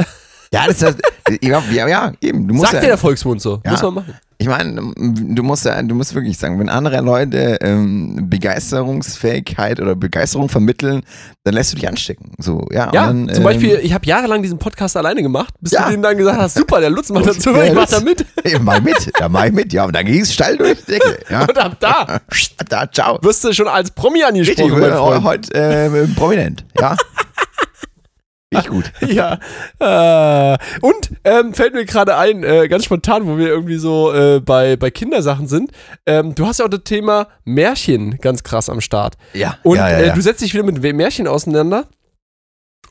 Ja, 0.53 0.67
das 0.67 0.81
ist, 0.81 0.97
ja, 1.41 1.87
ja, 1.87 2.11
eben. 2.21 2.47
Du 2.47 2.57
Sagt 2.59 2.73
ja, 2.73 2.79
dir 2.81 2.87
der 2.87 2.97
Volksmund 2.97 3.41
so. 3.41 3.61
Ja. 3.65 3.71
Muss 3.71 3.81
man 3.81 3.93
machen. 3.95 4.13
Ich 4.37 4.47
meine, 4.49 4.75
du 4.97 5.43
musst 5.43 5.63
ja, 5.63 5.81
du 5.81 5.95
musst 5.95 6.13
wirklich 6.13 6.37
sagen, 6.37 6.59
wenn 6.59 6.67
andere 6.67 6.99
Leute 6.99 7.57
ähm, 7.61 8.29
Begeisterungsfähigkeit 8.29 9.79
oder 9.79 9.95
Begeisterung 9.95 10.49
vermitteln, 10.49 11.03
dann 11.45 11.53
lässt 11.53 11.71
du 11.71 11.77
dich 11.77 11.87
anstecken. 11.87 12.33
So, 12.37 12.67
ja. 12.71 12.91
Ja, 12.93 13.07
dann, 13.07 13.27
zum 13.29 13.37
ähm, 13.37 13.43
Beispiel, 13.43 13.79
ich 13.81 13.93
habe 13.93 14.05
jahrelang 14.05 14.41
diesen 14.43 14.57
Podcast 14.59 14.97
alleine 14.97 15.21
gemacht, 15.21 15.53
bis 15.61 15.71
Ja. 15.71 15.85
du 15.85 15.91
denen 15.91 16.03
dann 16.03 16.17
gesagt 16.17 16.37
hast, 16.39 16.55
super, 16.57 16.81
der 16.81 16.89
Lutz 16.89 17.09
macht 17.09 17.25
dazu, 17.27 17.51
Ja, 17.51 17.63
ich 17.63 17.73
mach 17.73 17.83
das- 17.87 17.99
da 17.99 18.01
mit. 18.01 18.25
Ja, 18.45 18.59
mal 18.59 18.79
mit, 18.81 19.11
ja, 19.19 19.29
mal 19.29 19.51
mit, 19.51 19.73
ja. 19.73 19.85
Und 19.85 19.95
dann 19.95 20.05
ging 20.05 20.21
es 20.21 20.33
steil 20.33 20.57
durch 20.57 20.77
die 20.85 20.91
Decke. 20.91 21.17
Ja. 21.29 21.41
Und 21.45 21.57
ab 21.57 21.77
da 21.79 22.19
Da, 22.69 22.91
ciao. 22.91 23.17
wirst 23.21 23.43
du 23.43 23.53
schon 23.53 23.67
als 23.67 23.89
Promi 23.91 24.21
Richtig, 24.23 24.59
angesprochen, 24.59 24.93
Freund. 24.93 25.23
heute 25.23 25.53
äh, 25.53 26.07
prominent, 26.15 26.65
ja. 26.79 26.95
Ich 28.51 28.67
gut. 28.67 28.91
Ja. 29.07 29.39
Äh, 29.79 30.57
und 30.81 31.11
ähm, 31.23 31.53
fällt 31.53 31.73
mir 31.73 31.85
gerade 31.85 32.15
ein, 32.17 32.43
äh, 32.43 32.67
ganz 32.67 32.85
spontan, 32.85 33.25
wo 33.25 33.37
wir 33.37 33.47
irgendwie 33.47 33.77
so 33.77 34.13
äh, 34.13 34.39
bei, 34.39 34.75
bei 34.77 34.91
Kindersachen 34.91 35.47
sind. 35.47 35.71
Ähm, 36.05 36.35
du 36.35 36.45
hast 36.45 36.59
ja 36.59 36.65
auch 36.65 36.69
das 36.69 36.83
Thema 36.83 37.27
Märchen 37.43 38.17
ganz 38.19 38.43
krass 38.43 38.69
am 38.69 38.81
Start. 38.81 39.17
Ja. 39.33 39.57
Und 39.63 39.77
ja, 39.77 39.89
ja, 39.89 39.97
Äh, 39.97 40.07
ja. 40.07 40.13
du 40.13 40.21
setzt 40.21 40.41
dich 40.41 40.53
wieder 40.53 40.63
mit 40.63 40.81
Märchen 40.95 41.27
auseinander. 41.27 41.87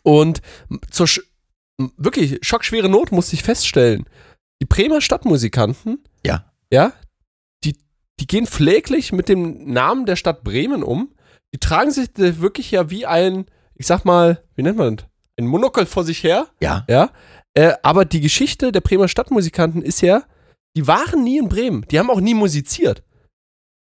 Und 0.03 0.43
zur 0.90 1.07
Sch 1.07 1.21
wirklich 1.97 2.38
schockschwere 2.43 2.88
Not 2.88 3.11
musste 3.11 3.35
ich 3.35 3.43
feststellen. 3.43 4.05
Die 4.62 4.67
Bremer 4.67 5.01
Stadtmusikanten, 5.01 6.05
Ja. 6.27 6.45
ja, 6.73 6.93
die, 7.64 7.77
die 8.21 8.27
gehen 8.27 8.47
pfleglich 8.47 9.12
mit 9.12 9.29
dem 9.29 9.73
Namen 9.73 10.07
der 10.07 10.17
Stadt 10.17 10.45
Bremen 10.45 10.83
um. 10.83 11.14
Die 11.55 11.59
tragen 11.59 11.90
sich 11.90 12.11
wirklich 12.17 12.71
ja 12.71 12.90
wie 12.90 13.07
ein, 13.07 13.47
ich 13.77 13.87
sag 13.87 14.05
mal, 14.05 14.43
wie 14.57 14.62
nennt 14.62 14.77
man 14.79 14.97
das? 14.99 15.07
Ein 15.38 15.47
Monokel 15.47 15.87
vor 15.87 16.05
sich 16.05 16.23
her. 16.23 16.47
ja. 16.61 16.85
Ja. 16.88 17.11
Äh, 17.57 17.75
aber 17.83 18.05
die 18.05 18.20
Geschichte 18.20 18.73
der 18.73 18.81
Bremer 18.81 19.07
Stadtmusikanten 19.07 19.81
ist 19.83 20.01
ja, 20.01 20.25
die 20.77 20.88
waren 20.88 21.23
nie 21.23 21.38
in 21.38 21.49
Bremen. 21.49 21.87
Die 21.88 22.01
haben 22.01 22.11
auch 22.11 22.20
nie 22.20 22.35
musiziert. 22.35 23.05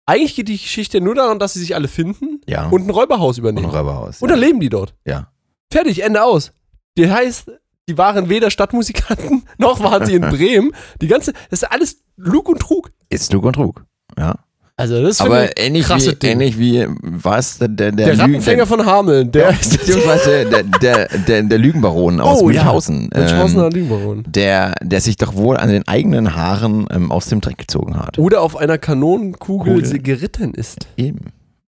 Eigentlich 0.08 0.36
geht 0.36 0.48
die 0.48 0.58
Geschichte 0.58 1.00
nur 1.00 1.14
daran, 1.14 1.38
dass 1.38 1.54
sie 1.54 1.60
sich 1.60 1.76
alle 1.76 1.88
finden 1.88 2.42
Ja. 2.48 2.70
und 2.70 2.86
ein 2.86 2.90
Räuberhaus 2.90 3.38
Und 3.38 3.44
übernehmen. 3.44 3.68
ein 3.68 3.72
Räuberhaus. 3.76 4.20
Und 4.22 4.30
ja. 4.30 4.36
dann 4.36 4.40
leben 4.44 4.60
die 4.60 4.70
dort. 4.70 4.96
ja. 5.06 5.32
Fertig, 5.72 6.04
Ende 6.04 6.24
aus. 6.24 6.52
Das 6.96 7.10
heißt, 7.12 7.52
die 7.88 7.98
waren 7.98 8.28
weder 8.30 8.50
Stadtmusikanten, 8.52 9.44
noch 9.58 9.80
waren 9.80 10.06
sie 10.06 10.16
in 10.16 10.22
Bremen. 10.30 10.74
Die 11.02 11.08
ganze, 11.08 11.32
das 11.50 11.62
ist 11.62 11.72
alles 11.72 12.04
Lug 12.18 12.50
und 12.50 12.60
Trug. 12.60 12.92
Ist 13.10 13.32
Lug 13.32 13.46
und 13.46 13.54
Trug. 13.54 13.86
Ja. 14.18 14.36
Also 14.82 15.02
das 15.02 15.12
ist 15.12 15.22
Aber 15.22 15.58
ähnlich 15.58 15.84
krasse 15.86 16.12
wie, 16.12 16.16
Ding. 16.16 16.32
ähnlich 16.32 16.58
wie, 16.60 16.88
was, 17.02 17.60
der, 17.60 17.68
der, 17.70 17.92
der 17.92 18.18
Rattenfänger 18.20 18.66
von 18.66 18.86
Hameln, 18.86 19.32
der 19.32 19.52
ja, 19.52 19.58
beziehungsweise 19.58 20.46
der, 20.52 20.64
der, 20.64 21.08
der, 21.28 21.44
der 21.44 21.58
Lügenbaron 21.60 22.20
aus 22.20 22.42
Oh, 22.42 22.50
ja. 22.50 22.64
Münchhausen. 22.64 23.10
Münchhausener 23.16 23.66
ähm, 23.66 23.72
Lügenbaron. 23.72 24.24
der, 24.28 24.74
der 24.82 25.02
sich 25.02 25.18
doch 25.18 25.36
wohl 25.36 25.58
an 25.58 25.70
den 25.70 25.88
eigenen 25.88 26.36
Haaren 26.36 26.88
ähm, 26.92 27.12
aus 27.12 27.28
dem 27.28 27.42
Dreck 27.42 27.58
gezogen 27.60 27.96
hat. 27.98 28.18
Oder 28.18 28.42
auf 28.42 28.58
einer 28.58 28.78
Kanonenkugel 28.78 29.74
Kugel. 29.76 29.86
sie 29.86 30.00
geritten 30.00 30.54
ist. 30.54 30.88
Eben. 30.98 31.20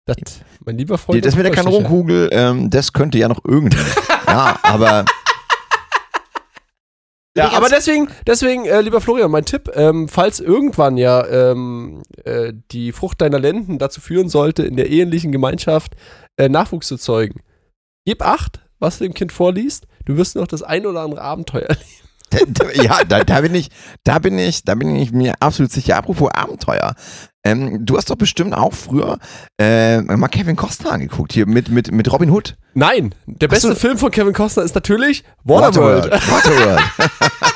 Das, 0.04 0.16
mein 0.64 0.78
lieber 0.78 0.98
Freund. 0.98 1.24
Das 1.24 1.34
mit 1.36 1.44
der. 1.46 1.52
Kanonenkugel, 1.52 2.28
ähm, 2.32 2.70
das 2.70 2.92
könnte 2.92 3.18
ja 3.18 3.28
noch 3.28 3.40
irgendwie. 3.44 3.76
ja, 4.28 4.56
aber 4.62 5.04
Ja, 7.36 7.52
aber 7.52 7.68
deswegen, 7.68 8.08
deswegen, 8.26 8.64
äh, 8.64 8.80
lieber 8.80 9.00
Florian, 9.00 9.30
mein 9.30 9.44
Tipp, 9.44 9.70
ähm, 9.74 10.08
falls 10.08 10.40
irgendwann 10.40 10.96
ja 10.96 11.26
ähm, 11.26 12.02
äh, 12.24 12.52
die 12.72 12.92
Frucht 12.92 13.20
deiner 13.20 13.38
Lenden 13.38 13.78
dazu 13.78 14.00
führen 14.00 14.28
sollte, 14.28 14.62
in 14.62 14.76
der 14.76 14.88
ehelichen 14.88 15.32
Gemeinschaft 15.32 15.96
äh, 16.38 16.48
Nachwuchs 16.48 16.88
zu 16.88 16.96
zeugen, 16.96 17.40
gib 18.06 18.22
acht, 18.22 18.60
was 18.78 18.98
du 18.98 19.04
dem 19.04 19.14
Kind 19.14 19.32
vorliest. 19.32 19.86
Du 20.06 20.16
wirst 20.16 20.36
noch 20.36 20.46
das 20.46 20.62
ein 20.62 20.86
oder 20.86 21.00
andere 21.00 21.20
Abenteuer 21.20 21.68
erleben. 22.32 22.82
Ja, 22.82 23.04
da, 23.04 23.22
da 23.22 23.40
bin 23.40 23.54
ich, 23.54 23.68
da 24.02 24.18
bin 24.18 24.38
ich, 24.38 24.64
da 24.64 24.74
bin 24.74 24.96
ich 24.96 25.12
mir 25.12 25.34
absolut 25.40 25.70
sicher. 25.70 25.96
Apropos 25.96 26.30
Abenteuer. 26.32 26.94
Ähm, 27.46 27.86
du 27.86 27.96
hast 27.96 28.10
doch 28.10 28.16
bestimmt 28.16 28.54
auch 28.54 28.72
früher 28.72 29.18
äh, 29.60 30.00
mal 30.00 30.28
Kevin 30.28 30.56
Costner 30.56 30.92
angeguckt, 30.92 31.32
hier 31.32 31.46
mit, 31.46 31.70
mit, 31.70 31.92
mit 31.92 32.12
Robin 32.12 32.30
Hood. 32.30 32.56
Nein, 32.74 33.14
der 33.26 33.48
beste 33.48 33.68
so. 33.68 33.74
Film 33.74 33.98
von 33.98 34.10
Kevin 34.10 34.32
Costner 34.32 34.62
ist 34.64 34.74
natürlich 34.74 35.22
Waterworld. 35.44 36.10
Waterworld. 36.12 36.80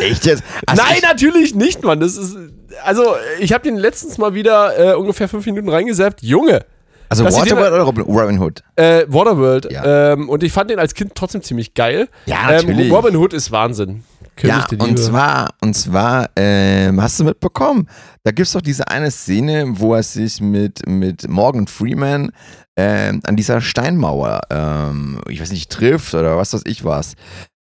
Echt 0.00 0.26
jetzt? 0.26 0.42
Also 0.66 0.82
Nein, 0.82 0.94
ich, 0.98 1.02
natürlich 1.02 1.54
nicht, 1.54 1.82
Mann. 1.82 2.00
Das 2.00 2.16
ist, 2.16 2.36
also, 2.84 3.14
ich 3.40 3.52
habe 3.52 3.64
den 3.64 3.76
letztens 3.76 4.18
mal 4.18 4.34
wieder 4.34 4.78
äh, 4.78 4.94
ungefähr 4.94 5.28
fünf 5.28 5.46
Minuten 5.46 5.68
reingesäppt. 5.68 6.22
Junge, 6.22 6.64
also 7.08 7.24
den- 7.24 7.32
Waterworld 7.34 7.72
oder 7.72 7.82
Robin, 7.82 8.40
Hood? 8.40 8.62
äh, 8.76 9.04
Waterworld. 9.08 9.70
Ja. 9.70 10.12
Ähm, 10.12 10.28
und 10.28 10.42
ich 10.42 10.52
fand 10.52 10.70
den 10.70 10.78
als 10.78 10.94
Kind 10.94 11.12
trotzdem 11.14 11.42
ziemlich 11.42 11.74
geil. 11.74 12.08
Ja, 12.26 12.50
Ähm, 12.50 12.66
natürlich. 12.66 12.92
Robin 12.92 13.16
Hood 13.16 13.32
ist 13.32 13.50
Wahnsinn. 13.50 14.04
König 14.36 14.70
Ja, 14.70 14.78
und 14.78 14.98
zwar, 14.98 15.54
und 15.60 15.74
zwar, 15.74 16.30
ähm, 16.36 17.00
hast 17.00 17.18
du 17.18 17.24
mitbekommen, 17.24 17.88
da 18.22 18.30
gibt 18.30 18.46
es 18.46 18.52
doch 18.52 18.60
diese 18.60 18.86
eine 18.88 19.10
Szene, 19.10 19.64
wo 19.78 19.94
er 19.94 20.02
sich 20.02 20.40
mit, 20.40 20.86
mit 20.86 21.28
Morgan 21.28 21.66
Freeman 21.66 22.30
ähm, 22.76 23.22
an 23.24 23.36
dieser 23.36 23.60
Steinmauer, 23.60 24.42
ähm, 24.50 25.20
ich 25.28 25.40
weiß 25.40 25.50
nicht, 25.50 25.70
trifft 25.70 26.14
oder 26.14 26.36
was 26.36 26.52
weiß 26.52 26.62
ich 26.66 26.84
was. 26.84 27.14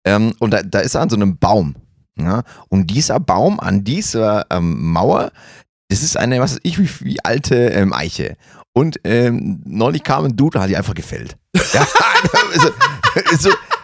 Ähm, 0.05 0.33
und 0.39 0.51
da, 0.51 0.63
da 0.63 0.79
ist 0.79 0.95
er 0.95 1.01
an 1.01 1.09
so 1.09 1.15
einem 1.15 1.37
Baum. 1.37 1.75
Ja? 2.17 2.43
Und 2.69 2.87
dieser 2.87 3.19
Baum 3.19 3.59
an 3.59 3.83
dieser 3.83 4.47
ähm, 4.49 4.91
Mauer, 4.91 5.31
das 5.89 6.01
ist 6.01 6.17
eine, 6.17 6.39
was 6.39 6.53
weiß 6.53 6.61
ich, 6.63 6.79
wie, 6.79 6.89
wie 7.05 7.23
alte 7.23 7.55
ähm, 7.55 7.93
Eiche. 7.93 8.35
Und 8.75 8.99
neulich 9.03 10.01
kam 10.01 10.25
ein 10.25 10.35
Dude, 10.35 10.59
hat 10.59 10.67
die 10.67 10.75
einfach 10.75 10.95
gefällt. 10.95 11.37
Ja, 11.73 11.85
also, 12.53 12.69
so, 13.37 13.49
ah, 13.51 13.82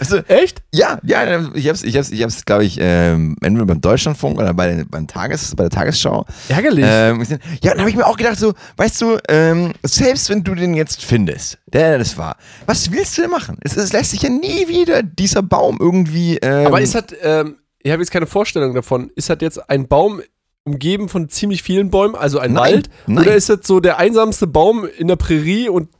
also, 0.00 0.18
Echt? 0.28 0.62
ja, 0.72 0.98
ja, 1.02 1.48
ich 1.54 1.68
hab's, 1.68 1.82
ich 1.82 1.96
hab's, 1.96 2.10
ich 2.10 2.22
hab's, 2.22 2.44
glaube 2.44 2.64
ich, 2.64 2.78
ähm, 2.80 3.36
entweder 3.40 3.66
beim 3.66 3.80
Deutschlandfunk 3.80 4.38
oder 4.38 4.54
bei, 4.54 4.84
beim 4.88 5.06
Tages, 5.06 5.54
bei 5.56 5.64
der 5.64 5.70
Tagesschau. 5.70 6.24
Ärgerlich. 6.48 6.84
Ähm, 6.86 7.24
ja, 7.62 7.72
dann 7.72 7.80
habe 7.80 7.90
ich 7.90 7.96
mir 7.96 8.06
auch 8.06 8.16
gedacht, 8.16 8.38
so, 8.38 8.54
weißt 8.76 9.00
du, 9.02 9.18
ähm, 9.28 9.72
selbst 9.82 10.30
wenn 10.30 10.44
du 10.44 10.54
den 10.54 10.74
jetzt 10.74 11.04
findest, 11.04 11.58
der 11.66 11.98
das 11.98 12.16
war, 12.16 12.36
was 12.66 12.90
willst 12.92 13.16
du 13.18 13.22
denn 13.22 13.30
machen? 13.30 13.58
Es, 13.62 13.76
es 13.76 13.92
lässt 13.92 14.10
sich 14.12 14.22
ja 14.22 14.30
nie 14.30 14.68
wieder 14.68 15.02
dieser 15.02 15.42
Baum 15.42 15.78
irgendwie. 15.80 16.38
Ähm, 16.38 16.66
Aber 16.66 16.80
ist 16.80 16.94
halt, 16.94 17.16
ähm, 17.22 17.56
ich 17.82 17.90
habe 17.92 18.02
jetzt 18.02 18.10
keine 18.10 18.26
Vorstellung 18.26 18.74
davon, 18.74 19.10
ist 19.14 19.28
halt 19.30 19.42
jetzt 19.42 19.68
ein 19.70 19.88
Baum 19.88 20.22
umgeben 20.64 21.08
von 21.08 21.28
ziemlich 21.28 21.62
vielen 21.62 21.90
Bäumen, 21.90 22.14
also 22.14 22.38
ein 22.38 22.52
Nein, 22.52 22.62
Wald? 22.74 22.90
nein. 23.06 23.24
Oder 23.24 23.34
ist 23.34 23.48
das 23.48 23.60
so 23.62 23.80
der 23.80 23.98
einsamste 23.98 24.46
Baum 24.46 24.86
in 24.86 25.08
der 25.08 25.16
Prärie 25.16 25.68
und. 25.68 25.88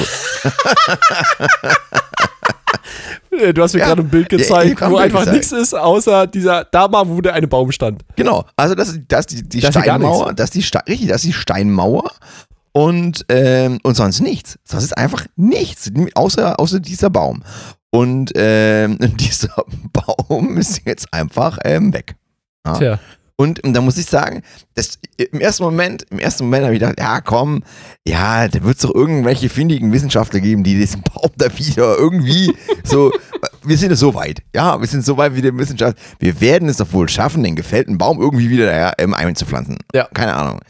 Äh, 3.31 3.53
du 3.53 3.63
hast 3.63 3.75
mir 3.75 3.81
Ja. 3.81 3.87
gerade 3.89 4.03
ein 4.03 4.09
Bild 4.09 4.29
gezeigt, 4.29 4.81
wo 4.81 4.89
Bild 4.89 5.01
einfach 5.01 5.21
gezeigt. 5.21 5.37
nichts 5.37 5.53
ist, 5.53 5.75
außer 5.75 6.27
dieser, 6.27 6.65
da 6.65 6.89
mal, 6.89 7.09
wo 7.09 7.21
der 7.21 7.35
eine 7.35 7.47
Baum 7.49 7.71
stand. 7.73 8.03
Genau, 8.17 8.45
also 8.57 8.75
das 8.75 8.89
ist, 8.89 9.01
das 9.09 9.27
die, 9.27 9.43
die 9.43 9.61
Das 9.61 9.71
Steinmauer, 9.75 10.33
das 10.35 10.51
die, 10.51 10.65
richtig, 10.89 11.09
das 11.09 11.17
ist 11.19 11.25
die 11.25 11.33
Steinmauer 11.33 12.11
und, 12.73 13.25
ähm, 13.29 13.79
und 13.83 13.95
sonst 13.97 14.21
nichts. 14.21 14.59
Sonst 14.65 14.85
ist 14.85 14.97
einfach 14.99 15.25
nichts, 15.37 15.91
außer, 16.15 16.59
außer 16.61 16.81
dieser 16.81 17.11
Baum. 17.11 17.43
Und 17.91 18.33
ähm, 18.35 18.99
dieser 19.21 19.55
Baum 19.93 20.59
ist 20.59 20.83
jetzt 20.85 21.13
einfach 21.13 21.59
ähm, 21.65 21.93
weg. 21.93 22.17
Ja. 22.67 22.73
Tja. 22.75 22.99
Und, 23.39 23.63
und 23.65 23.75
da 23.75 23.83
muss 23.83 23.99
ich 23.99 24.07
sagen, 24.07 24.43
das, 24.75 24.99
im 25.19 25.41
ersten 25.41 25.63
Moment, 25.63 26.07
im 26.11 26.19
ersten 26.19 26.45
Moment 26.45 26.65
habe 26.65 26.75
ich 26.75 26.81
gedacht, 26.81 26.99
ja 26.99 27.21
komm, 27.21 27.63
ja, 28.09 28.49
da 28.49 28.63
wird 28.63 28.77
es 28.77 28.83
doch 28.83 28.95
irgendwelche 28.95 29.51
findigen 29.51 29.93
Wissenschaftler 29.93 30.41
geben, 30.41 30.65
die 30.65 30.75
diesen 30.75 31.03
Baum 31.03 31.31
da 31.37 31.47
wieder 31.59 31.99
irgendwie 31.99 32.55
so, 32.83 33.13
wir 33.63 33.77
sind 33.77 33.93
es 33.93 34.01
so 34.01 34.15
weit, 34.15 34.43
ja, 34.55 34.81
wir 34.81 34.89
sind 34.89 35.05
so 35.05 35.19
weit 35.19 35.35
wie 35.35 35.43
der 35.43 35.57
Wissenschaft, 35.57 35.99
wir 36.19 36.41
werden 36.41 36.69
es 36.69 36.79
doch 36.79 36.91
wohl 36.95 37.11
schaffen, 37.11 37.43
den 37.43 37.57
gefällten 37.57 37.99
Baum 37.99 38.21
irgendwie 38.21 38.49
wieder 38.49 38.75
ja, 38.75 38.93
ähm, 38.97 39.13
einzupflanzen. 39.13 39.77
Ja. 39.95 40.09
Keine 40.15 40.35
Ahnung. 40.35 40.61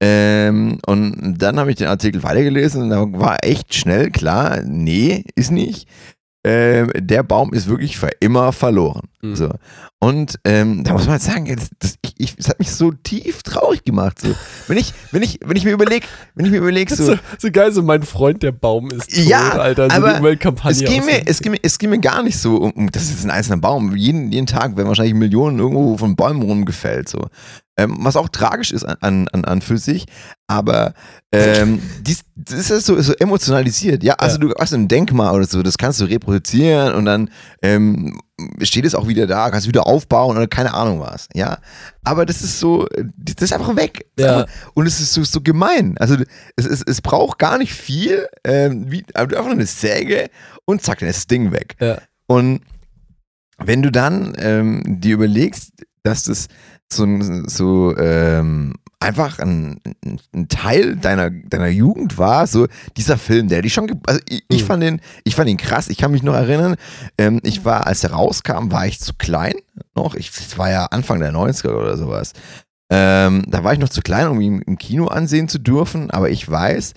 Ähm, 0.00 0.78
und 0.86 1.36
dann 1.38 1.58
habe 1.58 1.70
ich 1.70 1.76
den 1.76 1.88
Artikel 1.88 2.22
weitergelesen 2.22 2.84
und 2.84 2.90
da 2.90 3.20
war 3.20 3.38
echt 3.42 3.74
schnell 3.74 4.10
klar, 4.10 4.62
nee, 4.64 5.24
ist 5.34 5.50
nicht. 5.50 5.88
Ähm, 6.48 6.90
der 6.96 7.22
Baum 7.24 7.52
ist 7.52 7.68
wirklich 7.68 7.98
für 7.98 8.08
immer 8.20 8.52
verloren. 8.52 9.02
Mhm. 9.20 9.36
So. 9.36 9.50
Und 9.98 10.38
ähm, 10.44 10.82
da 10.82 10.94
muss 10.94 11.02
man 11.02 11.12
halt 11.12 11.22
sagen, 11.22 11.44
das, 11.54 11.68
das, 11.78 11.96
ich, 12.00 12.14
ich, 12.16 12.36
das 12.36 12.48
hat 12.48 12.58
mich 12.58 12.70
so 12.70 12.90
tief 12.90 13.42
traurig 13.42 13.84
gemacht. 13.84 14.18
So. 14.18 14.34
Wenn, 14.66 14.78
ich, 14.78 14.94
wenn, 15.10 15.22
ich, 15.22 15.40
wenn 15.44 15.56
ich 15.56 15.66
mir 15.66 15.72
überlege, 15.72 16.06
wenn 16.36 16.46
ich 16.46 16.52
mir 16.52 16.58
überlege, 16.58 16.94
so, 16.94 17.04
So, 17.04 17.16
so 17.36 17.50
geil, 17.50 17.72
so 17.72 17.82
mein 17.82 18.02
Freund, 18.02 18.42
der 18.42 18.52
Baum 18.52 18.90
ist 18.90 19.14
tot, 19.14 19.24
Ja, 19.24 19.50
Alter. 19.50 19.90
So 19.90 19.96
aber 19.96 20.22
es 20.70 20.78
ging, 20.78 21.04
mir, 21.04 21.26
es, 21.26 21.40
ging 21.40 21.52
mir, 21.52 21.58
es 21.62 21.78
ging 21.78 21.90
mir 21.90 21.98
gar 21.98 22.22
nicht 22.22 22.38
so 22.38 22.56
um, 22.56 22.70
um 22.70 22.90
das 22.90 23.10
ist 23.10 23.24
ein 23.24 23.30
einzelner 23.30 23.58
Baum. 23.58 23.94
Jeden, 23.94 24.32
jeden 24.32 24.46
Tag 24.46 24.74
werden 24.76 24.88
wahrscheinlich 24.88 25.14
Millionen 25.14 25.58
irgendwo 25.58 25.98
von 25.98 26.16
Bäumen 26.16 26.40
rumgefällt. 26.40 27.10
So. 27.10 27.26
Ähm, 27.78 27.96
was 28.00 28.16
auch 28.16 28.28
tragisch 28.28 28.72
ist 28.72 28.84
an, 28.84 29.28
an, 29.28 29.44
an 29.44 29.62
für 29.62 29.78
sich, 29.78 30.06
aber 30.48 30.94
ähm, 31.32 31.80
dies, 32.02 32.24
das 32.34 32.70
ist 32.70 32.86
so, 32.86 33.00
so 33.00 33.12
emotionalisiert. 33.14 34.02
Ja, 34.02 34.14
also 34.14 34.38
Ja. 34.40 34.48
du 34.48 34.54
hast 34.58 34.74
ein 34.74 34.88
Denkmal 34.88 35.32
oder 35.34 35.46
so, 35.46 35.62
das 35.62 35.78
kannst 35.78 36.00
du 36.00 36.04
reproduzieren 36.06 36.94
und 36.94 37.04
dann 37.04 37.30
ähm, 37.62 38.20
steht 38.62 38.84
es 38.84 38.96
auch 38.96 39.06
wieder 39.06 39.28
da, 39.28 39.50
kannst 39.50 39.68
wieder 39.68 39.86
aufbauen 39.86 40.36
oder 40.36 40.48
keine 40.48 40.74
Ahnung 40.74 40.98
was, 41.00 41.28
ja. 41.34 41.58
Aber 42.02 42.26
das 42.26 42.42
ist 42.42 42.58
so, 42.58 42.86
das 43.16 43.36
ist 43.42 43.52
einfach 43.52 43.76
weg. 43.76 44.06
Ja. 44.18 44.46
Und 44.74 44.86
es 44.86 44.98
ist 44.98 45.14
so, 45.14 45.22
so 45.22 45.40
gemein. 45.40 45.96
Also 45.98 46.16
es, 46.56 46.66
es, 46.66 46.82
es 46.82 47.00
braucht 47.00 47.38
gar 47.38 47.58
nicht 47.58 47.74
viel, 47.74 48.26
ähm, 48.44 48.90
wie, 48.90 49.04
einfach 49.14 49.44
nur 49.44 49.52
eine 49.52 49.66
Säge 49.66 50.30
und 50.64 50.82
zack, 50.82 50.98
dann 50.98 51.08
ist 51.08 51.16
das 51.18 51.26
Ding 51.28 51.52
weg. 51.52 51.76
Ja. 51.80 51.98
Und 52.26 52.62
wenn 53.58 53.82
du 53.82 53.92
dann 53.92 54.34
ähm, 54.38 54.82
dir 55.00 55.14
überlegst, 55.14 55.72
dass 56.02 56.24
das 56.24 56.48
so, 56.92 57.06
so 57.46 57.96
ähm, 57.96 58.74
einfach 59.00 59.38
ein, 59.38 59.80
ein 60.34 60.48
Teil 60.48 60.96
deiner, 60.96 61.30
deiner 61.30 61.68
Jugend 61.68 62.18
war, 62.18 62.46
so 62.46 62.66
dieser 62.96 63.16
Film, 63.18 63.48
der 63.48 63.62
dich 63.62 63.72
schon, 63.74 64.00
also 64.06 64.20
ich, 64.28 64.44
ich 64.48 64.62
Mhm. 64.62 64.66
fand 64.66 64.82
den, 64.82 65.00
ich 65.24 65.34
fand 65.36 65.48
ihn 65.48 65.56
krass. 65.56 65.88
Ich 65.88 65.98
kann 65.98 66.10
mich 66.10 66.22
noch 66.22 66.34
erinnern, 66.34 66.76
ähm, 67.16 67.40
ich 67.44 67.64
war, 67.64 67.86
als 67.86 68.02
er 68.04 68.12
rauskam, 68.12 68.70
war 68.72 68.86
ich 68.86 69.00
zu 69.00 69.14
klein 69.14 69.54
noch. 69.94 70.14
Ich, 70.14 70.30
das 70.32 70.58
war 70.58 70.70
ja 70.70 70.86
Anfang 70.86 71.20
der 71.20 71.32
90er 71.32 71.74
oder 71.74 71.96
sowas. 71.96 72.32
Ähm, 72.90 73.44
da 73.46 73.62
war 73.64 73.74
ich 73.74 73.78
noch 73.78 73.90
zu 73.90 74.00
klein, 74.00 74.28
um 74.28 74.40
ihn 74.40 74.62
im 74.62 74.78
Kino 74.78 75.08
ansehen 75.08 75.48
zu 75.48 75.58
dürfen, 75.58 76.10
aber 76.10 76.30
ich 76.30 76.50
weiß, 76.50 76.94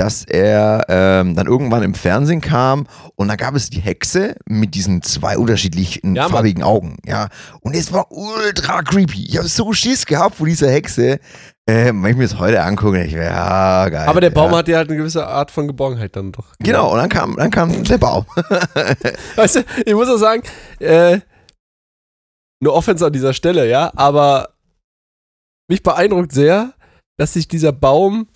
dass 0.00 0.24
er 0.24 0.86
ähm, 0.88 1.34
dann 1.36 1.46
irgendwann 1.46 1.82
im 1.82 1.92
Fernsehen 1.92 2.40
kam 2.40 2.86
und 3.16 3.28
da 3.28 3.36
gab 3.36 3.54
es 3.54 3.68
die 3.68 3.80
Hexe 3.80 4.34
mit 4.46 4.74
diesen 4.74 5.02
zwei 5.02 5.36
unterschiedlichen 5.36 6.16
Ja, 6.16 6.22
Mann. 6.22 6.32
farbigen 6.32 6.62
Augen, 6.62 6.96
ja. 7.04 7.28
Und 7.60 7.76
es 7.76 7.92
war 7.92 8.10
ultra 8.10 8.80
creepy. 8.80 9.26
Ich 9.28 9.36
habe 9.36 9.46
so 9.46 9.74
Schiss 9.74 10.06
gehabt 10.06 10.36
vor 10.36 10.46
dieser 10.46 10.70
Hexe. 10.70 11.20
Ähm, 11.68 12.02
wenn 12.02 12.12
ich 12.12 12.16
mir 12.16 12.22
das 12.22 12.38
heute 12.38 12.62
angucke, 12.62 13.04
ich 13.04 13.12
mir, 13.12 13.24
ja, 13.24 13.90
geil. 13.90 14.08
Aber 14.08 14.22
der 14.22 14.30
Baum 14.30 14.52
ja. 14.52 14.58
hat 14.58 14.68
ja 14.68 14.78
halt 14.78 14.88
eine 14.88 14.96
gewisse 14.96 15.26
Art 15.26 15.50
von 15.50 15.66
Geborgenheit 15.66 16.16
dann 16.16 16.32
doch. 16.32 16.46
Genau, 16.60 16.92
und 16.92 16.96
dann 16.96 17.10
kam, 17.10 17.36
dann 17.36 17.50
kam 17.50 17.84
der 17.84 17.98
Baum. 17.98 18.24
Weißt 19.36 19.56
du, 19.56 19.64
ich 19.84 19.92
muss 19.94 20.08
auch 20.08 20.16
sagen, 20.16 20.42
äh, 20.78 21.20
eine 22.62 22.72
Offense 22.72 23.04
an 23.04 23.12
dieser 23.12 23.34
Stelle, 23.34 23.68
ja, 23.68 23.92
aber 23.94 24.54
mich 25.68 25.82
beeindruckt 25.82 26.32
sehr, 26.32 26.72
dass 27.18 27.34
sich 27.34 27.48
dieser 27.48 27.72
Baum 27.72 28.28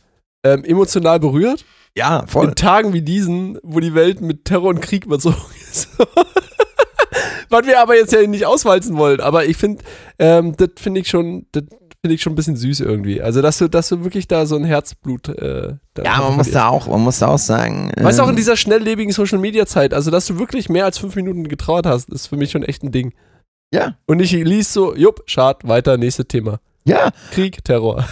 ähm, 0.44 0.64
emotional 0.64 1.18
berührt. 1.20 1.64
Ja, 1.96 2.24
voll. 2.26 2.48
In 2.48 2.54
Tagen 2.54 2.92
wie 2.92 3.02
diesen, 3.02 3.59
wo 3.62 3.80
die 3.80 3.94
Welt 3.94 4.20
mit 4.20 4.44
Terror 4.44 4.68
und 4.70 4.80
Krieg 4.80 5.04
überzogen 5.04 5.37
ist. 5.70 5.88
Was 7.50 7.66
wir 7.66 7.80
aber 7.80 7.96
jetzt 7.96 8.12
ja 8.12 8.26
nicht 8.26 8.46
auswalzen 8.46 8.96
wollen. 8.96 9.20
Aber 9.20 9.44
ich 9.46 9.57
finde, 9.57 9.85
ähm, 10.18 10.57
das 10.57 10.70
finde 10.76 11.00
ich 11.00 11.09
schon, 11.09 11.46
das 11.52 11.62
finde 12.00 12.14
ich 12.14 12.22
schon 12.22 12.33
ein 12.33 12.37
bisschen 12.37 12.57
süß 12.57 12.80
irgendwie. 12.80 13.22
Also, 13.22 13.42
dass 13.42 13.59
du, 13.59 13.68
dass 13.68 13.88
du 13.88 14.02
wirklich 14.02 14.26
da 14.26 14.46
so 14.46 14.57
ein 14.57 14.64
Herzblut. 14.64 15.28
Äh, 15.28 15.74
Ja, 16.02 16.18
man 16.18 16.37
muss 16.37 16.50
da 16.50 16.68
auch, 16.68 16.88
man 16.88 17.00
muss 17.00 17.20
da 17.20 17.28
auch 17.28 17.38
sagen. 17.38 17.92
Weißt 17.96 18.18
du, 18.18 18.22
auch 18.22 18.26
in 18.26 18.33
ähm, 18.33 18.37
dieser 18.37 18.57
schnelllebigen 18.57 19.12
Social 19.12 19.38
Media 19.38 19.66
Zeit, 19.66 19.94
also 19.94 20.11
dass 20.11 20.26
du 20.26 20.38
wirklich 20.38 20.68
mehr 20.68 20.85
als 20.85 20.98
fünf 20.98 21.14
Minuten 21.14 21.46
getrauert 21.46 21.87
hast, 21.87 22.11
ist 22.11 22.26
für 22.26 22.37
mich 22.37 22.50
schon 22.50 22.64
echt 22.64 22.83
ein 22.83 22.90
Ding. 22.90 23.14
Ja, 23.72 23.96
Und 24.07 24.20
ich 24.20 24.33
lies 24.33 24.72
so, 24.72 24.94
jupp, 24.96 25.22
schad, 25.26 25.66
weiter, 25.66 25.96
nächstes 25.96 26.26
Thema. 26.26 26.59
ja. 26.85 27.11
Krieg, 27.33 27.64
Terror. 27.64 28.04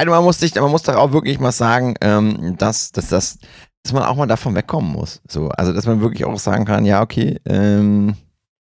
Ja, 0.00 0.04
man 0.10 0.24
muss 0.24 0.38
sich, 0.40 0.54
man 0.54 0.70
muss 0.70 0.82
doch 0.82 0.96
auch 0.96 1.12
wirklich 1.12 1.38
mal 1.38 1.52
sagen, 1.52 1.94
ähm, 2.00 2.56
dass, 2.58 2.92
dass, 2.92 3.08
dass, 3.08 3.38
dass 3.82 3.92
man 3.92 4.02
auch 4.02 4.16
mal 4.16 4.26
davon 4.26 4.54
wegkommen 4.54 4.92
muss. 4.92 5.22
So, 5.28 5.48
also 5.50 5.72
dass 5.72 5.86
man 5.86 6.00
wirklich 6.00 6.24
auch 6.24 6.38
sagen 6.38 6.64
kann, 6.64 6.84
ja, 6.84 7.02
okay, 7.02 7.40
ähm, 7.46 8.16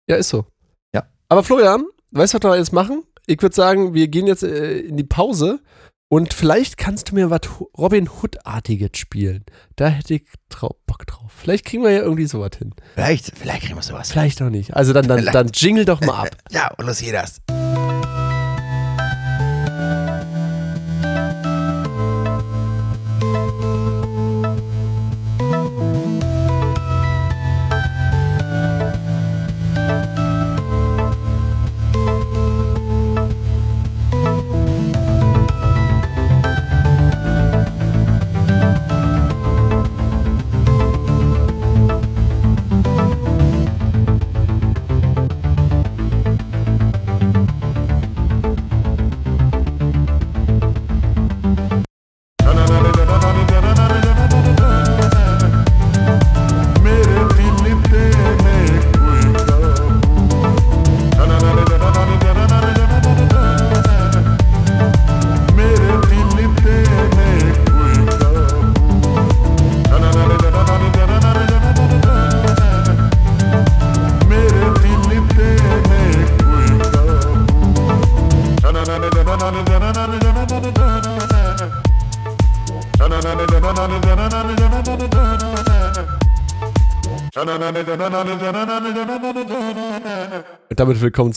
Ja, 0.08 0.18
ist 0.18 0.30
so. 0.30 0.46
Ja. 0.94 1.04
Aber 1.30 1.44
Florian, 1.44 1.86
weißt 2.12 2.34
du, 2.34 2.38
was 2.40 2.52
wir 2.52 2.58
jetzt 2.58 2.74
machen? 2.74 3.04
Ich 3.26 3.42
würde 3.42 3.56
sagen, 3.56 3.94
wir 3.94 4.08
gehen 4.08 4.28
jetzt 4.28 4.44
äh, 4.44 4.80
in 4.80 4.96
die 4.96 5.04
Pause 5.04 5.60
und 6.10 6.34
vielleicht 6.34 6.78
kannst 6.78 7.12
du 7.12 7.16
mir 7.16 7.30
was 7.30 7.42
Robin 7.78 8.10
Hood-artiges 8.10 8.92
spielen. 8.94 9.44
Da 9.76 9.88
hätte 9.88 10.14
ich 10.14 10.24
Bock 10.50 11.06
drauf. 11.06 11.32
Vielleicht 11.36 11.66
kriegen 11.66 11.84
wir 11.84 11.92
ja 11.92 12.02
irgendwie 12.02 12.28
sowas 12.28 12.52
hin. 12.58 12.74
vielleicht, 12.94 13.38
vielleicht 13.38 13.64
kriegen 13.64 13.76
wir 13.76 13.84
sowas. 13.84 14.12
Vielleicht 14.12 14.42
auch 14.42 14.50
nicht. 14.50 14.74
Also 14.76 14.94
dann, 14.94 15.08
dann, 15.08 15.20
Vielleicht. 15.20 15.36
dann 15.36 15.48
jingle 15.54 15.86
doch 15.86 16.00
mal 16.02 16.24
ab. 16.24 16.30
Ja, 16.52 16.72
und 16.78 16.86
los 16.86 17.00
hier 17.00 17.12
das. 17.12 17.42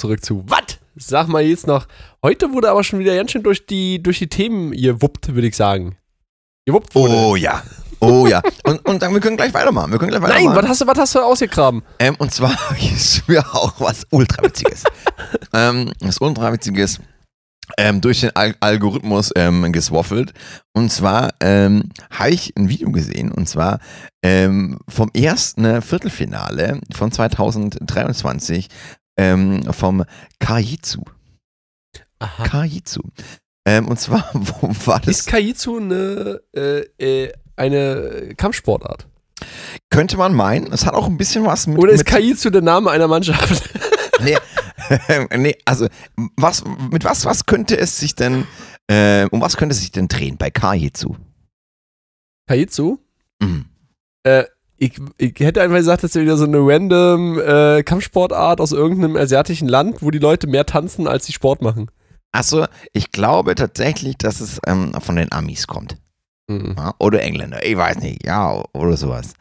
Zurück 0.01 0.25
zu 0.25 0.45
Was? 0.49 0.79
Sag 0.97 1.29
mal 1.29 1.43
jetzt 1.43 1.67
noch. 1.67 1.87
Heute 2.23 2.53
wurde 2.53 2.71
aber 2.71 2.83
schon 2.83 2.99
wieder 2.99 3.15
ganz 3.15 3.31
schön 3.31 3.43
durch 3.43 3.65
die, 3.65 4.03
durch 4.03 4.19
die 4.19 4.29
Themen 4.29 4.73
gewuppt, 4.73 5.35
würde 5.35 5.47
ich 5.47 5.57
sagen. 5.57 5.97
Gewuppt 6.67 6.95
wurde. 6.95 7.15
Oh 7.15 7.37
ja. 7.37 7.63
Oh 8.01 8.27
ja. 8.27 8.43
Und, 8.65 8.85
und 8.87 9.03
dann, 9.03 9.13
wir 9.13 9.21
können 9.21 9.37
gleich 9.37 9.53
weitermachen. 9.55 9.93
Wir 9.93 9.99
können 9.99 10.11
gleich 10.11 10.23
Nein, 10.23 10.31
weitermachen. 10.31 10.57
was 10.63 10.69
hast 10.71 10.81
du, 10.81 10.87
was 10.87 10.99
hast 10.99 11.15
du 11.15 11.21
ausgegraben? 11.21 11.83
Ähm, 11.99 12.17
und 12.19 12.33
zwar 12.33 12.57
ist 12.95 13.29
mir 13.29 13.41
auch 13.55 13.75
was 13.79 14.07
Ultrawitziges. 14.11 14.85
ähm, 15.53 15.93
was 16.01 16.19
Ultrawitziges 16.19 17.01
ähm, 17.79 18.01
durch 18.01 18.21
den 18.21 18.35
Al 18.35 18.55
Algorithmus 18.61 19.31
ähm, 19.37 19.73
geswaffelt. 19.73 20.33
Und 20.73 20.91
zwar 20.91 21.31
ähm, 21.41 21.91
habe 22.11 22.31
ich 22.31 22.55
ein 22.57 22.69
Video 22.69 22.91
gesehen, 22.91 23.33
und 23.33 23.49
zwar 23.49 23.81
ähm, 24.23 24.79
vom 24.89 25.11
ersten 25.15 25.83
Viertelfinale 25.83 26.81
von 26.95 27.13
2023 27.13 28.69
ähm, 29.21 29.63
vom 29.73 30.05
Kaijitsu. 30.39 31.03
Aha. 32.19 32.45
Kaijitsu. 32.45 33.03
Ähm, 33.67 33.89
und 33.89 34.01
zwar, 34.01 34.31
wo 34.33 34.69
war 34.87 35.01
das? 35.01 35.09
Ist 35.09 35.27
Kaijitsu 35.27 35.77
eine, 35.77 36.41
äh, 36.55 36.81
äh, 36.99 37.33
eine 37.57 38.35
Kampfsportart? 38.37 39.07
Könnte 39.91 40.17
man 40.17 40.35
meinen. 40.35 40.73
Es 40.73 40.87
hat 40.87 40.95
auch 40.95 41.07
ein 41.07 41.19
bisschen 41.19 41.45
was 41.45 41.67
mit. 41.67 41.79
Oder 41.79 41.93
ist 41.93 42.01
mit 42.01 42.07
Kaijitsu 42.09 42.51
der 42.51 42.63
Name 42.63 42.91
einer 42.91 43.09
Mannschaft? 43.09 43.69
Nee, 44.23 44.37
nee, 45.35 45.57
also 45.65 45.87
was, 46.37 46.63
mit 46.91 47.05
was, 47.05 47.25
was 47.25 47.47
könnte 47.47 47.79
es 47.79 47.99
sich 47.99 48.17
denn, 48.17 48.47
äh, 48.87 49.25
um 49.31 49.41
was 49.41 49.57
könnte 49.57 49.73
es 49.73 49.81
sich 49.81 49.93
denn 49.93 50.09
drehen 50.09 50.37
bei 50.37 50.51
Kaijitsu? 50.51 51.17
Kaijitsu? 52.47 52.99
Mhm. 53.41 53.65
Äh, 54.25 54.45
ich, 54.81 54.95
ich 55.19 55.35
hätte 55.41 55.61
einfach 55.61 55.77
gesagt, 55.77 56.03
das 56.03 56.17
ist 56.17 56.23
wieder 56.23 56.39
so 56.39 56.45
eine 56.45 56.59
random 56.59 57.39
äh, 57.39 57.83
Kampfsportart 57.83 58.63
aus 58.63 58.73
irgendeinem 58.73 59.15
asiatischen 59.15 59.69
Land, 59.69 59.99
wo 60.01 60.11
die 60.11 60.19
Leute 60.19 60.47
mehr 60.47 60.65
tanzen, 60.65 61.07
als 61.07 61.27
sie 61.27 61.35
Sport 61.35 61.61
machen. 61.61 61.91
Achso, 62.33 62.65
ich 62.95 63.13
glaube 63.13 63.55
tatsächlich, 63.57 64.17
dass 64.17 64.41
es 64.41 64.59
ähm, 64.67 64.93
von 64.99 65.17
den 65.17 65.31
Amis 65.33 65.67
kommt. 65.67 65.97
Mhm. 66.49 66.77
Ja? 66.79 66.95
Oder 66.99 67.21
Engländer, 67.21 67.63
ich 67.63 67.77
weiß 67.77 67.99
nicht, 67.99 68.25
ja, 68.25 68.65
oder 68.73 68.97
sowas. 68.97 69.35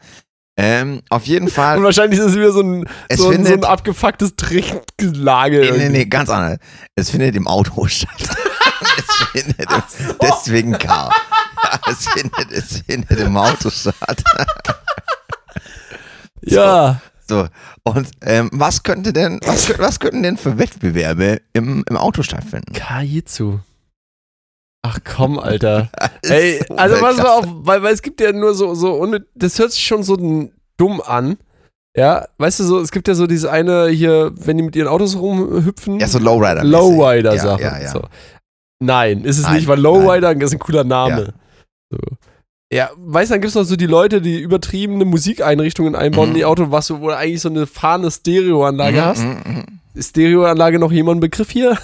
Ähm, 0.58 1.00
auf 1.08 1.24
jeden 1.24 1.48
Fall, 1.48 1.78
Und 1.78 1.84
wahrscheinlich 1.84 2.20
ist 2.20 2.26
es 2.26 2.36
wieder 2.36 2.52
so 2.52 2.60
ein, 2.60 2.84
so, 3.10 3.30
ein, 3.30 3.46
so 3.46 3.54
ein 3.54 3.64
abgefucktes 3.64 4.36
Trinkgelage. 4.36 5.60
nee, 5.60 5.78
nee, 5.78 5.88
nee, 5.88 6.04
ganz 6.04 6.28
anders. 6.28 6.58
Es 6.96 7.08
findet 7.08 7.34
im 7.34 7.46
Auto 7.46 7.86
statt. 7.88 8.10
es 8.98 9.26
findet 9.32 9.70
im, 9.70 10.16
deswegen 10.20 10.72
K. 10.72 11.10
Ja, 11.62 11.80
es 11.90 12.06
findet, 12.08 12.52
es 12.52 12.82
findet 12.82 13.20
im 13.20 13.38
Auto 13.38 13.70
statt. 13.70 14.22
Ja. 16.42 17.00
So, 17.26 17.46
und 17.84 18.10
ähm, 18.22 18.50
was 18.52 18.82
könnte 18.82 19.12
denn, 19.12 19.38
was, 19.44 19.78
was 19.78 20.00
könnten 20.00 20.24
denn 20.24 20.36
für 20.36 20.58
Wettbewerbe 20.58 21.40
im, 21.52 21.84
im 21.88 21.96
Auto 21.96 22.22
stattfinden? 22.22 22.72
Kaijitsu. 22.72 23.60
Ach 24.82 24.98
komm, 25.04 25.38
Alter. 25.38 25.90
Ey, 26.22 26.60
so 26.66 26.74
also 26.74 26.96
pass 26.96 27.02
mal 27.02 27.08
Weltklasse. 27.08 27.32
auf, 27.32 27.46
weil, 27.66 27.82
weil 27.82 27.94
es 27.94 28.02
gibt 28.02 28.20
ja 28.20 28.32
nur 28.32 28.54
so, 28.54 28.74
so, 28.74 28.94
ohne, 28.94 29.24
das 29.34 29.58
hört 29.58 29.72
sich 29.72 29.86
schon 29.86 30.02
so 30.02 30.16
dumm 30.76 31.00
an. 31.00 31.36
Ja, 31.96 32.26
weißt 32.38 32.60
du 32.60 32.64
so, 32.64 32.80
es 32.80 32.92
gibt 32.92 33.08
ja 33.08 33.14
so 33.14 33.26
diese 33.26 33.50
eine 33.50 33.88
hier, 33.88 34.32
wenn 34.34 34.56
die 34.56 34.62
mit 34.62 34.76
ihren 34.76 34.88
Autos 34.88 35.16
rumhüpfen. 35.16 36.00
Ja, 36.00 36.06
so 36.06 36.18
Lowrider. 36.18 36.64
Lowrider-Sachen. 36.64 37.62
Ja, 37.62 37.78
ja, 37.78 37.82
ja. 37.84 37.90
So. 37.90 38.02
Nein, 38.80 39.24
ist 39.24 39.38
es 39.38 39.44
Nein, 39.44 39.56
nicht, 39.56 39.68
weil 39.68 39.78
Lowrider 39.78 40.32
ist 40.40 40.52
ein 40.52 40.58
cooler 40.58 40.84
Name. 40.84 41.34
So. 41.90 41.98
Ja, 42.72 42.90
weißt 42.96 43.30
du, 43.30 43.34
dann 43.34 43.40
gibt 43.40 43.48
es 43.48 43.56
noch 43.56 43.64
so 43.64 43.74
die 43.74 43.86
Leute, 43.86 44.20
die 44.20 44.38
übertriebene 44.38 45.04
Musikeinrichtungen 45.04 45.96
einbauen 45.96 46.28
Mhm. 46.28 46.34
in 46.34 46.38
die 46.38 46.44
Auto, 46.44 46.70
was 46.70 46.86
du, 46.86 47.00
wo 47.00 47.08
du 47.08 47.16
eigentlich 47.16 47.40
so 47.40 47.48
eine 47.48 47.66
fahrende 47.66 48.12
Stereoanlage 48.12 48.98
Mhm, 48.98 49.04
hast. 49.04 49.22
mhm, 49.24 49.40
mhm. 49.44 49.64
Ist 49.94 50.10
Stereoanlage 50.10 50.78
noch 50.78 50.92
jemand 50.92 51.16
ein 51.18 51.20
Begriff 51.20 51.50
hier? 51.50 51.76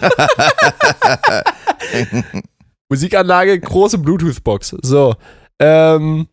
Musikanlage, 2.88 3.58
große 3.60 3.98
Bluetooth-Box. 3.98 4.76
So. 4.82 5.14
Ähm, 5.58 6.26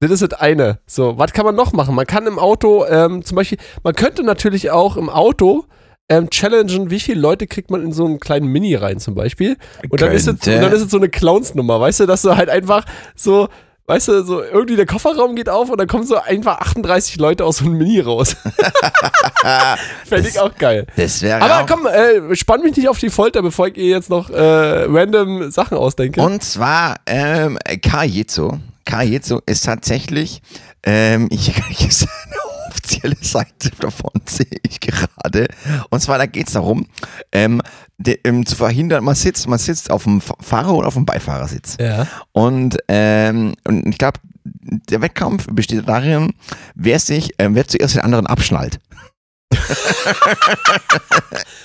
das 0.00 0.10
ist 0.10 0.22
das 0.30 0.38
eine. 0.38 0.78
So, 0.86 1.18
was 1.18 1.32
kann 1.32 1.46
man 1.46 1.54
noch 1.54 1.72
machen? 1.72 1.94
Man 1.94 2.06
kann 2.06 2.26
im 2.26 2.38
Auto, 2.38 2.84
ähm, 2.86 3.24
zum 3.24 3.36
Beispiel, 3.36 3.58
man 3.82 3.94
könnte 3.94 4.22
natürlich 4.22 4.70
auch 4.70 4.96
im 4.96 5.08
Auto 5.08 5.64
ähm, 6.08 6.30
challengen, 6.30 6.90
wie 6.90 7.00
viele 7.00 7.20
Leute 7.20 7.46
kriegt 7.46 7.70
man 7.70 7.82
in 7.82 7.92
so 7.92 8.04
einen 8.04 8.20
kleinen 8.20 8.46
Mini 8.46 8.74
rein 8.74 9.00
zum 9.00 9.14
Beispiel. 9.14 9.56
Und 9.88 10.00
dann 10.00 10.12
ist, 10.12 10.28
es, 10.28 10.38
dann 10.40 10.72
ist 10.72 10.82
es 10.82 10.90
so 10.90 10.98
eine 10.98 11.08
Clowns-Nummer, 11.08 11.80
weißt 11.80 12.00
du, 12.00 12.06
dass 12.06 12.22
du 12.22 12.36
halt 12.36 12.48
einfach 12.48 12.84
so, 13.16 13.48
weißt 13.86 14.08
du, 14.08 14.24
so 14.24 14.42
irgendwie 14.42 14.76
der 14.76 14.86
Kofferraum 14.86 15.34
geht 15.34 15.48
auf 15.48 15.68
und 15.68 15.78
dann 15.78 15.88
kommen 15.88 16.06
so 16.06 16.16
einfach 16.16 16.60
38 16.60 17.16
Leute 17.18 17.44
aus 17.44 17.58
so 17.58 17.64
einem 17.64 17.78
Mini 17.78 18.00
raus. 18.00 18.36
Fände 20.04 20.28
ich 20.28 20.38
auch 20.38 20.54
geil. 20.56 20.86
Das 20.96 21.22
wäre 21.22 21.42
Aber 21.42 21.66
komm, 21.66 21.86
äh, 21.86 22.36
spann 22.36 22.62
mich 22.62 22.76
nicht 22.76 22.88
auf 22.88 22.98
die 22.98 23.10
Folter, 23.10 23.42
bevor 23.42 23.68
ich 23.68 23.76
ihr 23.76 23.88
jetzt 23.88 24.10
noch 24.10 24.30
äh, 24.30 24.84
random 24.88 25.50
Sachen 25.50 25.76
ausdenke. 25.76 26.20
Und 26.20 26.42
zwar 26.44 26.96
ähm, 27.06 27.58
Kajezo. 27.82 28.60
Kajezo 28.84 29.42
ist 29.46 29.64
tatsächlich, 29.64 30.40
ähm, 30.84 31.28
ich 31.32 31.52
eine 31.56 31.74
offizielle 32.86 33.16
Seite 33.20 33.70
davon, 33.80 34.10
sehe 34.26 34.46
ich 34.62 34.80
gerade. 34.80 35.48
Und 35.90 36.00
zwar, 36.00 36.18
da 36.18 36.26
geht 36.26 36.46
es 36.46 36.52
darum, 36.54 36.86
ähm, 37.32 37.60
de, 37.98 38.18
ähm, 38.24 38.46
zu 38.46 38.56
verhindern, 38.56 39.04
man 39.04 39.14
sitzt, 39.14 39.48
man 39.48 39.58
sitzt 39.58 39.90
auf 39.90 40.04
dem 40.04 40.20
Fa- 40.20 40.36
Fahrer- 40.40 40.74
oder 40.74 40.88
auf 40.88 40.94
dem 40.94 41.06
Beifahrersitz. 41.06 41.76
ja. 41.80 42.06
Und, 42.32 42.78
ähm, 42.88 43.54
und 43.66 43.86
ich 43.88 43.98
glaube, 43.98 44.20
der 44.44 45.02
Wettkampf 45.02 45.46
besteht 45.50 45.88
darin, 45.88 46.32
wer 46.74 46.98
sich, 47.00 47.32
ähm, 47.38 47.54
wer 47.54 47.66
zuerst 47.66 47.94
den 47.96 48.02
anderen 48.02 48.26
abschnallt. 48.26 48.78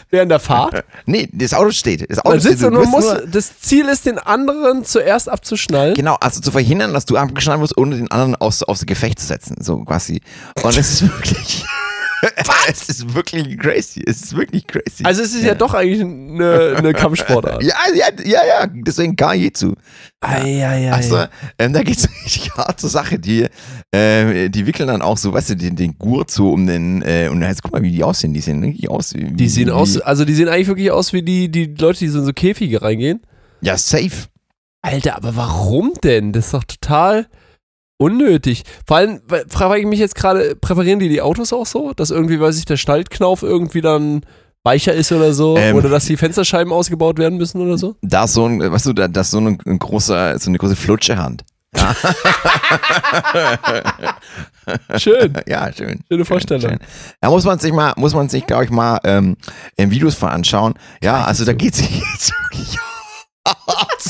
Während 0.09 0.31
der 0.31 0.39
Fahrt. 0.39 0.83
Nee, 1.05 1.29
das 1.31 1.53
Auto 1.53 1.71
steht. 1.71 2.09
Das 2.09 2.19
Auto 2.19 2.29
Man 2.31 2.39
sitzt 2.39 2.57
steht. 2.57 2.67
und 2.67 2.73
Du 2.75 2.79
man 2.81 2.89
muss, 2.89 3.03
nur- 3.05 3.27
das 3.27 3.59
Ziel 3.59 3.87
ist, 3.87 4.05
den 4.05 4.17
anderen 4.19 4.83
zuerst 4.85 5.29
abzuschnallen. 5.29 5.93
Genau, 5.95 6.15
also 6.19 6.41
zu 6.41 6.51
verhindern, 6.51 6.93
dass 6.93 7.05
du 7.05 7.17
abgeschnallt 7.17 7.61
wirst, 7.61 7.77
ohne 7.77 7.95
den 7.95 8.11
anderen 8.11 8.35
aufs, 8.35 8.63
aufs 8.63 8.85
Gefecht 8.85 9.19
zu 9.19 9.25
setzen, 9.27 9.55
so 9.59 9.83
quasi. 9.85 10.21
Und 10.63 10.77
es 10.77 11.01
ist 11.01 11.01
wirklich, 11.13 11.65
es 12.67 12.89
ist 12.89 13.15
wirklich 13.15 13.57
crazy, 13.57 14.03
es 14.05 14.23
ist 14.23 14.35
wirklich 14.35 14.67
crazy. 14.67 15.03
Also 15.03 15.23
es 15.23 15.33
ist 15.33 15.43
ja, 15.43 15.55
doch 15.55 15.73
eigentlich 15.73 16.01
eine, 16.01 16.75
eine 16.77 16.93
Kampfsportart. 16.93 17.63
ja, 17.63 17.75
ja, 17.93 18.05
ja, 18.23 18.39
ja, 18.45 18.67
deswegen 18.67 19.15
Kajetsu. 19.15 19.73
Eieiei. 20.19 20.91
Also, 20.91 21.25
ähm, 21.57 21.73
da 21.73 21.81
geht's 21.81 22.07
richtig 22.25 22.51
hart 22.51 22.79
zur 22.79 22.89
Sache. 22.89 23.17
Die, 23.17 23.47
äh, 23.91 24.49
die 24.49 24.67
wickeln 24.67 24.87
dann 24.87 25.01
auch 25.01 25.17
so, 25.17 25.33
weißt 25.33 25.51
du, 25.51 25.55
den, 25.55 25.75
den 25.75 25.97
Gurt 25.97 26.29
so 26.29 26.51
um 26.51 26.67
den, 26.67 27.01
äh, 27.01 27.27
und 27.31 27.41
jetzt 27.41 27.63
guck 27.63 27.71
mal, 27.71 27.81
wie 27.81 27.91
die 27.91 28.03
aussehen. 28.03 28.33
Die 28.33 28.41
sehen 28.41 28.61
wirklich 28.61 28.89
aus 28.89 29.13
wie. 29.15 29.31
die 29.31 29.49
sehen 29.49 29.67
wie, 29.67 29.71
aus, 29.71 29.99
also 29.99 30.23
die 30.23 30.35
sehen 30.35 30.47
eigentlich 30.47 30.67
wirklich 30.67 30.91
aus 30.91 31.13
wie 31.13 31.23
die, 31.23 31.49
die 31.49 31.73
Leute, 31.79 31.99
die 31.99 32.07
so 32.07 32.19
in 32.19 32.25
so 32.25 32.33
Käfige 32.33 32.81
reingehen. 32.81 33.21
Ja, 33.61 33.77
safe. 33.77 34.27
Alter, 34.83 35.15
aber 35.15 35.35
warum 35.35 35.93
denn? 36.03 36.33
Das 36.33 36.45
ist 36.45 36.53
doch 36.53 36.63
total 36.63 37.27
unnötig. 38.01 38.63
Vor 38.87 38.97
allem, 38.97 39.21
frage 39.47 39.79
ich 39.79 39.85
mich 39.85 39.99
jetzt 39.99 40.15
gerade, 40.15 40.55
präparieren 40.55 40.99
die 40.99 41.07
die 41.07 41.21
Autos 41.21 41.53
auch 41.53 41.67
so? 41.67 41.93
Dass 41.93 42.09
irgendwie, 42.09 42.39
weiß 42.39 42.57
ich, 42.57 42.65
der 42.65 42.77
Schaltknauf 42.77 43.43
irgendwie 43.43 43.81
dann 43.81 44.25
weicher 44.63 44.93
ist 44.93 45.11
oder 45.11 45.33
so? 45.33 45.55
Ähm. 45.57 45.75
oder 45.75 45.89
dass 45.89 46.05
die 46.05 46.17
Fensterscheiben 46.17 46.73
ausgebaut 46.73 47.19
werden 47.19 47.37
müssen 47.37 47.61
oder 47.61 47.77
so? 47.77 47.95
Da 48.01 48.23
ist 48.23 48.33
so 48.33 48.45
ein, 48.45 48.59
weißt 48.59 48.87
du, 48.87 48.93
da, 48.93 49.07
da 49.07 49.21
ist 49.21 49.29
so 49.31 49.39
ein, 49.39 49.59
ein 49.65 49.77
großer, 49.79 50.39
so 50.39 50.49
eine 50.49 50.57
große 50.57 50.75
Flutschehand. 50.75 51.43
Schön. 54.97 55.33
Ja, 55.47 55.71
schön. 55.71 56.01
Schöne 56.11 56.25
Vorstellung. 56.25 56.69
Schön. 56.69 56.79
Da 57.21 57.29
muss 57.29 57.45
man 57.45 57.59
sich 57.59 57.71
mal, 57.71 57.93
muss 57.95 58.13
man 58.13 58.27
sich, 58.27 58.45
glaube 58.45 58.65
ich, 58.65 58.71
mal 58.71 58.99
ähm, 59.05 59.37
in 59.77 59.89
Videos 59.89 60.15
von 60.15 60.27
anschauen. 60.29 60.73
Ja, 61.01 61.23
also 61.23 61.45
da 61.45 61.53
geht 61.53 61.75
es 61.75 61.81
wirklich 61.81 62.77
hart 63.47 64.01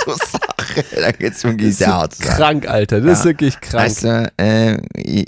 zur 0.73 0.83
Sache. 0.83 1.01
Da 1.01 1.11
geht 1.11 1.33
es 1.33 1.43
wirklich 1.43 1.77
Das 1.77 1.89
ist 2.13 2.23
Sache. 2.23 2.35
krank, 2.37 2.67
Alter. 2.67 3.01
Das 3.01 3.19
ist 3.19 3.25
Ja. 3.25 3.29
wirklich 3.31 3.59
krank. 3.61 3.85
Weißt 3.85 4.03
du, 4.03 4.31
äh, 4.37 4.77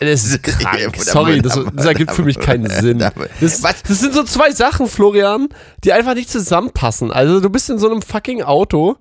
Das 0.00 0.24
ist 0.24 0.42
krank. 0.42 0.96
Sorry, 0.98 1.40
das, 1.40 1.54
da- 1.54 1.70
das 1.72 1.86
ergibt 1.86 2.10
für 2.12 2.22
mich 2.24 2.38
keinen 2.40 2.68
Sinn. 2.68 2.98
da- 2.98 3.12
Das, 3.40 3.60
das 3.60 4.00
sind 4.00 4.12
so 4.14 4.24
zwei 4.24 4.50
Sachen, 4.50 4.88
Florian, 4.88 5.48
die 5.84 5.92
einfach 5.92 6.14
nicht 6.14 6.28
zusammenpassen. 6.28 7.12
Also 7.12 7.38
du 7.40 7.48
bist 7.50 7.70
in 7.70 7.78
so 7.78 7.88
einem 7.88 8.02
fucking 8.02 8.42
Auto 8.42 8.96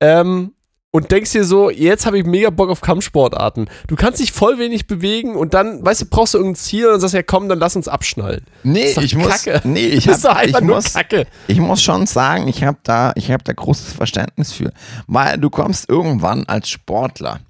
ähm, 0.00 0.52
und 0.94 1.10
denkst 1.10 1.32
dir 1.32 1.42
so, 1.44 1.70
jetzt 1.70 2.06
habe 2.06 2.20
ich 2.20 2.24
mega 2.24 2.50
Bock 2.50 2.70
auf 2.70 2.80
Kampfsportarten. 2.80 3.68
Du 3.88 3.96
kannst 3.96 4.20
dich 4.20 4.30
voll 4.30 4.60
wenig 4.60 4.86
bewegen 4.86 5.34
und 5.34 5.52
dann, 5.52 5.84
weißt 5.84 6.02
du, 6.02 6.06
brauchst 6.06 6.34
du 6.34 6.38
irgendein 6.38 6.54
Ziel 6.54 6.86
und 6.86 7.00
sagst 7.00 7.14
ja 7.14 7.24
komm, 7.24 7.48
dann 7.48 7.58
lass 7.58 7.74
uns 7.74 7.88
abschnallen. 7.88 8.44
nee, 8.62 8.94
ich 9.00 9.16
muss, 9.16 9.42
Kacke. 9.42 9.68
nee, 9.68 9.86
ich, 9.88 10.06
ist 10.06 10.24
doch 10.24 10.36
hab, 10.36 10.46
ich, 10.46 10.60
muss, 10.60 10.92
Kacke. 10.92 11.26
ich 11.48 11.58
muss 11.58 11.82
schon 11.82 12.06
sagen, 12.06 12.46
ich 12.46 12.62
habe 12.62 12.78
da, 12.84 13.10
ich 13.16 13.32
habe 13.32 13.42
da 13.42 13.52
großes 13.52 13.92
Verständnis 13.92 14.52
für. 14.52 14.72
Weil 15.08 15.36
du 15.38 15.50
kommst 15.50 15.88
irgendwann 15.88 16.44
als 16.46 16.68
Sportler. 16.68 17.40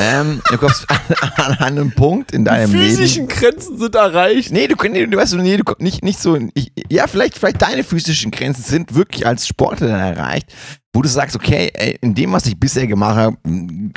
ähm, 0.00 0.42
du 0.50 0.58
kommst 0.58 0.84
an, 0.90 0.98
an 1.36 1.58
einem 1.60 1.92
Punkt 1.92 2.32
in 2.32 2.44
Die 2.44 2.50
deinem 2.50 2.72
Leben. 2.72 2.84
physischen 2.96 3.28
Grenzen 3.28 3.78
sind 3.78 3.94
erreicht. 3.94 4.50
Nee, 4.50 4.66
du, 4.66 4.74
nee, 4.88 5.06
du 5.06 5.16
weißt, 5.16 5.34
nee, 5.34 5.56
du 5.58 5.62
nicht, 5.78 6.02
nicht 6.02 6.18
so. 6.18 6.36
Ich, 6.54 6.72
ja, 6.90 7.06
vielleicht, 7.06 7.38
vielleicht 7.38 7.62
deine 7.62 7.84
physischen 7.84 8.32
Grenzen 8.32 8.64
sind 8.64 8.96
wirklich 8.96 9.28
als 9.28 9.46
Sportler 9.46 9.90
erreicht, 9.90 10.52
wo 10.94 11.02
du 11.02 11.08
sagst, 11.08 11.34
okay, 11.36 11.70
ey, 11.74 11.98
in 12.00 12.14
dem, 12.14 12.32
was 12.32 12.46
ich 12.46 12.58
bisher 12.58 12.86
gemacht 12.86 13.16
habe, 13.16 13.36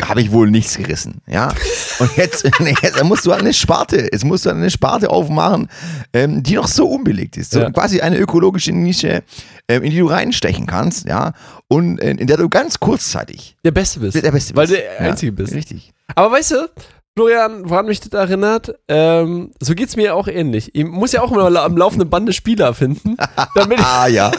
habe 0.01 0.19
ich 0.21 0.31
wohl 0.31 0.49
nichts 0.49 0.75
gerissen. 0.75 1.21
Ja. 1.27 1.53
Und 1.99 2.17
jetzt, 2.17 2.43
jetzt 2.81 3.03
musst 3.03 3.25
du 3.25 3.31
eine 3.31 3.53
Sparte, 3.53 4.09
jetzt 4.11 4.25
musst 4.25 4.45
du 4.45 4.49
eine 4.49 4.69
Sparte 4.71 5.09
aufmachen, 5.09 5.69
ähm, 6.11 6.41
die 6.43 6.55
noch 6.55 6.67
so 6.67 6.87
unbelegt 6.87 7.37
ist. 7.37 7.51
So 7.51 7.59
Ja. 7.61 7.69
quasi 7.69 8.01
eine 8.01 8.17
ökologische 8.17 8.71
Nische, 8.73 9.23
ähm, 9.69 9.83
in 9.83 9.91
die 9.91 9.99
du 9.99 10.07
reinstechen 10.07 10.65
kannst, 10.65 11.05
ja. 11.07 11.33
Und 11.69 11.99
äh, 12.01 12.11
in 12.11 12.27
der 12.27 12.37
du 12.37 12.49
ganz 12.49 12.79
kurzzeitig 12.79 13.55
Der 13.63 13.71
Beste 13.71 13.99
bist. 13.99 14.15
der 14.21 14.31
Beste 14.31 14.55
Weil 14.55 14.67
bist. 14.67 14.79
du 14.79 14.83
der 14.83 15.01
Einzige 15.01 15.31
bist. 15.31 15.53
Richtig. 15.53 15.93
Aber 16.15 16.31
weißt 16.31 16.51
du, 16.51 16.69
Florian, 17.15 17.67
woran 17.69 17.85
mich 17.87 17.99
das 17.99 18.13
erinnert, 18.13 18.73
ähm, 18.87 19.51
so 19.59 19.73
geht's 19.75 19.95
mir 19.95 20.15
auch 20.15 20.27
ähnlich. 20.27 20.73
Ich 20.75 20.85
muss 20.85 21.11
ja 21.11 21.21
auch 21.21 21.31
immer 21.31 21.45
am 21.63 21.75
laufenden 21.77 22.09
Bande 22.09 22.31
Spieler 22.33 22.73
finden, 22.73 23.17
damit 23.55 23.79
Ah, 23.83 24.07
ja. 24.07 24.31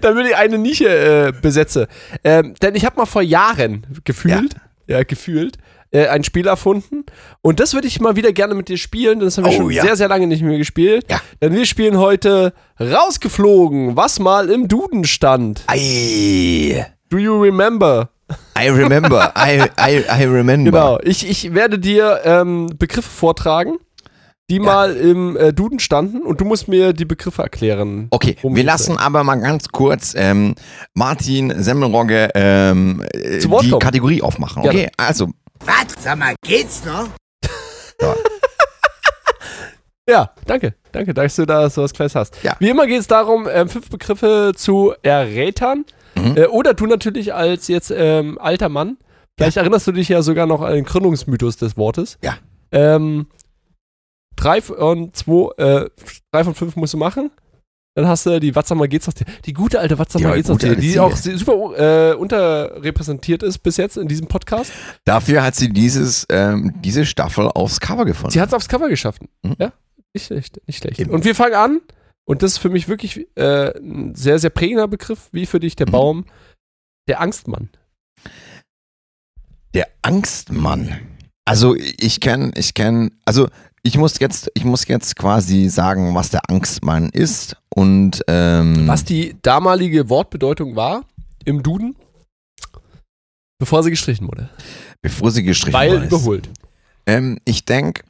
Damit 0.00 0.26
ich 0.26 0.36
eine 0.36 0.58
Nische 0.58 0.88
äh, 0.88 1.32
besetze. 1.40 1.88
Ähm, 2.22 2.54
denn 2.62 2.74
ich 2.74 2.84
habe 2.84 2.96
mal 2.96 3.06
vor 3.06 3.22
Jahren 3.22 3.86
gefühlt, 4.04 4.54
ja, 4.86 5.02
gefühlt, 5.02 5.56
äh, 5.90 6.06
ein 6.08 6.24
Spiel 6.24 6.46
erfunden. 6.46 7.04
Und 7.40 7.60
das 7.60 7.72
würde 7.74 7.86
ich 7.86 8.00
mal 8.00 8.16
wieder 8.16 8.32
gerne 8.32 8.54
mit 8.54 8.68
dir 8.68 8.76
spielen, 8.78 9.20
denn 9.20 9.26
das 9.28 9.38
haben 9.38 9.44
wir 9.44 9.52
Oh, 9.52 9.56
schon 9.56 9.70
ja. 9.70 9.82
sehr, 9.82 9.96
sehr 9.96 10.08
lange 10.08 10.26
nicht 10.26 10.42
mehr 10.42 10.58
gespielt. 10.58 11.06
Ja. 11.10 11.20
Denn 11.40 11.54
wir 11.54 11.66
spielen 11.66 11.98
heute 11.98 12.52
rausgeflogen, 12.80 13.96
was 13.96 14.18
mal 14.18 14.50
im 14.50 14.68
Duden 14.68 15.04
stand. 15.04 15.62
Ei. 15.66 16.86
Do 17.10 17.18
you 17.18 17.40
remember? 17.40 18.10
I 18.58 18.68
remember. 18.70 19.32
I, 19.36 19.68
I, 19.78 20.02
I 20.10 20.24
remember. 20.24 20.70
Genau, 20.70 20.98
ich, 21.02 21.28
ich 21.28 21.54
werde 21.54 21.78
dir 21.78 22.22
ähm, 22.24 22.68
Begriffe 22.78 23.10
vortragen, 23.10 23.76
die 24.50 24.60
mal 24.60 24.94
im 24.96 25.36
äh, 25.36 25.52
Duden 25.52 25.78
standen 25.78 26.22
und 26.22 26.40
du 26.40 26.44
musst 26.44 26.68
mir 26.68 26.92
die 26.92 27.06
Begriffe 27.06 27.42
erklären. 27.42 28.08
Okay, 28.10 28.36
wir 28.42 28.64
lassen 28.64 28.98
aber 28.98 29.24
mal 29.24 29.36
ganz 29.36 29.68
kurz 29.68 30.14
ähm, 30.16 30.54
Martin 30.92 31.62
Semmelrogge 31.62 32.30
ähm, 32.34 33.02
äh, 33.12 33.38
die 33.38 33.48
kommen. 33.48 33.78
Kategorie 33.78 34.20
aufmachen. 34.22 34.62
Gerne. 34.62 34.78
Okay, 34.78 34.90
also 34.98 35.28
Was? 35.60 36.02
Sag 36.02 36.18
mal, 36.18 36.34
geht's 36.42 36.84
noch? 36.84 37.08
Ja, 40.08 40.30
danke. 40.46 40.74
Danke, 40.92 41.14
dass 41.14 41.36
du 41.36 41.46
da 41.46 41.70
so 41.70 41.82
was 41.82 41.94
Kleines 41.94 42.14
hast. 42.14 42.36
Ja. 42.42 42.54
Wie 42.58 42.68
immer 42.68 42.86
geht 42.86 43.00
es 43.00 43.06
darum, 43.06 43.48
ähm, 43.50 43.68
fünf 43.68 43.88
Begriffe 43.88 44.52
zu 44.54 44.92
errätern. 45.02 45.86
Mhm. 46.14 46.36
Äh, 46.36 46.46
oder 46.46 46.74
du 46.74 46.86
natürlich 46.86 47.32
als 47.34 47.68
jetzt 47.68 47.92
ähm, 47.96 48.38
alter 48.38 48.68
Mann. 48.68 48.98
Vielleicht 49.36 49.56
erinnerst 49.56 49.86
du 49.86 49.92
dich 49.92 50.08
ja 50.08 50.22
sogar 50.22 50.46
noch 50.46 50.60
an 50.60 50.74
den 50.74 50.84
Gründungsmythos 50.84 51.56
des 51.56 51.76
Wortes. 51.76 52.18
Ja. 52.22 52.36
Ähm, 52.70 53.26
drei 54.36 54.60
von 54.62 55.12
zwei, 55.14 55.50
äh, 55.56 55.90
drei 56.32 56.44
von 56.44 56.54
fünf 56.54 56.76
musst 56.76 56.94
du 56.94 56.98
machen. 56.98 57.30
Dann 57.96 58.08
hast 58.08 58.26
du 58.26 58.40
die 58.40 58.56
Watzammer 58.56 58.88
geht's 58.88 59.06
noch. 59.06 59.14
Die, 59.44 59.52
gute 59.52 59.78
alte 59.78 59.96
Watzammer 59.98 60.30
Ja, 60.30 60.34
geht's 60.34 60.48
noch, 60.48 60.58
gute 60.58 60.76
die, 60.76 60.98
auch 60.98 61.14
super 61.16 62.10
äh, 62.12 62.14
unterrepräsentiert 62.14 63.44
ist 63.44 63.58
bis 63.58 63.76
jetzt 63.76 63.96
in 63.96 64.08
diesem 64.08 64.26
Podcast. 64.26 64.72
dafür 65.04 65.44
hat 65.44 65.54
sie 65.54 65.68
dieses, 65.68 66.26
ähm, 66.28 66.74
diese 66.82 67.06
Staffel 67.06 67.46
aufs 67.46 67.78
Cover 67.78 68.04
gefunden. 68.04 68.32
Sie 68.32 68.40
hat 68.40 68.48
es 68.48 68.54
aufs 68.54 68.68
Cover 68.68 68.88
geschafft. 68.88 69.22
Mhm. 69.42 69.54
Ja, 69.60 69.72
nicht 70.12 70.26
schlecht, 70.26 70.60
nicht 70.66 70.78
schlecht. 70.78 70.98
Eben. 70.98 71.10
Und 71.12 71.24
wir 71.24 71.34
fangen 71.36 71.54
an. 71.54 71.80
Und 72.26 72.42
das 72.42 72.52
ist 72.52 72.58
für 72.58 72.70
mich 72.70 72.88
wirklich 72.88 73.28
äh, 73.36 73.78
ein 73.78 74.14
sehr, 74.14 74.38
sehr 74.38 74.50
prägender 74.50 74.88
Begriff, 74.88 75.28
wie 75.30 75.46
für 75.46 75.60
dich 75.60 75.76
der 75.76 75.86
Mhm. 75.86 75.92
Baum. 75.92 76.24
Der 77.06 77.20
Angstmann. 77.20 77.68
Der 79.74 79.88
Angstmann. 80.02 80.98
Also 81.44 81.74
ich 81.76 82.20
kenne, 82.20 82.52
ich 82.56 82.74
kenne, 82.74 83.10
also 83.24 83.48
ich 83.86 83.98
muss 83.98 84.18
jetzt, 84.18 84.50
ich 84.54 84.64
muss 84.64 84.88
jetzt 84.88 85.14
quasi 85.14 85.68
sagen, 85.68 86.14
was 86.14 86.30
der 86.30 86.48
Angstmann 86.48 87.10
ist 87.10 87.56
und 87.68 88.22
ähm, 88.28 88.88
Was 88.88 89.04
die 89.04 89.36
damalige 89.42 90.08
Wortbedeutung 90.08 90.74
war 90.74 91.04
im 91.44 91.62
Duden, 91.62 91.94
bevor 93.58 93.82
sie 93.82 93.90
gestrichen 93.90 94.26
wurde. 94.26 94.48
bevor 95.02 95.30
sie 95.30 95.42
gestrichen 95.42 95.74
Weil 95.74 95.90
worden 95.90 96.02
ist. 96.04 96.12
überholt. 96.12 96.48
Ähm, 97.06 97.38
ich 97.44 97.66
denke, 97.66 98.02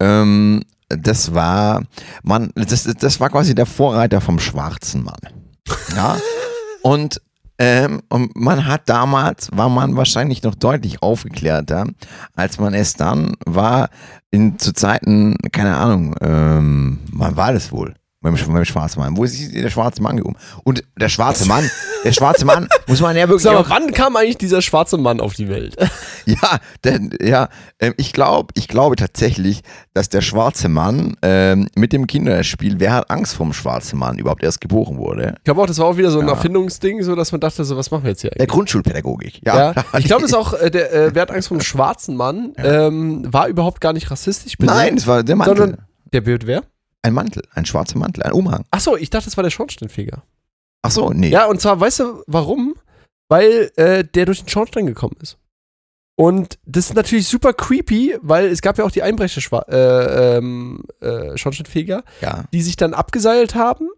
ähm, 0.00 0.62
das 0.88 1.34
war, 1.34 1.82
man, 2.22 2.50
das, 2.54 2.84
das 2.84 3.20
war 3.20 3.28
quasi 3.28 3.54
der 3.54 3.66
Vorreiter 3.66 4.22
vom 4.22 4.38
schwarzen 4.38 5.04
Mann. 5.04 5.20
Ja. 5.94 6.18
und, 6.82 7.20
ähm, 7.58 8.02
und 8.08 8.36
man 8.36 8.66
hat 8.66 8.88
damals, 8.88 9.50
war 9.52 9.68
man 9.68 9.96
wahrscheinlich 9.96 10.42
noch 10.42 10.54
deutlich 10.54 11.02
aufgeklärter, 11.02 11.86
als 12.34 12.58
man 12.58 12.72
es 12.74 12.94
dann 12.94 13.34
war, 13.44 13.90
in, 14.30 14.58
zu 14.58 14.72
Zeiten, 14.72 15.36
keine 15.52 15.76
Ahnung, 15.76 16.14
ähm, 16.20 16.98
wann 17.12 17.36
war 17.36 17.52
das 17.52 17.72
wohl? 17.72 17.94
Beim, 18.20 18.34
beim 18.34 18.64
schwarzen 18.64 18.98
Mann. 18.98 19.16
Wo 19.16 19.22
ist 19.22 19.54
der 19.54 19.70
schwarze 19.70 20.02
Mann 20.02 20.16
gekommen? 20.16 20.36
Und 20.64 20.82
der 21.00 21.08
schwarze 21.08 21.46
Mann, 21.46 21.70
der 22.04 22.10
schwarze 22.12 22.44
Mann, 22.44 22.68
muss 22.88 23.00
man 23.00 23.14
ja 23.16 23.28
wirklich 23.28 23.44
Sag 23.44 23.52
mal, 23.52 23.60
auch 23.60 23.70
wann 23.70 23.92
kam 23.92 24.16
eigentlich 24.16 24.38
dieser 24.38 24.60
schwarze 24.60 24.98
Mann 24.98 25.20
auf 25.20 25.34
die 25.34 25.48
Welt? 25.48 25.76
ja, 26.26 26.58
denn, 26.82 27.16
ja, 27.22 27.48
ähm, 27.78 27.94
ich 27.96 28.12
glaube, 28.12 28.52
ich 28.56 28.66
glaube 28.66 28.96
tatsächlich, 28.96 29.60
dass 29.94 30.08
der 30.08 30.20
schwarze 30.20 30.68
Mann 30.68 31.16
ähm, 31.22 31.68
mit 31.76 31.92
dem 31.92 32.08
Kinderspiel 32.08 32.80
Wer 32.80 32.92
hat 32.94 33.08
Angst 33.10 33.36
vom 33.36 33.52
schwarzen 33.52 34.00
Mann 34.00 34.18
überhaupt 34.18 34.42
erst 34.42 34.60
geboren 34.60 34.98
wurde. 34.98 35.34
Ich 35.38 35.44
glaube 35.44 35.62
auch, 35.62 35.66
das 35.66 35.78
war 35.78 35.86
auch 35.86 35.96
wieder 35.96 36.10
so 36.10 36.18
ein 36.18 36.26
Ja. 36.26 36.32
Erfindungsding, 36.34 37.04
so 37.04 37.14
dass 37.14 37.30
man 37.30 37.40
dachte, 37.40 37.64
so 37.64 37.76
was 37.76 37.92
machen 37.92 38.02
wir 38.02 38.10
jetzt 38.10 38.22
hier 38.22 38.30
Der 38.30 38.40
eigentlich? 38.40 38.48
Grundschulpädagogik. 38.50 39.46
Ja, 39.46 39.74
Ja, 39.76 39.84
ich 39.98 40.06
glaube, 40.06 40.24
es 40.24 40.32
ist 40.32 40.36
auch 40.36 40.54
äh, 40.54 40.72
der 40.72 40.92
äh, 40.92 41.14
Wer 41.14 41.22
hat 41.22 41.30
Angst 41.30 41.46
vom 41.46 41.60
schwarzen 41.60 42.16
Mann 42.16 42.52
ähm, 42.56 43.32
war 43.32 43.46
überhaupt 43.46 43.80
gar 43.80 43.92
nicht 43.92 44.10
rassistisch 44.10 44.58
benannt, 44.58 44.76
Nein, 44.76 44.96
es 44.96 45.06
war 45.06 45.22
der 45.22 45.36
Mantel. 45.36 45.56
sondern 45.56 45.78
der 46.12 46.20
Bild 46.22 46.44
wer? 46.48 46.64
Ein 47.08 47.14
Mantel, 47.14 47.42
ein 47.54 47.66
schwarzer 47.66 47.98
Mantel, 47.98 48.22
ein 48.22 48.32
Umhang. 48.32 48.64
Achso, 48.70 48.96
ich 48.96 49.10
dachte, 49.10 49.26
das 49.26 49.36
war 49.36 49.42
der 49.44 49.50
Schornsteinfeger. 49.50 50.22
Ach 50.82 50.90
so, 50.90 51.10
nee. 51.10 51.28
Ja, 51.30 51.46
und 51.46 51.60
zwar, 51.60 51.80
weißt 51.80 52.00
du, 52.00 52.22
warum? 52.26 52.74
Weil 53.28 53.70
äh, 53.76 54.04
der 54.04 54.26
durch 54.26 54.40
den 54.40 54.48
Schornstein 54.48 54.86
gekommen 54.86 55.16
ist. 55.20 55.36
Und 56.16 56.58
das 56.66 56.86
ist 56.86 56.94
natürlich 56.94 57.28
super 57.28 57.52
creepy, 57.52 58.16
weil 58.22 58.46
es 58.46 58.60
gab 58.62 58.76
ja 58.78 58.84
auch 58.84 58.90
die 58.90 59.02
Einbrecher 59.02 59.68
äh, 59.68 60.36
ähm, 60.38 60.82
äh, 61.00 61.36
Schornsteinfeger, 61.36 62.02
Ja. 62.20 62.44
die 62.52 62.62
sich 62.62 62.76
dann 62.76 62.94
abgeseilt 62.94 63.54
haben 63.54 63.88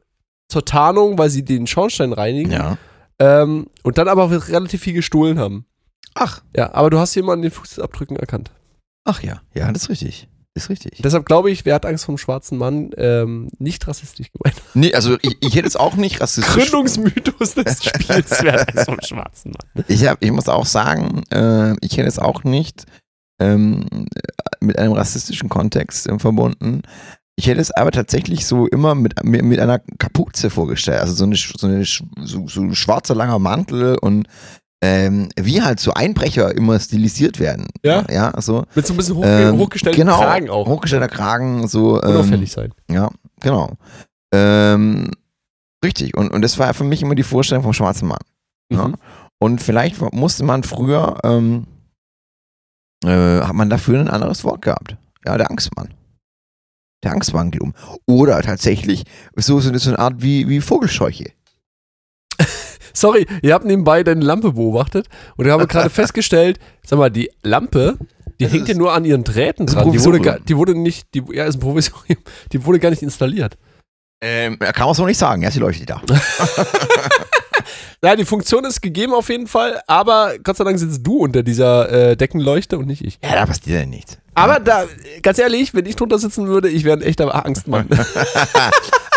zur 0.48 0.64
Tarnung, 0.64 1.16
weil 1.16 1.30
sie 1.30 1.44
den 1.44 1.66
Schornstein 1.66 2.12
reinigen. 2.12 2.52
ja. 2.52 2.76
Ähm, 3.18 3.66
und 3.82 3.98
dann 3.98 4.08
aber 4.08 4.30
relativ 4.48 4.80
viel 4.82 4.94
gestohlen 4.94 5.38
haben. 5.38 5.66
Ach, 6.14 6.42
Ja, 6.56 6.72
aber 6.74 6.88
du 6.90 6.98
hast 6.98 7.14
jemanden 7.14 7.42
den 7.42 7.50
Fußabdrücken 7.50 8.16
erkannt. 8.16 8.50
ach 9.04 9.22
ja, 9.22 9.42
ja, 9.54 9.70
das 9.72 9.82
ist 9.84 9.88
richtig. 9.90 10.28
Ist 10.60 10.68
richtig. 10.68 11.00
Deshalb 11.02 11.24
glaube 11.24 11.50
ich, 11.50 11.64
wer 11.64 11.74
hat 11.74 11.86
Angst 11.86 12.04
vom 12.04 12.18
schwarzen 12.18 12.58
Mann, 12.58 12.90
ähm, 12.98 13.48
nicht 13.58 13.86
rassistisch 13.88 14.30
gemeint. 14.32 14.60
Nee, 14.74 14.92
also 14.92 15.16
ich, 15.22 15.38
ich 15.40 15.54
hätte 15.54 15.66
es 15.66 15.76
auch 15.76 15.94
nicht 15.96 16.20
rassistisch. 16.20 16.54
Gründungsmythos 16.54 17.54
des 17.54 17.82
Spiels, 17.84 18.42
wer 18.42 18.52
hat 18.52 18.68
Angst 18.68 18.84
vom 18.84 18.98
schwarzen 19.00 19.52
Mann. 19.52 19.84
Ich, 19.88 20.06
hab, 20.06 20.22
ich 20.22 20.30
muss 20.30 20.48
auch 20.48 20.66
sagen, 20.66 21.22
äh, 21.30 21.74
ich 21.80 21.96
hätte 21.96 22.08
es 22.08 22.18
auch 22.18 22.44
nicht 22.44 22.84
ähm, 23.40 23.86
mit 24.60 24.78
einem 24.78 24.92
rassistischen 24.92 25.48
Kontext 25.48 26.06
ähm, 26.06 26.20
verbunden. 26.20 26.82
Ich 27.36 27.46
hätte 27.46 27.62
es 27.62 27.70
aber 27.70 27.90
tatsächlich 27.90 28.44
so 28.44 28.66
immer 28.66 28.94
mit, 28.94 29.24
mit, 29.24 29.60
einer 29.60 29.78
Kapuze 29.78 30.50
vorgestellt. 30.50 31.00
Also 31.00 31.14
so, 31.14 31.24
eine, 31.24 31.36
so, 31.36 31.66
eine, 31.66 31.84
so, 31.84 32.46
so 32.46 32.60
ein 32.60 32.74
schwarzer 32.74 33.14
langer 33.14 33.38
Mantel 33.38 33.96
und 33.96 34.28
ähm, 34.82 35.28
wie 35.38 35.62
halt 35.62 35.78
so 35.80 35.92
Einbrecher 35.92 36.54
immer 36.56 36.78
stilisiert 36.80 37.38
werden. 37.38 37.66
Ja? 37.84 38.04
Ja, 38.10 38.40
so. 38.40 38.64
Mit 38.74 38.86
so 38.86 38.94
ein 38.94 38.96
bisschen 38.96 39.16
hochge 39.16 39.28
Ähm, 39.28 39.58
hochgestellten 39.58 40.00
genau, 40.00 40.20
Kragen 40.20 40.50
auch. 40.50 40.66
Hochgestellter 40.66 41.08
Kragen, 41.08 41.68
so. 41.68 42.02
Ähm, 42.02 42.10
Unauffällig 42.10 42.52
sein. 42.52 42.72
ja, 42.90 43.10
genau. 43.40 43.76
Ähm, 44.32 45.10
richtig. 45.84 46.16
Und, 46.16 46.30
und 46.30 46.42
das 46.42 46.58
war 46.58 46.72
für 46.72 46.84
mich 46.84 47.02
immer 47.02 47.14
die 47.14 47.22
Vorstellung 47.22 47.62
vom 47.62 47.72
schwarzen 47.74 48.08
Mann. 48.08 48.22
Ja. 48.72 48.88
Mhm. 48.88 48.94
Und 49.38 49.62
vielleicht 49.62 50.00
musste 50.12 50.44
man 50.44 50.62
früher, 50.62 51.18
ähm, 51.24 51.66
äh, 53.04 53.40
hat 53.40 53.54
man 53.54 53.70
dafür 53.70 53.98
ein 54.00 54.08
anderes 54.08 54.44
Wort 54.44 54.62
gehabt. 54.62 54.96
Ja, 55.24 55.36
der 55.36 55.50
Angstmann. 55.50 55.94
Der 57.02 57.12
Angstmann 57.12 57.50
geht 57.50 57.62
um. 57.62 57.74
Oder 58.06 58.42
tatsächlich 58.42 59.04
so, 59.36 59.60
so, 59.60 59.76
so 59.76 59.90
eine 59.90 59.98
Art 59.98 60.14
wie, 60.18 60.48
wie 60.48 60.60
Vogelscheuche. 60.60 61.32
Sorry, 62.92 63.26
ihr 63.42 63.54
habt 63.54 63.64
nebenbei 63.64 64.02
deine 64.02 64.24
Lampe 64.24 64.52
beobachtet 64.52 65.08
und 65.36 65.44
wir 65.44 65.52
haben 65.52 65.66
gerade 65.66 65.90
festgestellt, 65.90 66.58
sag 66.84 66.98
mal, 66.98 67.10
die 67.10 67.30
Lampe, 67.42 67.96
die 68.38 68.44
Das 68.44 68.52
hängt 68.52 68.68
ja 68.68 68.74
nur 68.74 68.92
an 68.92 69.04
ihren 69.04 69.24
Drähten 69.24 69.66
dran. 69.66 69.92
Die 69.92 70.02
wurde, 70.04 70.20
gar, 70.20 70.40
die 70.40 70.56
wurde 70.56 70.74
nicht, 70.74 71.14
die, 71.14 71.22
ja, 71.32 71.44
ist 71.44 71.56
ein 71.56 71.60
Provisorium, 71.60 72.18
die 72.52 72.64
wurde 72.64 72.78
gar 72.78 72.90
nicht 72.90 73.02
installiert. 73.02 73.56
Ähm, 74.22 74.58
kann 74.58 74.86
man 74.86 74.94
so 74.94 75.06
nicht 75.06 75.16
sagen. 75.18 75.42
Ja, 75.42 75.50
sie 75.50 75.60
leuchtet 75.60 75.88
da. 75.90 76.02
Ja, 78.02 78.16
die 78.16 78.24
Funktion 78.24 78.64
ist 78.64 78.80
gegeben 78.80 79.12
auf 79.12 79.28
jeden 79.28 79.46
Fall, 79.46 79.82
aber 79.86 80.32
Gott 80.42 80.56
sei 80.56 80.64
Dank 80.64 80.78
sitzt 80.78 81.06
du 81.06 81.18
unter 81.18 81.42
dieser 81.42 81.90
äh, 82.12 82.16
Deckenleuchte 82.16 82.78
und 82.78 82.86
nicht 82.86 83.04
ich. 83.04 83.18
ja, 83.22 83.34
da 83.34 83.44
passiert 83.44 83.80
ja 83.80 83.84
nichts. 83.84 84.16
Aber 84.32 84.58
da, 84.58 84.84
ganz 85.20 85.38
ehrlich, 85.38 85.74
wenn 85.74 85.84
ich 85.84 85.96
drunter 85.96 86.18
sitzen 86.18 86.46
würde, 86.46 86.70
ich 86.70 86.84
wäre 86.84 86.96
ein 86.96 87.02
echter 87.02 87.44
Angstmann. 87.44 87.88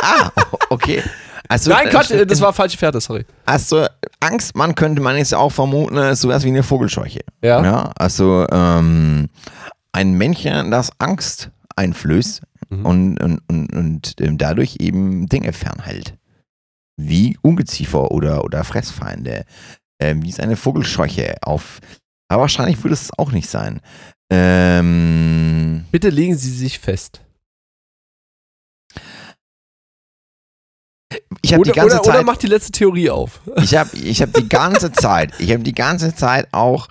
Ah, 0.06 0.32
okay. 0.70 1.02
Also, 1.50 1.72
Nein, 1.72 1.90
Quatsch, 1.90 2.12
äh, 2.12 2.22
äh, 2.22 2.26
das 2.26 2.40
war 2.42 2.54
falsche 2.54 2.78
Fährte, 2.78 3.02
sorry. 3.02 3.26
Also, 3.46 3.86
Angstmann 4.20 4.76
könnte 4.76 5.02
man 5.02 5.18
jetzt 5.18 5.34
auch 5.34 5.52
vermuten, 5.52 5.98
ist 5.98 6.22
sowas 6.22 6.44
wie 6.44 6.50
eine 6.50 6.64
Vogelscheuche. 6.64 7.22
Ja. 7.44 7.64
Ja, 7.64 7.92
also 7.98 8.48
ähm, 8.52 9.30
ein 9.92 10.14
Männchen, 10.14 10.72
das 10.72 10.92
Angst 11.00 11.52
einflößt 11.76 12.42
Mhm. 12.70 12.86
und, 12.86 13.18
und, 13.22 13.42
und, 13.50 13.74
und 13.76 14.16
ähm, 14.22 14.38
dadurch 14.38 14.78
eben 14.80 15.28
Dinge 15.28 15.54
fernhält. 15.54 16.16
Wie 16.98 17.38
Ungeziefer 17.42 18.12
oder, 18.12 18.44
oder 18.44 18.64
Fressfeinde. 18.64 19.46
Ähm, 20.00 20.24
wie 20.24 20.30
es 20.30 20.40
eine 20.40 20.56
Vogelscheuche 20.56 21.36
auf. 21.42 21.80
Aber 22.30 22.44
wahrscheinlich 22.44 22.82
würde 22.84 22.94
es 22.94 23.10
auch 23.18 23.32
nicht 23.32 23.50
sein. 23.50 23.80
Ähm, 24.32 25.86
Bitte 25.92 26.10
legen 26.10 26.36
Sie 26.36 26.50
sich 26.52 26.80
fest. 26.80 27.22
Ich 31.42 31.54
habe 31.54 31.64
die 31.64 31.72
ganze 31.72 31.96
oder, 31.96 32.04
Zeit. 32.04 32.16
oder 32.16 32.24
macht 32.24 32.44
die 32.44 32.48
letzte 32.48 32.72
Theorie 32.72 33.10
auf. 33.10 33.42
Ich 33.58 33.76
habe 33.76 33.90
ich 33.98 34.22
hab 34.22 34.34
die 34.34 34.48
ganze 34.48 34.92
Zeit, 34.92 35.32
ich 35.40 35.52
habe 35.52 35.64
die 35.64 35.74
ganze 35.74 36.16
Zeit 36.16 36.48
auch 36.52 36.88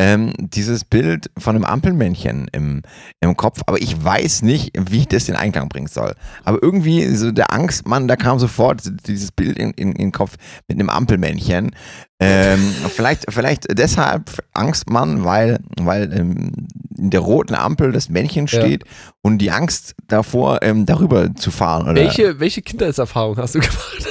ähm, 0.00 0.32
dieses 0.38 0.84
Bild 0.84 1.30
von 1.36 1.56
einem 1.56 1.64
Ampelmännchen 1.64 2.48
im, 2.52 2.82
im 3.20 3.36
Kopf, 3.36 3.62
aber 3.66 3.82
ich 3.82 4.02
weiß 4.02 4.42
nicht, 4.42 4.72
wie 4.78 5.00
ich 5.00 5.08
das 5.08 5.28
in 5.28 5.34
Einklang 5.34 5.68
bringen 5.68 5.88
soll. 5.88 6.14
Aber 6.44 6.62
irgendwie 6.62 7.04
so 7.16 7.32
der 7.32 7.52
Angstmann, 7.52 8.06
da 8.06 8.14
kam 8.16 8.38
sofort 8.38 8.80
dieses 9.06 9.32
Bild 9.32 9.58
in, 9.58 9.72
in, 9.72 9.92
in 9.92 9.98
den 9.98 10.12
Kopf 10.12 10.36
mit 10.68 10.78
einem 10.78 10.88
Ampelmännchen. 10.88 11.74
Ähm, 12.20 12.60
vielleicht, 12.88 13.26
vielleicht 13.28 13.66
deshalb 13.76 14.30
Angstmann, 14.52 15.24
weil, 15.24 15.58
weil 15.80 16.12
ähm, 16.12 16.52
in 16.96 17.10
der 17.10 17.20
roten 17.20 17.54
Ampel 17.54 17.90
das 17.92 18.08
Männchen 18.08 18.46
Ja. 18.46 18.60
steht 18.60 18.84
und 19.22 19.38
die 19.38 19.50
Angst 19.50 19.94
davor, 20.06 20.60
ähm, 20.62 20.86
darüber 20.86 21.34
zu 21.34 21.50
fahren. 21.50 21.84
Oder? 21.84 21.96
Welche, 21.96 22.38
welche 22.38 22.62
Kindheitserfahrung 22.62 23.36
hast 23.36 23.56
du 23.56 23.60
gemacht? 23.60 24.06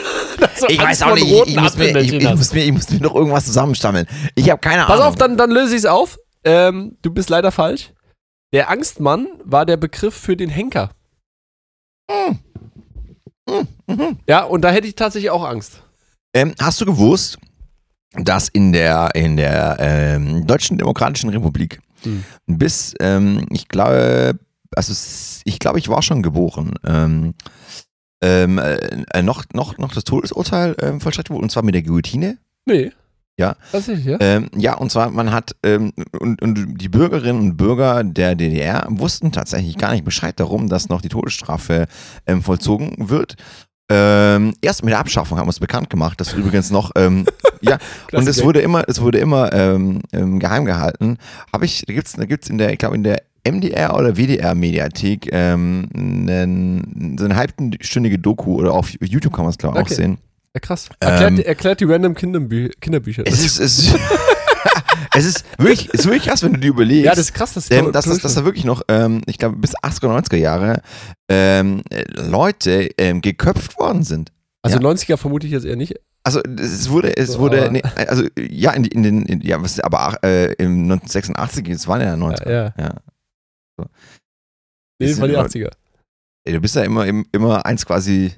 Ich 0.68 0.82
weiß 0.82 1.04
auch 1.04 1.16
nicht, 1.16 1.26
ich, 1.26 1.48
ich, 1.48 1.56
muss 1.60 1.78
mir, 1.78 1.98
ich, 2.00 2.14
ich, 2.14 2.30
muss 2.30 2.54
mir, 2.54 2.64
ich 2.66 2.72
muss 2.72 2.90
mir 2.90 3.00
noch 3.00 3.16
irgendwas 3.16 3.46
zusammenstammeln. 3.46 4.08
Ich 4.36 4.50
habe 4.50 4.60
keine 4.60 4.84
Pass 4.84 5.00
Ahnung. 5.00 5.08
auf, 5.08 5.16
dann, 5.16 5.38
dann 5.38 5.52
löse 5.52 5.74
ich 5.76 5.80
es 5.80 5.86
auf. 5.86 6.18
Ähm, 6.44 6.98
du 7.02 7.12
bist 7.12 7.30
leider 7.30 7.52
falsch. 7.52 7.94
Der 8.54 8.70
Angstmann 8.70 9.28
war 9.44 9.66
der 9.66 9.78
Begriff 9.78 10.16
für 10.16 10.38
den 10.38 10.50
Henker. 10.50 10.92
Hm. 12.10 12.40
Hm, 13.50 13.68
mhm. 13.88 14.20
Ja, 14.28 14.44
und 14.44 14.62
da 14.62 14.70
hätte 14.72 14.88
ich 14.88 14.96
tatsächlich 14.96 15.32
auch 15.32 15.44
Angst. 15.44 15.84
Ähm, 16.34 16.54
hast 16.60 16.80
du 16.82 16.86
gewusst, 16.86 17.38
dass 18.14 18.48
in 18.50 18.74
der, 18.74 19.12
in 19.16 19.38
der 19.38 19.78
ähm, 19.80 20.46
Deutschen 20.48 20.78
Demokratischen 20.78 21.30
Republik 21.30 21.80
Hm. 22.04 22.24
bis, 22.46 22.94
ähm, 23.00 23.46
ich 23.50 23.68
glaube, 23.68 24.38
also 24.76 24.94
ich 25.46 25.60
glaube, 25.60 25.80
ich 25.80 25.90
war 25.90 26.02
schon 26.02 26.22
geboren, 26.22 26.74
ähm, 26.86 27.34
ähm, 28.22 28.58
äh, 28.60 29.22
noch, 29.22 29.46
noch, 29.54 29.78
noch 29.78 29.94
das 29.94 30.04
Todesurteil 30.04 30.76
ähm, 30.82 31.00
vollstreckt 31.00 31.30
wurde, 31.30 31.44
und 31.44 31.52
zwar 31.52 31.64
mit 31.64 31.76
der 31.76 31.84
Guillotine. 31.84 32.38
Nee. 32.66 32.92
Ja. 33.40 33.56
Tatsächlich, 33.72 34.06
ja. 34.06 34.18
Ähm, 34.20 34.50
ja, 34.56 34.76
und 34.76 34.92
zwar, 34.92 35.12
man 35.12 35.32
hat, 35.32 35.56
ähm, 35.64 35.94
und, 36.20 36.42
und 36.42 36.78
die 36.82 36.90
Bürgerinnen 36.90 37.40
und 37.40 37.58
Bürger 37.58 38.04
der 38.04 38.36
DDR 38.36 38.88
wussten 38.90 39.32
tatsächlich 39.32 39.78
gar 39.78 39.92
nicht 39.92 40.04
Bescheid 40.04 40.40
darum, 40.40 40.70
dass 40.70 40.90
noch 40.90 41.02
die 41.02 41.10
Todesstrafe 41.10 41.88
ähm, 42.26 42.42
vollzogen 42.42 43.10
wird. 43.10 43.36
Ähm, 43.90 44.54
erst 44.62 44.84
mit 44.84 44.92
der 44.92 45.00
Abschaffung 45.00 45.38
haben 45.38 45.46
wir 45.46 45.52
es 45.52 45.60
bekannt 45.60 45.90
gemacht, 45.90 46.20
das 46.20 46.34
übrigens 46.34 46.72
noch, 46.72 46.92
ähm, 46.98 47.26
ja, 47.62 47.78
und 48.12 48.28
es 48.28 48.44
wurde 48.44 48.60
immer, 48.60 48.84
es 48.90 49.00
wurde 49.00 49.20
immer 49.20 49.54
ähm, 49.54 50.02
ähm, 50.12 50.40
geheim 50.40 50.66
gehalten. 50.66 51.18
Habe 51.54 51.66
ich, 51.66 51.86
da 51.88 51.94
gibt's, 51.94 52.14
da 52.14 52.26
gibt's 52.26 52.50
in 52.50 52.58
der, 52.58 52.74
ich 52.74 52.80
glaube 52.80 52.96
in 52.96 53.04
der 53.04 53.22
MDR 53.52 53.96
oder 53.96 54.16
WDR 54.18 54.56
Mediathek 54.56 55.30
ähm, 55.32 55.88
einen, 55.96 57.16
so 57.20 57.26
eine 57.26 57.36
halbstündige 57.36 58.20
Doku 58.20 58.56
oder 58.56 58.74
auf 58.74 58.90
YouTube 59.02 59.34
kann 59.34 59.46
man 59.46 59.52
es 59.52 59.58
glaube 59.58 59.78
ich 59.78 59.82
Okay. 59.84 59.94
auch 59.94 59.98
sehen. 59.98 60.18
Ja, 60.54 60.60
krass. 60.60 60.90
Erklärt, 61.00 61.32
Ähm, 61.32 61.40
erklärt 61.40 61.80
die 61.82 61.86
random 61.86 62.14
Kinderbü 62.16 62.70
Kinderbücher. 62.82 63.24
Es 63.26 63.44
ist, 63.46 63.60
es 63.60 63.80
ist 63.80 63.96
es 65.16 65.26
ist 65.26 65.46
wirklich, 65.58 65.90
es 65.94 66.02
ist 66.02 66.06
wirklich 66.06 66.24
krass, 66.26 66.44
wenn 66.44 66.54
du 66.54 66.60
dir 66.60 66.70
überlegst. 66.70 67.06
Ja, 67.06 67.12
das 67.12 67.20
ist 67.20 67.34
krass, 67.34 67.54
das 67.54 67.70
ähm, 67.72 67.92
dass, 67.92 68.06
dass, 68.06 68.20
dass 68.20 68.34
da 68.36 68.46
wirklich 68.46 68.66
noch, 68.66 68.82
ähm, 68.88 69.22
ich 69.28 69.38
glaube, 69.38 69.58
bis 69.58 69.76
80er, 69.78 70.08
90er 70.20 70.38
Jahre 70.38 70.82
ähm, 71.30 71.82
äh, 71.90 72.04
Leute 72.22 72.90
ähm, 72.98 73.22
geköpft 73.22 73.78
worden 73.80 74.04
sind. 74.04 74.32
Also 74.64 74.80
Ja. 74.80 74.88
90er 74.90 75.18
vermute 75.18 75.46
ich 75.48 75.54
jetzt 75.54 75.66
eher 75.66 75.76
nicht. 75.76 75.96
Also 76.24 76.42
es 76.60 76.90
wurde, 76.90 77.16
es 77.16 77.34
So, 77.34 77.40
wurde, 77.40 77.70
nee, 77.72 77.82
also 77.96 78.24
ja, 78.38 78.72
in, 78.72 78.84
in 78.84 79.04
den, 79.04 79.26
in, 79.28 79.42
ja, 79.42 79.62
was, 79.62 79.80
aber 79.80 80.18
äh, 80.24 80.52
im 80.56 80.84
1986, 80.92 81.70
es 81.70 81.88
waren 81.88 82.02
ja 82.02 82.14
90er. 82.16 82.50
Ja, 82.50 82.64
ja. 82.66 82.74
ja. 82.78 82.94
Nee, 85.00 85.08
Ist 85.12 85.22
war 85.22 85.28
die 85.28 85.34
in- 85.36 85.40
80er. 85.40 85.72
Ey, 86.46 86.54
du 86.54 86.60
bist 86.62 86.76
ja 86.76 86.84
immer, 86.84 87.06
im- 87.06 87.28
immer 87.32 87.66
eins 87.66 87.86
quasi, 87.86 88.34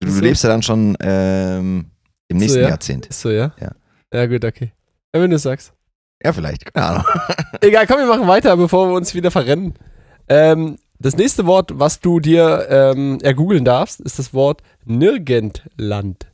du, 0.00 0.10
So. 0.10 0.20
lebst 0.20 0.44
ja 0.44 0.50
dann 0.50 0.62
schon 0.62 0.96
ähm, 1.00 1.90
im 2.28 2.36
nächsten 2.36 2.60
ja. 2.60 2.68
Jahrzehnt. 2.70 3.06
Ist 3.06 3.20
so, 3.20 3.30
ja? 3.30 3.52
Ja. 3.60 3.72
Ja, 4.14 4.26
gut, 4.26 4.44
okay. 4.44 4.72
Ja, 5.14 5.20
wenn 5.20 5.30
du 5.30 5.36
es 5.36 5.42
sagst. 5.42 5.72
Ja, 6.24 6.32
vielleicht, 6.32 6.72
keine 6.72 6.86
Ahnung. 6.86 7.04
Egal, 7.60 7.86
komm, 7.86 7.98
wir 7.98 8.06
machen 8.06 8.28
weiter, 8.28 8.56
bevor 8.56 8.88
wir 8.88 8.94
uns 8.94 9.14
wieder 9.14 9.30
verrennen. 9.30 9.74
Ähm, 10.28 10.78
das 10.98 11.16
nächste 11.16 11.46
Wort, 11.46 11.72
was 11.74 11.98
du 12.00 12.20
dir 12.20 12.66
ähm, 12.70 13.18
ergoogeln 13.22 13.64
darfst, 13.64 14.00
ist 14.00 14.18
das 14.20 14.32
Wort 14.32 14.62
Nirgendland. 14.84 16.30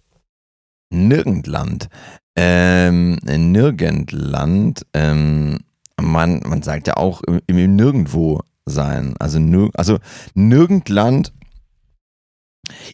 Nirgendland. 0.93 1.89
Ähm, 2.36 3.16
Nirgendland, 3.24 4.86
ähm, 4.95 5.59
man, 6.01 6.40
man 6.46 6.62
sagt 6.62 6.86
ja 6.86 6.96
auch 6.96 7.22
im, 7.22 7.40
im 7.46 7.76
Nirgendwo 7.76 8.40
sein. 8.66 9.14
Also, 9.18 9.38
nir, 9.38 9.70
also 9.74 9.99
Nirgendland 10.34 11.32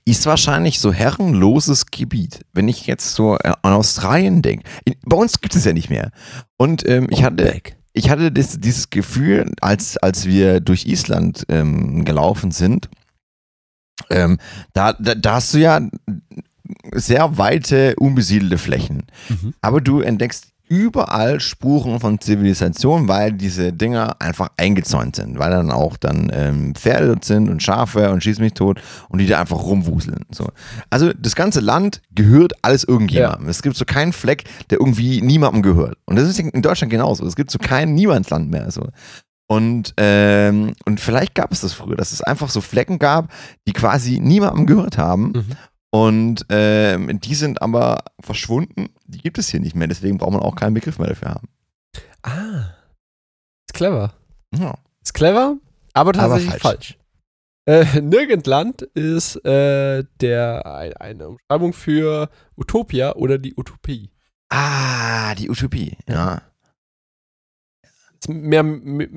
ist 0.04 0.26
wahrscheinlich 0.26 0.78
so 0.78 0.92
herrenloses 0.92 1.86
Gebiet. 1.86 2.44
Wenn 2.52 2.68
ich 2.68 2.86
jetzt 2.86 3.14
so 3.14 3.34
an 3.34 3.72
Australien 3.72 4.42
denke. 4.42 4.64
Bei 5.04 5.16
uns 5.16 5.40
gibt 5.40 5.56
es 5.56 5.64
ja 5.64 5.72
nicht 5.72 5.90
mehr. 5.90 6.10
Und 6.56 6.88
ähm, 6.88 7.08
ich 7.10 7.24
hatte, 7.24 7.60
ich 7.92 8.10
hatte 8.10 8.30
das, 8.30 8.60
dieses 8.60 8.90
Gefühl, 8.90 9.50
als, 9.60 9.96
als 9.96 10.26
wir 10.26 10.60
durch 10.60 10.86
Island 10.86 11.44
ähm, 11.48 12.04
gelaufen 12.04 12.50
sind, 12.50 12.88
ähm, 14.10 14.38
da, 14.72 14.92
da, 14.94 15.14
da 15.14 15.34
hast 15.34 15.54
du 15.54 15.58
ja 15.58 15.80
sehr 16.92 17.36
weite, 17.38 17.94
unbesiedelte 17.96 18.58
Flächen. 18.58 19.04
Mhm. 19.28 19.54
Aber 19.60 19.80
du 19.80 20.00
entdeckst 20.00 20.53
überall 20.68 21.40
Spuren 21.40 22.00
von 22.00 22.20
Zivilisation, 22.20 23.06
weil 23.06 23.32
diese 23.32 23.72
Dinger 23.72 24.16
einfach 24.20 24.48
eingezäunt 24.56 25.16
sind, 25.16 25.38
weil 25.38 25.50
dann 25.50 25.70
auch 25.70 25.96
dann 25.96 26.30
ähm, 26.32 26.74
Pferde 26.74 27.08
dort 27.08 27.24
sind 27.24 27.48
und 27.48 27.62
Schafe 27.62 28.10
und 28.10 28.22
schieß 28.22 28.38
mich 28.38 28.54
tot 28.54 28.80
und 29.08 29.18
die 29.18 29.26
da 29.26 29.40
einfach 29.40 29.62
rumwuseln. 29.62 30.24
So. 30.30 30.48
Also 30.90 31.12
das 31.12 31.34
ganze 31.34 31.60
Land 31.60 32.00
gehört 32.14 32.52
alles 32.62 32.84
irgendjemandem. 32.84 33.48
Es 33.48 33.62
gibt 33.62 33.76
so 33.76 33.84
keinen 33.84 34.12
Fleck, 34.12 34.44
der 34.70 34.80
irgendwie 34.80 35.20
niemandem 35.20 35.62
gehört. 35.62 35.98
Und 36.06 36.16
das 36.16 36.28
ist 36.28 36.38
in 36.38 36.62
Deutschland 36.62 36.90
genauso. 36.90 37.26
Es 37.26 37.36
gibt 37.36 37.50
so 37.50 37.58
kein 37.58 37.94
Niemandsland 37.94 38.50
mehr. 38.50 38.70
So. 38.70 38.88
Und, 39.46 39.92
ähm, 39.98 40.72
und 40.86 41.00
vielleicht 41.00 41.34
gab 41.34 41.52
es 41.52 41.60
das 41.60 41.74
früher, 41.74 41.96
dass 41.96 42.12
es 42.12 42.22
einfach 42.22 42.48
so 42.48 42.60
Flecken 42.60 42.98
gab, 42.98 43.30
die 43.68 43.72
quasi 43.72 44.18
niemandem 44.18 44.66
gehört 44.66 44.96
haben. 44.96 45.32
Mhm. 45.34 45.46
Und 45.94 46.46
ähm, 46.48 47.20
die 47.20 47.36
sind 47.36 47.62
aber 47.62 48.02
verschwunden. 48.18 48.88
Die 49.06 49.18
gibt 49.18 49.38
es 49.38 49.50
hier 49.50 49.60
nicht 49.60 49.76
mehr. 49.76 49.86
Deswegen 49.86 50.18
braucht 50.18 50.32
man 50.32 50.42
auch 50.42 50.56
keinen 50.56 50.74
Begriff 50.74 50.98
mehr 50.98 51.06
dafür 51.06 51.28
haben. 51.28 51.48
Ah. 52.24 52.74
Ist 53.68 53.74
clever. 53.74 54.12
Ja. 54.52 54.74
Ist 55.04 55.14
clever, 55.14 55.56
aber 55.92 56.12
tatsächlich 56.12 56.56
falsch. 56.56 56.98
falsch. 57.64 57.86
Äh, 57.94 58.00
Nirgendland 58.02 58.82
ist 58.82 59.36
äh, 59.44 60.02
der, 60.20 60.66
ein, 60.66 60.94
eine 60.94 61.28
Umschreibung 61.28 61.72
für 61.72 62.28
Utopia 62.56 63.14
oder 63.14 63.38
die 63.38 63.54
Utopie. 63.56 64.10
Ah, 64.48 65.36
die 65.36 65.48
Utopie. 65.48 65.96
Ja. 66.08 66.42
Mehr 68.28 68.62
me-. 68.62 69.08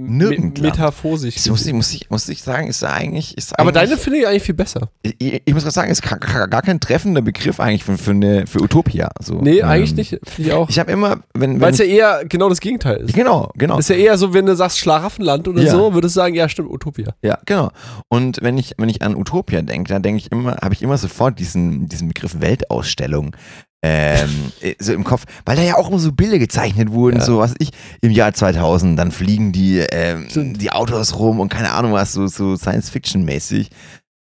Das 1.35 1.47
muss 1.49 1.65
ich, 1.65 1.73
muss 1.73 1.93
ich, 1.93 2.09
muss 2.09 2.29
ich 2.29 2.41
sagen, 2.43 2.67
ist 2.67 2.83
eigentlich. 2.83 3.37
Ist 3.37 3.57
aber 3.57 3.69
eigentlich, 3.69 3.89
deine 3.89 3.97
finde 3.97 4.19
ich 4.19 4.27
eigentlich 4.27 4.43
viel 4.43 4.55
besser. 4.55 4.89
Ich, 5.03 5.41
ich 5.45 5.53
muss 5.53 5.63
gerade 5.63 5.73
sagen, 5.73 5.91
ist 5.91 6.01
gar, 6.01 6.19
kein 6.61 6.79
treffender 6.79 7.21
Begriff 7.21 7.59
eigentlich 7.59 7.83
für, 7.83 7.97
für, 7.97 8.11
eine, 8.11 8.47
für 8.47 8.61
Utopia. 8.61 9.09
So. 9.21 9.35
Nee, 9.41 9.59
Ähm, 9.59 9.65
eigentlich 9.67 9.95
nicht. 9.95 10.19
Finde 10.23 10.49
ich 10.49 10.53
auch. 10.53 10.69
Ich 10.69 10.79
habe 10.79 10.91
immer, 10.91 11.19
wenn. 11.33 11.59
Weil 11.61 11.71
es 11.71 11.77
ja 11.79 11.85
eher 11.85 12.25
genau 12.25 12.49
das 12.49 12.59
Gegenteil 12.59 12.97
ist. 12.97 13.13
genau, 13.13 13.51
genau. 13.55 13.77
Ist 13.79 13.89
ja 13.89 13.95
eher 13.95 14.17
so, 14.17 14.33
wenn 14.33 14.45
du 14.45 14.55
sagst 14.55 14.79
Schlaraffenland 14.79 15.47
oder 15.47 15.61
Ja. 15.63 15.71
so, 15.71 15.93
würdest 15.93 16.15
du 16.15 16.19
sagen, 16.19 16.35
ja, 16.35 16.49
stimmt, 16.49 16.69
Utopia. 16.69 17.13
Ja, 17.21 17.37
genau. 17.45 17.69
Und 18.09 18.39
wenn 18.41 18.57
ich, 18.57 18.73
wenn 18.77 18.89
ich 18.89 19.01
an 19.01 19.15
Utopia 19.15 19.61
denke, 19.61 19.89
dann 19.93 20.01
denke 20.01 20.19
ich 20.19 20.31
immer, 20.31 20.57
habe 20.61 20.73
ich 20.73 20.81
immer 20.81 20.97
sofort 20.97 21.39
diesen, 21.39 21.87
diesen 21.87 22.07
Begriff 22.07 22.41
Weltausstellung 22.41 23.35
ähm, 23.83 24.51
äh, 24.61 24.73
so 24.79 24.93
im 24.93 25.03
Kopf, 25.03 25.23
weil 25.45 25.55
da 25.55 25.61
ja 25.61 25.75
auch 25.75 25.89
immer 25.89 25.99
so 25.99 26.11
Bilder 26.11 26.39
gezeichnet 26.39 26.91
wurden, 26.91 27.17
Ja. 27.17 27.23
so 27.23 27.37
was 27.39 27.53
ich, 27.59 27.69
im 28.01 28.11
Jahr 28.11 28.33
2000, 28.33 28.97
dann 28.97 29.11
fliegen 29.11 29.51
die, 29.51 29.79
ähm, 29.79 30.27
die 30.33 30.71
Autos 30.71 31.17
rum 31.17 31.39
und 31.39 31.49
keine 31.49 31.71
Ahnung 31.71 31.93
was, 31.93 32.13
so, 32.13 32.27
so 32.27 32.55
Science-Fiction-mäßig. 32.55 33.69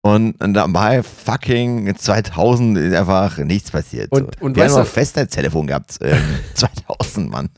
Und, 0.03 0.43
und 0.43 0.55
dabei 0.55 1.03
fucking 1.03 1.95
2000 1.95 2.79
ist 2.79 2.95
einfach 2.95 3.37
nichts 3.37 3.71
passiert. 3.71 4.11
Und- 4.11 4.35
so. 4.39 4.47
und 4.47 4.57
Wir 4.57 4.65
haben 4.65 4.73
noch 4.73 4.87
Festnetztelefon 4.87 5.67
gehabt, 5.67 5.99
ähm, 6.01 6.17
2000, 6.55 7.31
Mann. 7.31 7.51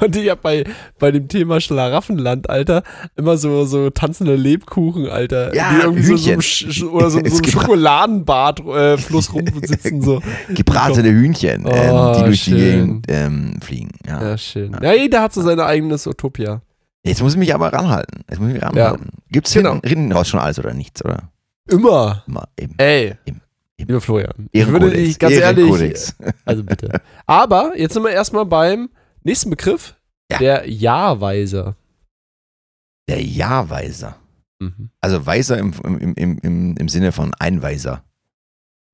Und 0.00 0.14
ich 0.14 0.30
hab 0.30 0.40
bei, 0.42 0.62
bei 1.00 1.10
dem 1.10 1.26
Thema 1.26 1.60
Schlaraffenland, 1.60 2.48
Alter, 2.48 2.84
immer 3.16 3.36
so, 3.38 3.64
so 3.64 3.90
tanzende 3.90 4.36
Lebkuchen, 4.36 5.08
Alter. 5.08 5.52
Ja, 5.52 5.70
die 5.72 5.80
irgendwie 5.80 6.02
so, 6.04 6.16
so 6.16 6.30
Hühnchen. 6.30 6.40
Sch- 6.70 6.88
oder 6.88 7.10
so, 7.10 7.18
so 7.18 7.24
Es 7.24 7.32
im 7.32 7.42
gibt- 7.42 7.50
Schokoladenbad 7.54 8.60
äh, 8.60 8.96
rumsitzen. 9.12 10.00
So. 10.00 10.22
Gebratene 10.54 11.08
Hühnchen, 11.08 11.66
Oh, 11.66 11.70
ähm, 11.74 12.12
die 12.18 12.22
durch 12.24 12.40
schön. 12.42 12.54
die 12.54 12.60
Gegend 12.60 13.06
ähm, 13.08 13.56
fliegen. 13.60 13.90
Ja. 14.06 14.22
Ja, 14.28 14.38
schön. 14.38 14.76
Ja, 14.80 14.92
jeder 14.94 15.22
hat 15.22 15.32
so 15.32 15.42
sein 15.42 15.58
eigenes 15.58 16.06
Utopia. 16.06 16.62
Jetzt 17.04 17.20
muss 17.20 17.32
ich 17.32 17.38
mich 17.38 17.52
aber 17.52 17.72
ranhalten. 17.72 18.22
Jetzt 18.30 18.38
muss 18.38 18.48
ich 18.50 18.54
mich 18.54 18.62
ranhalten. 18.62 19.08
Gibt's 19.30 19.54
Genau. 19.54 19.80
hinten 19.84 20.12
raus 20.12 20.28
schon 20.28 20.38
alles 20.38 20.60
oder 20.60 20.72
nichts, 20.72 21.04
oder? 21.04 21.30
Immer. 21.68 22.24
Immer 22.26 22.48
eben. 22.58 22.74
Ey. 22.78 23.14
Eben. 23.24 23.40
Eben. 23.76 23.88
Lieber 23.88 24.00
Florian. 24.00 24.48
Ich 24.52 24.66
würde 24.66 24.90
dich 24.90 25.18
ganz 25.18 25.34
ehrlich. 25.34 26.12
Also 26.44 26.64
bitte. 26.64 27.00
Aber 27.26 27.72
jetzt 27.76 27.94
sind 27.94 28.02
wir 28.02 28.10
erstmal 28.10 28.44
beim 28.46 28.88
nächsten 29.22 29.50
Begriff. 29.50 29.94
Ja. 30.30 30.38
Der 30.38 30.68
Ja-Weiser. 30.68 31.76
Der 33.08 33.22
Ja-Weiser. 33.22 34.16
Mhm. 34.58 34.90
Also 35.00 35.24
Weiser 35.24 35.58
im, 35.58 35.72
im, 35.84 36.14
im, 36.14 36.38
im, 36.38 36.76
im 36.76 36.88
Sinne 36.88 37.12
von 37.12 37.32
Einweiser. 37.38 38.02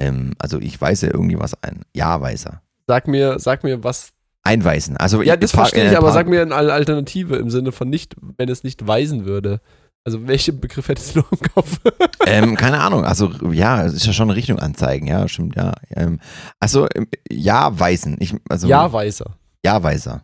Ähm, 0.00 0.34
also 0.38 0.58
ich 0.58 0.80
weise 0.80 1.06
irgendwie 1.06 1.38
was 1.38 1.60
ein. 1.62 1.82
Ja-Weiser. 1.94 2.60
Sag 2.86 3.08
mir, 3.08 3.38
sag 3.38 3.64
mir, 3.64 3.82
was. 3.82 4.12
Einweisen. 4.46 4.98
Also 4.98 5.22
Ja, 5.22 5.34
ich 5.34 5.40
das 5.40 5.52
verstehe 5.52 5.90
ich, 5.90 5.96
aber 5.96 6.12
sag 6.12 6.28
mir 6.28 6.42
eine 6.42 6.54
Alternative 6.54 7.36
im 7.36 7.48
Sinne 7.48 7.72
von 7.72 7.88
nicht, 7.88 8.14
wenn 8.36 8.50
es 8.50 8.62
nicht 8.62 8.86
weisen 8.86 9.24
würde. 9.24 9.62
Also, 10.06 10.26
welchen 10.26 10.60
Begriff 10.60 10.88
hättest 10.88 11.14
du 11.14 11.20
noch 11.20 11.32
im 11.32 11.38
Kopf? 11.40 11.80
Ähm, 12.26 12.56
keine 12.56 12.80
Ahnung. 12.80 13.04
Also 13.04 13.30
ja, 13.52 13.84
es 13.84 13.92
ist 13.92 14.06
ja 14.06 14.14
schon 14.14 14.30
eine 14.30 14.36
Richtung 14.36 14.58
anzeigen. 14.58 15.06
Ja, 15.06 15.28
stimmt. 15.28 15.56
Ja. 15.56 15.74
Ähm, 15.90 16.20
also 16.58 16.88
ähm, 16.94 17.06
Ja-Weisen. 17.30 18.16
Ich, 18.18 18.34
also, 18.48 18.66
Ja-Weiser. 18.66 19.36
Ja-Weiser. 19.62 20.22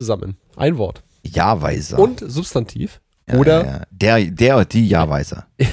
Zusammen. 0.00 0.36
Ein 0.56 0.78
Wort. 0.78 1.02
Ja-Weiser. 1.24 1.98
Und 1.98 2.20
Substantiv. 2.24 3.00
Ja, 3.28 3.34
oder- 3.38 3.64
Ja, 3.64 3.72
ja. 3.72 3.82
Der, 3.90 4.30
der 4.30 4.56
oder 4.56 4.64
die 4.66 4.88
Ja-Weiser. 4.88 5.46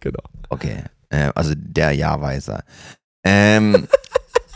Genau. 0.00 0.22
Okay. 0.50 0.84
Äh, 1.08 1.30
also 1.34 1.54
der 1.56 1.92
Ja-Weiser. 1.92 2.62
Ähm. 3.24 3.88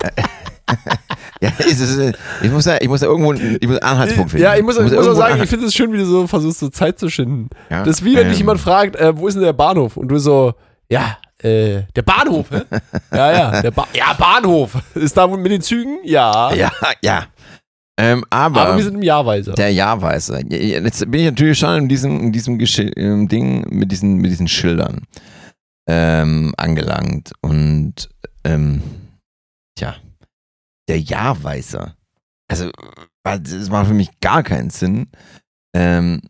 ja, 1.40 1.48
äh, 1.58 2.12
ich 2.42 2.50
muss 2.50 2.64
ja, 2.64 2.78
ich 2.80 2.88
muss 2.88 3.00
ja 3.00 3.08
irgendwo 3.08 3.32
einen, 3.32 3.58
ich 3.60 3.68
muss 3.68 3.78
einen 3.78 3.92
Anhaltspunkt 3.92 4.30
finden. 4.32 4.44
Ja, 4.44 4.56
ich 4.56 4.62
muss, 4.62 4.76
ich 4.76 4.82
muss 4.82 4.92
auch 4.92 4.96
irgendwo 4.96 5.14
sagen, 5.14 5.42
ich 5.42 5.48
finde 5.50 5.66
es 5.66 5.74
schön, 5.74 5.92
wie 5.92 5.98
du 5.98 6.04
so 6.04 6.26
versuchst, 6.26 6.58
so 6.58 6.68
Zeit 6.68 6.98
zu 6.98 7.08
schinden. 7.08 7.48
Ja, 7.70 7.84
Das 7.84 7.98
ist 7.98 8.04
wie, 8.04 8.16
wenn 8.16 8.28
dich 8.28 8.36
ähm, 8.38 8.42
jemand 8.46 8.60
fragt, 8.60 8.96
äh, 8.96 9.16
wo 9.16 9.28
ist 9.28 9.34
denn 9.34 9.42
der 9.42 9.52
Bahnhof? 9.52 9.96
Und 9.96 10.08
du 10.08 10.18
so, 10.18 10.54
ja, 10.90 11.18
äh, 11.42 11.82
der 11.94 12.02
Bahnhof, 12.02 12.50
hä? 12.50 12.62
ja, 13.12 13.32
ja, 13.32 13.62
der 13.62 13.70
ba 13.70 13.86
ja, 13.94 14.12
Bahnhof. 14.14 14.76
Ist 14.94 15.16
da 15.16 15.26
mit 15.26 15.52
den 15.52 15.62
Zügen? 15.62 15.98
Ja. 16.04 16.52
Ja, 16.52 16.72
ja. 17.02 17.26
Ähm, 18.00 18.24
aber, 18.30 18.60
Aber 18.62 18.76
wir 18.76 18.84
sind 18.84 18.94
im 18.94 19.02
Jahrweiser. 19.02 19.54
der 19.54 19.72
Ja-Weiser. 19.72 20.40
Ja, 20.48 20.56
ja, 20.56 20.80
Jetzt 20.80 21.00
bin 21.10 21.20
ich 21.20 21.26
natürlich 21.26 21.58
schon 21.58 21.82
in 21.82 21.88
diesem, 21.88 22.20
in 22.20 22.32
diesem 22.32 22.56
Geschi 22.56 22.88
ähm, 22.96 23.26
Ding 23.26 23.66
mit 23.70 23.90
diesen, 23.90 24.18
mit 24.18 24.30
diesen 24.30 24.46
Schildern 24.46 25.02
ähm, 25.88 26.54
angelangt. 26.56 27.32
Und 27.40 28.08
ähm, 28.44 28.82
tja, 29.76 29.96
der 30.88 31.00
Ja-Weiser. 31.00 31.94
Also, 32.50 32.66
äh, 33.24 33.40
das 33.40 33.68
macht 33.70 33.86
für 33.88 33.94
mich 33.94 34.20
gar 34.20 34.42
keinen 34.42 34.70
Sinn. 34.70 35.08
Ähm, 35.74 36.22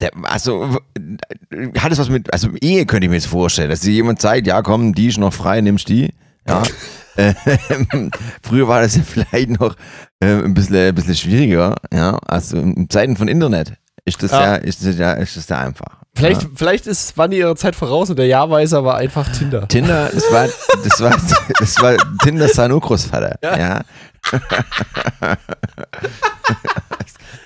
der, 0.00 0.10
also, 0.22 0.74
w- 0.74 1.70
hat 1.78 1.92
es 1.92 1.98
was 1.98 2.08
mit, 2.08 2.32
also 2.32 2.50
Ehe 2.60 2.86
könnte 2.86 3.06
ich 3.06 3.10
mir 3.10 3.16
jetzt 3.16 3.26
vorstellen, 3.26 3.70
dass 3.70 3.80
dir 3.80 3.92
jemand 3.92 4.20
sagt, 4.20 4.46
ja 4.46 4.62
komm, 4.62 4.94
die 4.94 5.08
ist 5.08 5.18
noch 5.18 5.32
frei, 5.32 5.60
nimmst 5.60 5.88
die. 5.88 6.14
Ja. 6.48 6.62
Ähm, 7.16 8.10
Früher 8.42 8.66
war 8.66 8.80
das 8.80 8.96
ja 8.96 9.02
vielleicht 9.04 9.60
noch 9.60 9.76
ähm, 10.20 10.46
ein, 10.46 10.54
bisschen, 10.54 10.88
ein 10.88 10.94
bisschen 10.96 11.14
schwieriger, 11.14 11.76
ja. 11.92 12.18
Also 12.26 12.56
in 12.58 12.90
Zeiten 12.90 13.16
von 13.16 13.28
Internet 13.28 13.74
ist 14.04 14.20
das 14.24 14.32
Ja. 14.32 14.42
ja, 14.42 14.54
ist 14.56 14.84
das 14.84 14.98
ja, 14.98 15.12
ist 15.12 15.36
das 15.36 15.48
ja 15.48 15.60
einfach. 15.60 16.02
Vielleicht, 16.16 16.42
Ja. 16.42 16.48
vielleicht 16.54 16.86
ist, 16.86 17.16
waren 17.18 17.30
die 17.32 17.38
ihre 17.38 17.56
Zeit 17.56 17.74
voraus 17.74 18.08
und 18.10 18.16
der 18.18 18.26
Jahrweiser 18.26 18.84
war 18.84 18.96
einfach 18.98 19.28
Tinder. 19.32 19.66
Tinder, 19.68 20.10
das 20.14 20.30
war, 20.30 20.46
das 20.84 21.00
war, 21.00 21.16
das 21.58 21.80
war 21.82 21.96
Tinder 22.22 22.48
sein 22.48 22.70
Urgroßvater, 22.72 23.38
Ja. 23.42 23.58
ja. 23.58 23.80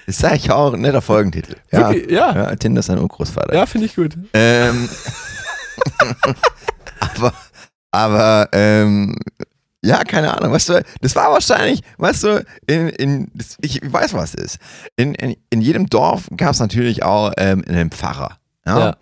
Das 0.06 0.16
sage 0.18 0.36
ich 0.36 0.50
auch, 0.50 0.74
netter 0.76 1.02
Folgentitel. 1.02 1.56
Ja, 1.70 1.90
Wirklich? 1.90 2.10
Ja. 2.10 2.34
ja 2.34 2.56
Tinder 2.56 2.80
ist 2.80 2.86
sein 2.86 2.98
Urgroßvater. 2.98 3.54
Ja, 3.54 3.66
finde 3.66 3.86
ich 3.86 3.94
gut. 3.96 4.16
Ähm, 4.32 4.88
aber, 7.00 7.32
aber, 7.90 8.48
ähm, 8.52 9.16
ja, 9.84 10.02
keine 10.04 10.36
Ahnung, 10.36 10.52
weißt 10.52 10.70
du, 10.70 10.82
das 11.02 11.14
war 11.14 11.30
wahrscheinlich, 11.30 11.82
weißt 11.98 12.24
du, 12.24 12.44
in, 12.66 12.88
in 12.88 13.30
ich 13.60 13.80
weiß, 13.84 14.14
was 14.14 14.34
es 14.34 14.44
ist. 14.54 14.58
In, 14.96 15.14
in, 15.14 15.36
in 15.50 15.60
jedem 15.60 15.88
Dorf 15.88 16.28
gab 16.36 16.50
es 16.52 16.60
natürlich 16.60 17.02
auch 17.02 17.32
ähm, 17.36 17.62
einen 17.68 17.90
Pfarrer. 17.90 18.37
Ja? 18.68 18.78
Ja. 18.78 18.96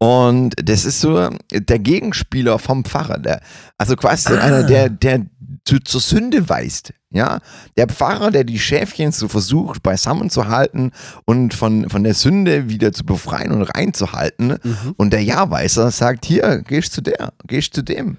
Und 0.00 0.54
das 0.62 0.84
ist 0.84 1.00
so 1.00 1.28
der 1.52 1.78
Gegenspieler 1.80 2.58
vom 2.60 2.84
Pfarrer, 2.84 3.18
der, 3.18 3.40
also 3.78 3.96
quasi 3.96 4.32
Ah. 4.32 4.38
einer, 4.40 4.62
der, 4.62 4.88
der 4.90 5.26
zu, 5.64 5.80
zur 5.80 6.00
Sünde 6.00 6.48
weist. 6.48 6.92
Ja, 7.10 7.38
der 7.78 7.88
Pfarrer, 7.88 8.30
der 8.30 8.44
die 8.44 8.58
Schäfchen 8.58 9.12
so 9.12 9.28
versucht 9.28 9.82
beisammen 9.82 10.28
zu 10.28 10.48
halten 10.48 10.92
und 11.24 11.54
von, 11.54 11.88
von 11.88 12.04
der 12.04 12.12
Sünde 12.12 12.68
wieder 12.68 12.92
zu 12.92 13.04
befreien 13.04 13.50
und 13.50 13.62
reinzuhalten. 13.62 14.58
Mhm. 14.62 14.94
Und 14.98 15.12
der 15.14 15.22
Ja-Weißer 15.24 15.90
sagt, 15.90 16.26
hier, 16.26 16.58
gehst 16.58 16.92
zu 16.92 17.00
der, 17.00 17.32
gehst 17.46 17.72
zu 17.74 17.82
dem. 17.82 18.18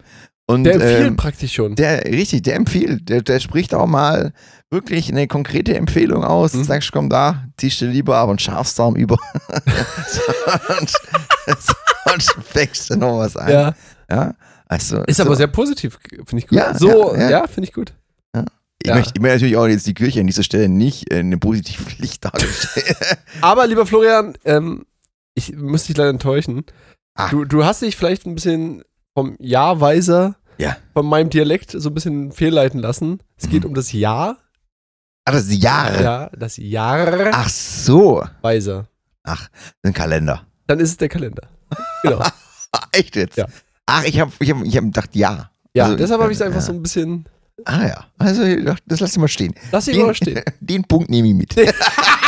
Und, 0.50 0.64
Der 0.64 0.74
empfiehlt 0.74 1.08
ähm, 1.08 1.16
praktisch 1.16 1.54
schon. 1.54 1.76
der, 1.76 2.06
richtig, 2.06 2.41
der 2.41 2.56
empfiehlt, 2.56 3.08
der, 3.08 3.22
der 3.22 3.39
spricht 3.39 3.76
auch 3.76 3.86
mal 3.86 4.34
wirklich 4.72 5.10
eine 5.10 5.28
konkrete 5.28 5.76
Empfehlung 5.76 6.24
aus. 6.24 6.56
Mhm. 6.56 6.64
Sagst, 6.64 6.91
komm 6.91 7.08
da, 7.08 7.43
ziehst 7.58 7.82
du 7.82 7.86
lieber 7.86 8.18
aber 8.18 8.32
einen 8.32 8.39
Schafsdarm 8.39 8.95
über. 8.95 9.20
sonst, 10.68 11.00
sonst 12.08 12.36
fängst 12.45 12.89
du 12.89 12.95
noch 12.95 13.20
was 13.20 13.38
ein. 13.38 13.52
ja. 13.52 13.76
Ja, 14.10 14.34
also, 14.66 15.04
Ist 15.04 15.18
so. 15.18 15.24
aber 15.24 15.36
sehr 15.36 15.45
positiv, 15.45 16.00
finde 16.26 16.38
ich 16.38 16.47
gut. 16.47 16.58
Ja, 16.58 16.74
so, 16.74 17.14
ja, 17.14 17.22
ja, 17.22 17.30
ja. 17.30 17.47
finde 17.47 17.68
ich 17.68 17.74
gut. 17.74 17.93
ich, 18.34 18.88
ja. 18.88 18.95
möchte, 18.95 19.14
ich 19.14 19.22
möchte 19.22 19.36
natürlich 19.36 19.58
auch 19.58 19.68
jetzt 19.68 19.86
die 19.86 19.93
Kirche 19.93 20.20
an 20.20 20.26
dieser 20.26 20.41
Stelle 20.41 20.68
nicht 20.68 21.14
äh, 21.14 21.20
in 21.20 21.28
eine 21.28 21.38
positive 21.38 21.84
Licht 22.00 22.26
darstellen. 22.26 22.95
Aber 23.41 23.68
lieber 23.68 23.86
Florian, 23.86 24.36
ähm, 24.45 24.88
ich 25.36 25.56
muss 25.56 25.84
dich 25.84 25.95
leider 25.95 26.10
enttäuschen. 26.10 26.66
Ah. 27.14 27.30
Du, 27.30 27.45
du 27.45 27.66
hast 27.66 27.84
dich 27.84 27.95
vielleicht 27.95 28.26
ein 28.26 28.34
bisschen 28.34 28.84
vom 29.14 29.36
Ja-Weiser, 29.39 30.38
Ja. 30.60 30.78
von 30.93 31.05
meinem 31.05 31.30
Dialekt 31.30 31.72
so 31.72 31.89
ein 31.89 31.93
bisschen 31.93 32.32
fehlleiten 32.32 32.80
lassen. 32.82 33.20
Es 33.38 33.49
geht 33.49 33.64
Mhm. 33.64 33.70
um 33.70 33.76
das 33.76 33.91
Ja. 33.93 34.38
Ach, 35.26 35.32
das 35.34 35.43
ist 35.45 35.62
Jahre. 35.64 36.03
Ja, 36.03 36.30
das 36.38 36.57
Jahr 36.57 37.30
Ach 37.34 37.49
so. 37.49 38.24
Weiser. 38.41 38.88
Ein 39.84 39.93
Kalender. 39.93 40.45
Dann 40.68 40.80
ist 40.80 40.89
es 40.89 40.97
der 40.97 41.07
Kalender. 41.10 41.43
Genau. 42.03 42.20
Ah, 42.20 42.32
echt 42.91 43.16
jetzt? 43.16 43.38
Ja. 43.38 43.45
Ach, 43.86 44.03
ich 44.03 44.20
habe 44.20 44.32
ich 44.39 44.49
hab, 44.51 44.64
ich 44.64 44.76
hab 44.78 44.84
gedacht, 44.86 45.16
ja. 45.16 45.51
Ja, 45.76 45.84
Also, 45.86 45.97
deshalb 45.97 46.22
habe 46.22 46.32
ich 46.32 46.38
es 46.38 46.41
einfach 46.41 46.60
ja. 46.60 46.66
so 46.66 46.74
ein 46.74 46.82
bisschen. 46.82 47.26
Ah 47.66 47.86
ja, 47.88 48.05
also 48.18 48.41
das 48.88 49.01
lass 49.01 49.12
ich 49.12 49.18
mal 49.18 49.28
stehen. 49.28 49.53
Lass 49.72 49.88
ihn 49.88 49.95
Den, 49.95 50.05
mal 50.05 50.16
stehen. 50.16 50.41
den 50.62 50.84
Punkt 50.84 51.10
nehme 51.10 51.28
ich 51.28 51.36
mit. 51.36 51.55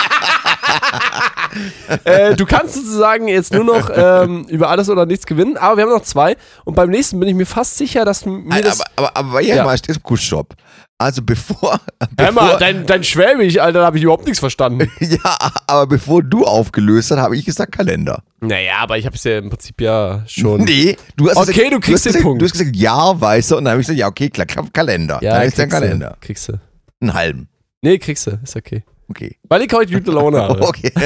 äh, 2.04 2.36
du 2.36 2.46
kannst 2.46 2.76
sozusagen 2.76 3.28
jetzt 3.28 3.54
nur 3.54 3.64
noch 3.64 3.90
ähm, 3.94 4.46
über 4.50 4.70
alles 4.70 4.90
oder 4.90 5.06
nichts 5.06 5.26
gewinnen, 5.26 5.58
aber 5.58 5.78
wir 5.78 5.84
haben 5.84 5.92
noch 5.92 6.04
zwei. 6.04 6.36
Und 6.66 6.76
beim 6.76 6.90
nächsten 6.90 7.20
bin 7.20 7.28
ich 7.30 7.36
mir 7.36 7.46
fast 7.46 7.78
sicher, 7.78 8.06
dass 8.06 8.22
du 8.22 8.30
mir 8.30 8.54
aber, 8.54 8.62
das. 8.62 8.82
aber, 8.96 9.10
aber, 9.16 9.18
aber 9.18 9.42
ja, 9.42 9.56
Ja. 9.58 9.64
mal, 9.64 9.74
ist 9.76 10.04
gut, 10.04 10.20
Stopp. 10.20 10.54
Also 10.98 11.24
bevor, 11.24 11.80
Hör 12.20 12.32
mal, 12.32 12.58
dein, 12.60 12.86
dein 12.86 13.04
Schwäbisch, 13.04 13.58
Alter, 13.58 13.80
da 13.80 13.86
habe 13.88 13.98
ich 13.98 14.04
überhaupt 14.04 14.26
nichts 14.26 14.40
verstanden. 14.40 14.88
ja, 15.00 15.38
aber 15.66 15.88
bevor 15.88 16.22
du 16.22 16.46
aufgelöst 16.46 17.10
hast, 17.10 17.18
habe 17.18 17.36
ich 17.36 17.44
gesagt 17.44 17.72
Kalender. 17.72 18.22
naja, 18.40 18.74
aber 18.82 19.00
ich 19.00 19.06
habe 19.08 19.16
es 19.16 19.24
ja 19.24 19.40
im 19.40 19.50
Prinzip 19.50 19.82
ja 19.82 20.24
schon. 20.28 20.62
Nee, 20.62 20.96
du 21.16 21.28
hast 21.28 21.38
Okay, 21.38 21.54
gesagt, 21.54 21.74
du 21.74 21.80
kriegst 21.80 21.92
hast 21.92 22.04
den 22.06 22.10
gesagt, 22.12 22.24
Punkt. 22.24 22.42
Du 22.42 22.46
hast 22.46 22.52
gesagt, 22.52 22.76
ja, 22.76 23.20
weißt 23.20 23.50
du, 23.52 23.58
und 23.58 23.66
dann 23.66 23.72
habe 23.72 23.82
ich 23.82 23.88
gesagt, 23.88 24.00
ja, 24.00 24.08
okay, 24.08 24.30
klar, 24.30 24.46
Kalender. 24.72 25.18
Ja, 25.24 25.40
dann 25.40 25.48
ist 25.48 25.58
du, 25.58 25.68
Kalender. 25.68 26.18
Kriegst 26.22 26.50
du. 26.50 26.60
Einen 27.02 27.14
halben. 27.16 27.48
Nee, 27.82 27.98
kriegst 27.98 28.28
du. 28.28 28.40
Ist 28.44 28.56
okay. 28.56 28.84
Okay. 29.12 29.38
Weil 29.50 29.62
ich 29.64 29.74
heute 29.74 29.92
gute 29.94 30.12
Laune 30.12 30.42
habe. 30.42 30.62
Okay. 30.62 30.92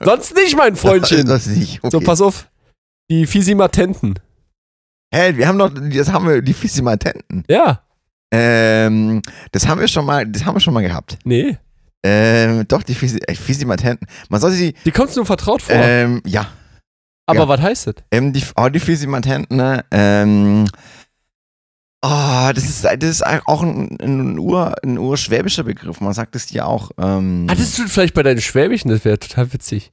Sonst 0.00 0.34
nicht, 0.34 0.54
mein 0.56 0.76
Freundchen. 0.76 1.26
das 1.26 1.46
nicht. 1.46 1.78
Okay. 1.82 1.90
So, 1.90 2.00
pass 2.00 2.20
auf. 2.20 2.46
Die 3.10 3.26
Fisimatenten. 3.26 4.18
Hä, 5.14 5.34
wir 5.36 5.48
haben 5.48 5.56
noch, 5.56 5.70
das 5.72 6.12
haben 6.12 6.28
wir, 6.28 6.42
die 6.42 6.52
Fisimatenten. 6.52 7.44
Ja. 7.48 7.80
Ähm, 8.30 9.22
das 9.52 9.66
haben 9.66 9.80
wir 9.80 9.88
schon 9.88 10.04
mal, 10.04 10.26
das 10.26 10.44
haben 10.44 10.56
wir 10.56 10.60
schon 10.60 10.74
mal 10.74 10.82
gehabt. 10.82 11.18
Nee. 11.24 11.56
Ähm, 12.04 12.68
doch, 12.68 12.82
die 12.82 12.92
äh, 12.92 13.34
Fisimatenten. 13.34 14.06
Man 14.28 14.40
soll 14.40 14.50
sie, 14.50 14.74
Die 14.84 14.90
kommst 14.90 15.16
du 15.16 15.20
nur 15.20 15.26
vertraut 15.26 15.62
vor. 15.62 15.74
ähm, 15.74 16.20
ja, 16.26 16.48
aber 17.26 17.40
ja. 17.40 17.48
was 17.48 17.60
heißt 17.62 17.86
das? 17.86 17.94
ähm, 18.10 18.32
die, 18.32 18.44
oh, 18.56 18.68
die 18.68 18.78
Fisimatenten, 18.80 19.56
ne, 19.56 19.84
ähm, 19.90 20.66
oh, 22.06 22.52
das 22.52 22.64
ist, 22.64 22.84
das 22.84 23.10
ist 23.10 23.26
auch 23.26 23.62
ein, 23.62 23.96
ein, 24.00 24.38
Ur, 24.38 24.74
ein 24.82 24.98
urschwäbischer 24.98 25.64
Begriff. 25.64 26.00
Man 26.00 26.12
sagt 26.12 26.36
es 26.36 26.50
ja 26.50 26.64
auch, 26.64 26.90
ähm, 26.98 27.46
Hattest 27.50 27.78
du 27.78 27.88
vielleicht 27.88 28.14
bei 28.14 28.22
deinen 28.22 28.40
Schwäbischen? 28.40 28.90
Das 28.90 29.04
wäre 29.04 29.18
total 29.18 29.52
witzig. 29.52 29.92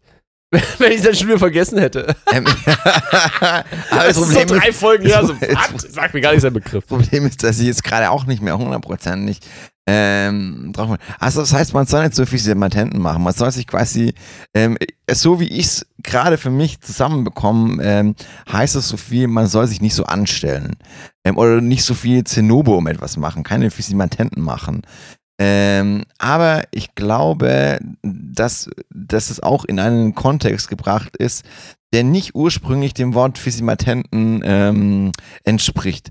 Wenn 0.77 0.91
ich 0.91 1.01
das 1.01 1.17
schon 1.17 1.27
wieder 1.27 1.39
vergessen 1.39 1.79
hätte. 1.79 2.15
ähm, 2.31 2.45
aber 3.39 3.63
das 4.07 4.17
ist 4.17 4.29
so 4.31 4.45
drei 4.45 4.71
Folgen 4.71 5.05
her. 5.05 5.25
So, 5.25 5.33
das- 5.33 5.49
was? 5.73 5.81
Sag 5.93 6.13
mir 6.13 6.21
gar 6.21 6.31
nicht 6.31 6.41
sein 6.41 6.53
Begriff. 6.53 6.85
Problem 6.87 7.25
ist, 7.25 7.43
dass 7.43 7.59
ich 7.59 7.67
jetzt 7.67 7.83
gerade 7.83 8.09
auch 8.11 8.25
nicht 8.25 8.41
mehr 8.41 8.57
hundertprozentig 8.57 9.39
ähm, 9.85 10.71
drauf 10.73 10.89
bin. 10.89 10.97
Also 11.19 11.41
das 11.41 11.53
heißt, 11.53 11.73
man 11.73 11.85
soll 11.85 12.03
nicht 12.03 12.15
so 12.15 12.25
viele 12.25 12.55
Matenten 12.55 13.01
machen. 13.01 13.23
Man 13.23 13.33
soll 13.33 13.51
sich 13.51 13.67
quasi, 13.67 14.13
ähm, 14.53 14.77
so 15.11 15.39
wie 15.39 15.47
ich 15.47 15.65
es 15.65 15.85
gerade 16.01 16.37
für 16.37 16.49
mich 16.49 16.79
zusammenbekomme, 16.81 17.83
ähm, 17.83 18.15
heißt 18.51 18.75
es 18.75 18.87
so 18.87 18.97
viel, 18.97 19.27
man 19.27 19.47
soll 19.47 19.67
sich 19.67 19.81
nicht 19.81 19.95
so 19.95 20.05
anstellen. 20.05 20.75
Ähm, 21.25 21.37
oder 21.37 21.59
nicht 21.61 21.83
so 21.83 21.93
viel 21.95 22.23
Zinnobe 22.23 22.71
um 22.71 22.87
etwas 22.87 23.17
machen, 23.17 23.43
keine 23.43 23.71
Fisimatenten 23.71 24.41
machen. 24.43 24.83
Ähm, 25.39 26.03
aber 26.19 26.63
ich 26.71 26.95
glaube, 26.95 27.79
dass, 28.03 28.69
dass 28.89 29.29
es 29.29 29.41
auch 29.41 29.65
in 29.65 29.79
einen 29.79 30.13
Kontext 30.13 30.67
gebracht 30.67 31.17
ist, 31.17 31.43
der 31.93 32.03
nicht 32.03 32.33
ursprünglich 32.33 32.93
dem 32.93 33.13
Wort 33.13 33.37
Fisimatenten 33.37 34.41
ähm, 34.43 35.11
entspricht. 35.43 36.09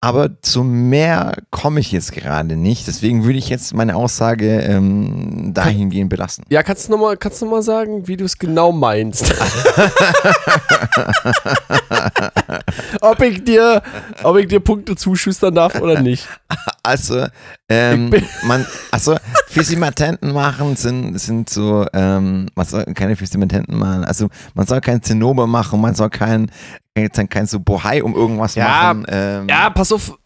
Aber 0.00 0.42
zu 0.42 0.62
mehr 0.62 1.38
komme 1.50 1.80
ich 1.80 1.90
jetzt 1.90 2.12
gerade 2.12 2.54
nicht. 2.54 2.86
Deswegen 2.86 3.24
würde 3.24 3.38
ich 3.38 3.48
jetzt 3.48 3.74
meine 3.74 3.96
Aussage 3.96 4.60
ähm, 4.60 5.52
dahingehend 5.54 6.10
belassen. 6.10 6.44
Ja, 6.50 6.62
kannst 6.62 6.88
du 6.88 6.92
nochmal 6.92 7.16
noch 7.16 7.48
mal 7.48 7.62
sagen, 7.62 8.06
wie 8.06 8.18
du 8.18 8.26
es 8.26 8.38
genau 8.38 8.72
meinst? 8.72 9.34
ob, 13.00 13.22
ich 13.22 13.42
dir, 13.42 13.82
ob 14.22 14.36
ich 14.36 14.48
dir 14.48 14.60
Punkte 14.60 14.96
zuschüstern 14.96 15.54
darf 15.54 15.80
oder 15.80 16.02
nicht. 16.02 16.28
Also, 16.82 17.26
ähm, 17.68 18.14
man, 18.44 18.66
also 18.90 19.16
Fisimatenten 19.48 20.32
machen 20.32 20.76
sind, 20.76 21.18
sind 21.18 21.50
so, 21.50 21.86
ähm, 21.92 22.46
man 22.54 22.66
soll 22.66 22.84
keine 22.94 23.16
Fisimatenten 23.16 23.76
machen. 23.76 24.04
Also 24.04 24.28
man 24.54 24.66
soll 24.66 24.80
kein 24.80 25.02
Zinnober 25.02 25.46
machen, 25.46 25.80
man 25.80 25.94
soll 25.94 26.10
kein, 26.10 26.50
kein, 26.96 27.28
kein 27.28 27.46
so 27.46 27.60
Bohai 27.60 28.02
um 28.02 28.14
irgendwas 28.14 28.54
Ja, 28.54 28.94
machen. 28.94 29.06
Ähm, 29.08 29.48
Ja, 29.48 29.70
pass 29.70 29.92
auf. 29.92 30.18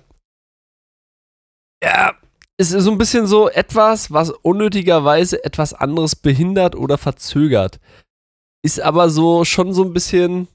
Ja, 1.82 2.14
es 2.56 2.72
ist 2.72 2.84
so 2.84 2.90
ein 2.90 2.98
bisschen 2.98 3.26
so 3.26 3.48
etwas, 3.48 4.12
was 4.12 4.30
unnötigerweise 4.30 5.42
etwas 5.44 5.72
anderes 5.74 6.14
behindert 6.14 6.76
oder 6.76 6.98
verzögert. 6.98 7.80
Ist 8.62 8.80
aber 8.80 9.08
so 9.08 9.44
schon 9.44 9.72
so 9.72 9.82
ein 9.82 9.92
bisschen. 9.92 10.46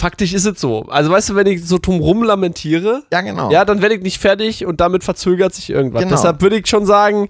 Faktisch 0.00 0.34
ist 0.34 0.44
es 0.44 0.60
so. 0.60 0.82
Also, 0.86 1.10
weißt 1.10 1.30
du, 1.30 1.34
wenn 1.36 1.46
ich 1.46 1.64
so 1.64 1.78
drumrum 1.78 2.24
lamentiere, 2.24 3.04
ja, 3.12 3.20
genau. 3.20 3.50
ja, 3.50 3.64
dann 3.64 3.80
werde 3.80 3.94
ich 3.94 4.02
nicht 4.02 4.18
fertig 4.18 4.66
und 4.66 4.80
damit 4.80 5.04
verzögert 5.04 5.54
sich 5.54 5.70
irgendwas. 5.70 6.02
Genau. 6.02 6.14
Deshalb 6.14 6.42
würde 6.42 6.58
ich 6.58 6.66
schon 6.66 6.84
sagen, 6.84 7.28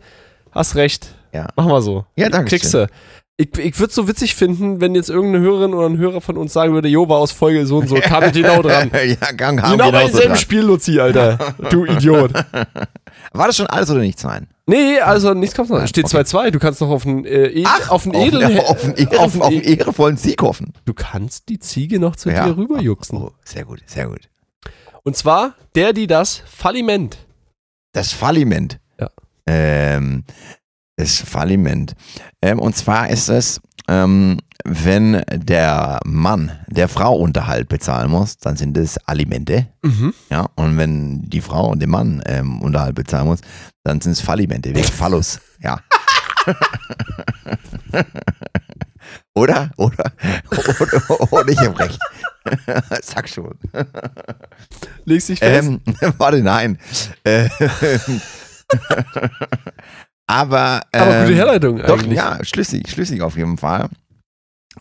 hast 0.51 0.75
recht. 0.75 1.15
Ja. 1.33 1.49
Mach 1.57 1.67
mal 1.67 1.83
so. 1.83 2.07
ja 2.17 2.31
danke. 2.31 2.49
Kriegst 2.49 2.73
du. 2.73 2.89
Ich, 3.37 3.49
ich 3.59 3.79
würde 3.81 3.89
es 3.89 3.95
so 3.97 4.07
witzig 4.07 4.37
finden, 4.37 4.81
wenn 4.81 4.95
jetzt 4.95 5.11
irgendeine 5.11 5.45
Hörerin 5.45 5.75
oder 5.75 5.89
ein 5.89 5.99
Hörer 5.99 6.21
von 6.21 6.37
uns 6.37 6.53
sagen 6.53 6.73
würde, 6.73 6.87
jo, 6.89 7.09
war 7.09 7.19
aus 7.19 7.33
Folge 7.33 7.67
so 7.67 7.79
und 7.79 7.89
so, 7.89 7.97
kam 8.01 8.31
genau 8.31 8.63
dran. 8.63 8.93
ja, 8.95 9.33
gang 9.33 9.61
haben 9.61 9.73
Genau 9.73 9.87
wir 9.87 9.93
bei 9.93 10.05
demselben 10.05 10.29
dran. 10.29 10.37
Spiel, 10.39 10.61
Luzi, 10.61 11.01
Alter. 11.01 11.55
Du 11.71 11.85
Idiot. 11.85 12.33
War 13.33 13.47
das 13.49 13.57
schon 13.57 13.67
alles 13.67 13.91
oder 13.91 14.01
nichts? 14.01 14.23
Nein. 14.23 14.47
Nee, 14.67 15.01
also 15.01 15.35
nichts 15.35 15.57
kommt 15.57 15.69
noch. 15.71 15.85
Steht 15.89 16.05
okay. 16.05 16.19
2-2. 16.19 16.51
Du 16.53 16.59
kannst 16.61 16.81
noch 16.81 16.91
auf 16.91 17.05
einen, 17.05 17.25
äh, 17.25 17.65
auf 17.89 18.07
einen 18.07 18.15
auf, 18.15 18.35
einen- 18.35 18.59
auf, 18.61 18.85
einen 18.85 19.09
auf 19.09 19.33
einen 19.35 19.43
auf 19.43 19.43
einen 19.43 19.63
E- 19.63 19.75
ehrenvollen 19.79 20.17
Sieg 20.17 20.41
hoffen. 20.41 20.73
Du 20.85 20.95
kannst 20.95 21.49
die 21.49 21.59
Ziege 21.59 21.99
noch 21.99 22.15
zu 22.15 22.31
Ja. 22.31 22.47
dir 22.47 22.57
rüberjuxen. 22.57 23.19
Oh, 23.19 23.33
sehr 23.45 23.65
gut, 23.65 23.81
sehr 23.87 24.07
gut. 24.07 24.29
Und 25.03 25.17
zwar 25.17 25.55
der, 25.75 25.93
die 25.93 26.07
das 26.07 26.43
Falliment. 26.47 27.19
Das 27.93 28.13
Falliment. 28.13 28.79
Ja. 29.01 29.09
Ähm, 29.47 30.23
das 30.97 31.21
Falliment. 31.21 31.95
Ähm, 32.43 32.59
und 32.59 32.77
zwar 32.77 33.09
ist 33.09 33.29
es, 33.29 33.61
ähm, 33.89 34.39
wenn 34.65 35.23
der 35.31 36.01
Mann 36.05 36.53
der 36.69 36.89
Frau 36.89 37.17
Unterhalt 37.17 37.69
bezahlen 37.69 38.11
muss, 38.11 38.39
dann 38.39 38.57
sind 38.57 38.77
es 38.79 38.97
Alimente. 39.07 39.67
Mhm. 39.83 40.15
Ja, 40.31 40.49
und 40.55 40.79
wenn 40.79 41.29
die 41.29 41.41
Frau 41.41 41.75
dem 41.75 41.91
Mann 41.91 42.23
ähm, 42.27 42.63
Unterhalt 42.63 42.95
bezahlen 42.95 43.27
muss, 43.27 43.41
dann 43.83 44.01
sind 44.01 44.13
es 44.13 44.21
Fallimente, 44.21 44.75
wegen 44.75 44.85
Phallus. 44.93 45.41
Ja. 45.61 45.81
oder? 49.35 49.71
Oder? 49.77 50.13
Oder, 50.51 51.33
oder 51.33 51.49
ich 51.49 51.59
habe 51.59 51.79
recht. 51.79 51.99
Sag 53.03 53.29
schon. 53.29 53.55
Legst 55.05 55.29
dich 55.29 55.39
fest. 55.39 55.69
Ähm, 55.69 55.81
warte, 56.19 56.43
nein. 56.43 56.79
Äh, 57.25 57.49
aber. 60.27 60.83
Aber 60.93 61.21
gute 61.21 61.31
ähm, 61.33 61.35
Herleitung 61.35 61.79
Doch, 61.79 61.99
eigentlich. 62.01 62.17
ja, 62.19 62.39
schlüssig, 62.45 62.89
schlüssig 62.91 63.23
auf 63.23 63.37
jeden 63.37 63.59
Fall. 63.59 63.89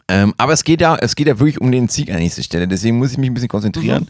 Ähm, 0.10 0.34
aber 0.38 0.54
es 0.54 0.64
geht 0.64 0.82
ja, 0.82 0.96
es 0.96 1.16
geht 1.16 1.28
ja 1.28 1.39
wirklich 1.39 1.62
um 1.62 1.72
den 1.72 1.88
Sieg 1.88 2.10
an 2.12 2.18
nächster 2.18 2.44
Stelle. 2.44 2.68
Deswegen 2.68 2.98
muss 2.98 3.12
ich 3.12 3.18
mich 3.18 3.30
ein 3.30 3.34
bisschen 3.34 3.50
konzentrieren 3.50 4.10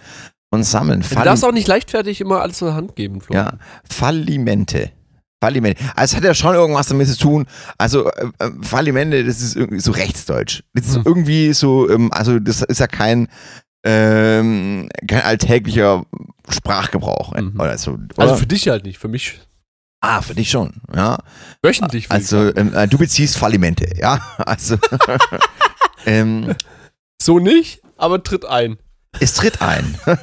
und 0.51 0.63
sammeln. 0.63 1.01
Du 1.01 1.07
Falli- 1.07 1.25
darfst 1.25 1.43
auch 1.43 1.51
nicht 1.51 1.67
leichtfertig 1.67 2.21
immer 2.21 2.41
alles 2.41 2.61
in 2.61 2.67
der 2.67 2.75
Hand 2.75 2.95
geben, 2.95 3.19
Flo. 3.21 3.35
ja, 3.35 3.53
Fallimente. 3.89 4.91
Fallimente. 5.43 5.83
Also 5.95 6.13
es 6.13 6.17
hat 6.17 6.23
ja 6.23 6.33
schon 6.33 6.55
irgendwas 6.55 6.87
damit 6.87 7.07
zu 7.09 7.17
tun. 7.17 7.47
Also 7.77 8.09
äh, 8.11 8.27
äh, 8.39 8.51
Fallimente, 8.61 9.25
das 9.25 9.41
ist 9.41 9.57
irgendwie 9.57 9.81
so 9.81 9.91
rechtsdeutsch. 9.91 10.63
Das 10.73 10.87
ist 10.87 10.95
Hm. 10.95 11.01
irgendwie 11.05 11.51
so, 11.53 11.89
ähm, 11.89 12.11
also 12.13 12.39
das 12.39 12.61
ist 12.61 12.79
ja 12.79 12.87
kein, 12.87 13.27
ähm, 13.83 14.87
kein 15.05 15.21
alltäglicher 15.23 16.05
Sprachgebrauch 16.49 17.33
äh, 17.35 17.41
Mhm. 17.41 17.59
oder 17.59 17.77
so. 17.77 17.97
Also 18.15 18.31
oder? 18.33 18.37
für 18.37 18.47
dich 18.47 18.69
halt 18.69 18.85
nicht, 18.85 18.97
für 18.99 19.09
mich 19.09 19.41
ah, 20.03 20.21
für 20.21 20.35
dich 20.35 20.49
schon, 20.51 20.73
ja. 20.95 21.17
wöchentlich. 21.63 22.11
Also 22.11 22.53
ähm, 22.55 22.73
äh, 22.75 22.87
du 22.87 22.97
beziehst 22.97 23.37
Fallimente, 23.37 23.87
ja. 23.97 24.19
Also 24.45 24.77
ähm, 26.05 26.53
so 27.21 27.39
nicht, 27.39 27.81
aber 27.97 28.21
tritt 28.21 28.45
ein. 28.45 28.77
es 29.19 29.33
tritt 29.33 29.61
ein. 29.61 29.95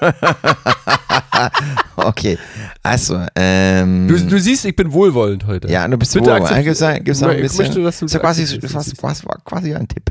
okay, 1.97 2.39
also 2.83 3.24
ähm, 3.37 4.09
Du, 4.09 4.18
du 4.18 4.39
siehst, 4.41 4.64
ich 4.64 4.76
bin 4.76 4.93
wohlwollend 4.93 5.47
heute. 5.47 5.68
ja, 5.70 5.87
du 5.89 5.97
bist 5.97 6.12
Bitte 6.14 6.26
wohl. 6.26 6.33
akzept- 6.37 6.62
Gibt's 6.64 6.81
da, 6.81 6.99
gibt's 6.99 7.20
da 7.20 7.28
ein 7.28 7.41
bisschen? 7.41 7.59
möchte, 7.66 7.83
dass 7.83 7.99
du 8.01 8.07
ja 8.07 8.18
quasi, 8.18 8.59
was, 9.03 9.24
war 9.26 9.39
quasi 9.45 9.74
ein 9.74 9.89
Tipp. 9.89 10.11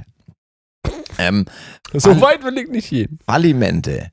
Ähm, 1.17 1.45
So 1.93 2.19
weit 2.21 2.43
will 2.43 2.57
ich 2.57 2.69
nicht 2.69 2.89
gehen. 2.89 3.19
Alimente. 3.25 4.11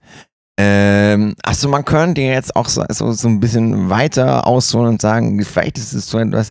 Ähm, 0.58 1.34
also 1.42 1.68
man 1.68 1.84
könnte 1.84 2.22
jetzt 2.22 2.56
auch 2.56 2.68
so, 2.68 2.82
so, 2.88 3.12
so 3.12 3.28
ein 3.28 3.40
bisschen 3.40 3.90
weiter 3.90 4.46
ausholen 4.46 4.88
und 4.88 5.02
sagen, 5.02 5.42
vielleicht 5.44 5.78
ist 5.78 5.92
es 5.92 6.08
so 6.08 6.18
etwas 6.18 6.48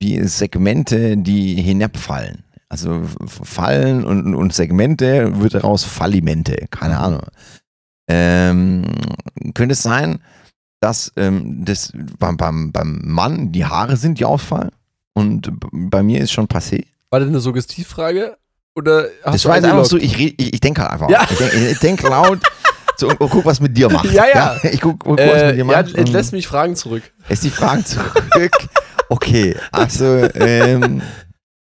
wie 0.00 0.22
Segmente, 0.26 1.16
die 1.16 1.54
hinabfallen. 1.60 2.44
Also 2.68 3.02
Fallen 3.26 4.04
und, 4.04 4.34
und 4.34 4.54
Segmente 4.54 5.38
wird 5.40 5.54
daraus 5.54 5.84
Fallimente, 5.84 6.66
keine 6.70 6.98
Ahnung. 6.98 7.22
Ähm, 8.08 8.84
könnte 9.54 9.74
es 9.74 9.82
sein, 9.82 10.20
dass 10.80 11.12
ähm, 11.16 11.64
das 11.64 11.92
beim, 12.18 12.36
beim, 12.38 12.72
beim 12.72 13.00
Mann 13.04 13.52
die 13.52 13.66
Haare 13.66 13.96
sind, 13.96 14.18
die 14.18 14.24
ausfallen? 14.24 14.70
Und 15.14 15.52
bei 15.72 16.02
mir 16.02 16.22
ist 16.22 16.32
schon 16.32 16.46
passé. 16.46 16.86
War 17.10 17.20
das 17.20 17.28
eine 17.28 17.40
Suggestivfrage? 17.40 18.36
Oder 18.74 19.08
hast 19.22 19.34
Das 19.34 19.44
war 19.44 19.56
jetzt 19.56 19.66
einfach 19.66 19.84
so, 19.84 19.98
ich, 19.98 20.18
red- 20.18 20.40
ich, 20.40 20.54
ich 20.54 20.60
denke 20.60 20.80
halt 20.80 20.92
einfach. 20.92 21.10
Ja. 21.10 21.26
Ich 21.30 21.36
denke 21.36 21.74
denk 21.80 22.02
laut 22.02 22.40
so, 23.02 23.08
und, 23.08 23.20
und 23.20 23.28
guck, 23.30 23.44
was 23.44 23.60
mit 23.60 23.76
dir 23.76 23.90
macht. 23.90 24.06
Ja, 24.12 24.24
ja. 24.32 24.56
Ich 24.64 24.80
guck, 24.80 25.00
guck 25.00 25.18
was 25.18 25.26
mit 25.26 25.34
Äh, 25.34 25.52
dir 25.52 25.58
ja, 25.58 25.64
macht. 25.64 25.86
und 25.88 25.98
entlässt 25.98 26.32
mich 26.32 26.46
Fragen 26.46 26.74
zurück. 26.76 27.02
Lässt 27.28 27.44
die 27.44 27.50
Fragen 27.50 27.84
zurück. 27.84 28.52
Okay, 29.08 29.54
also, 29.70 30.04
ähm, 30.34 31.02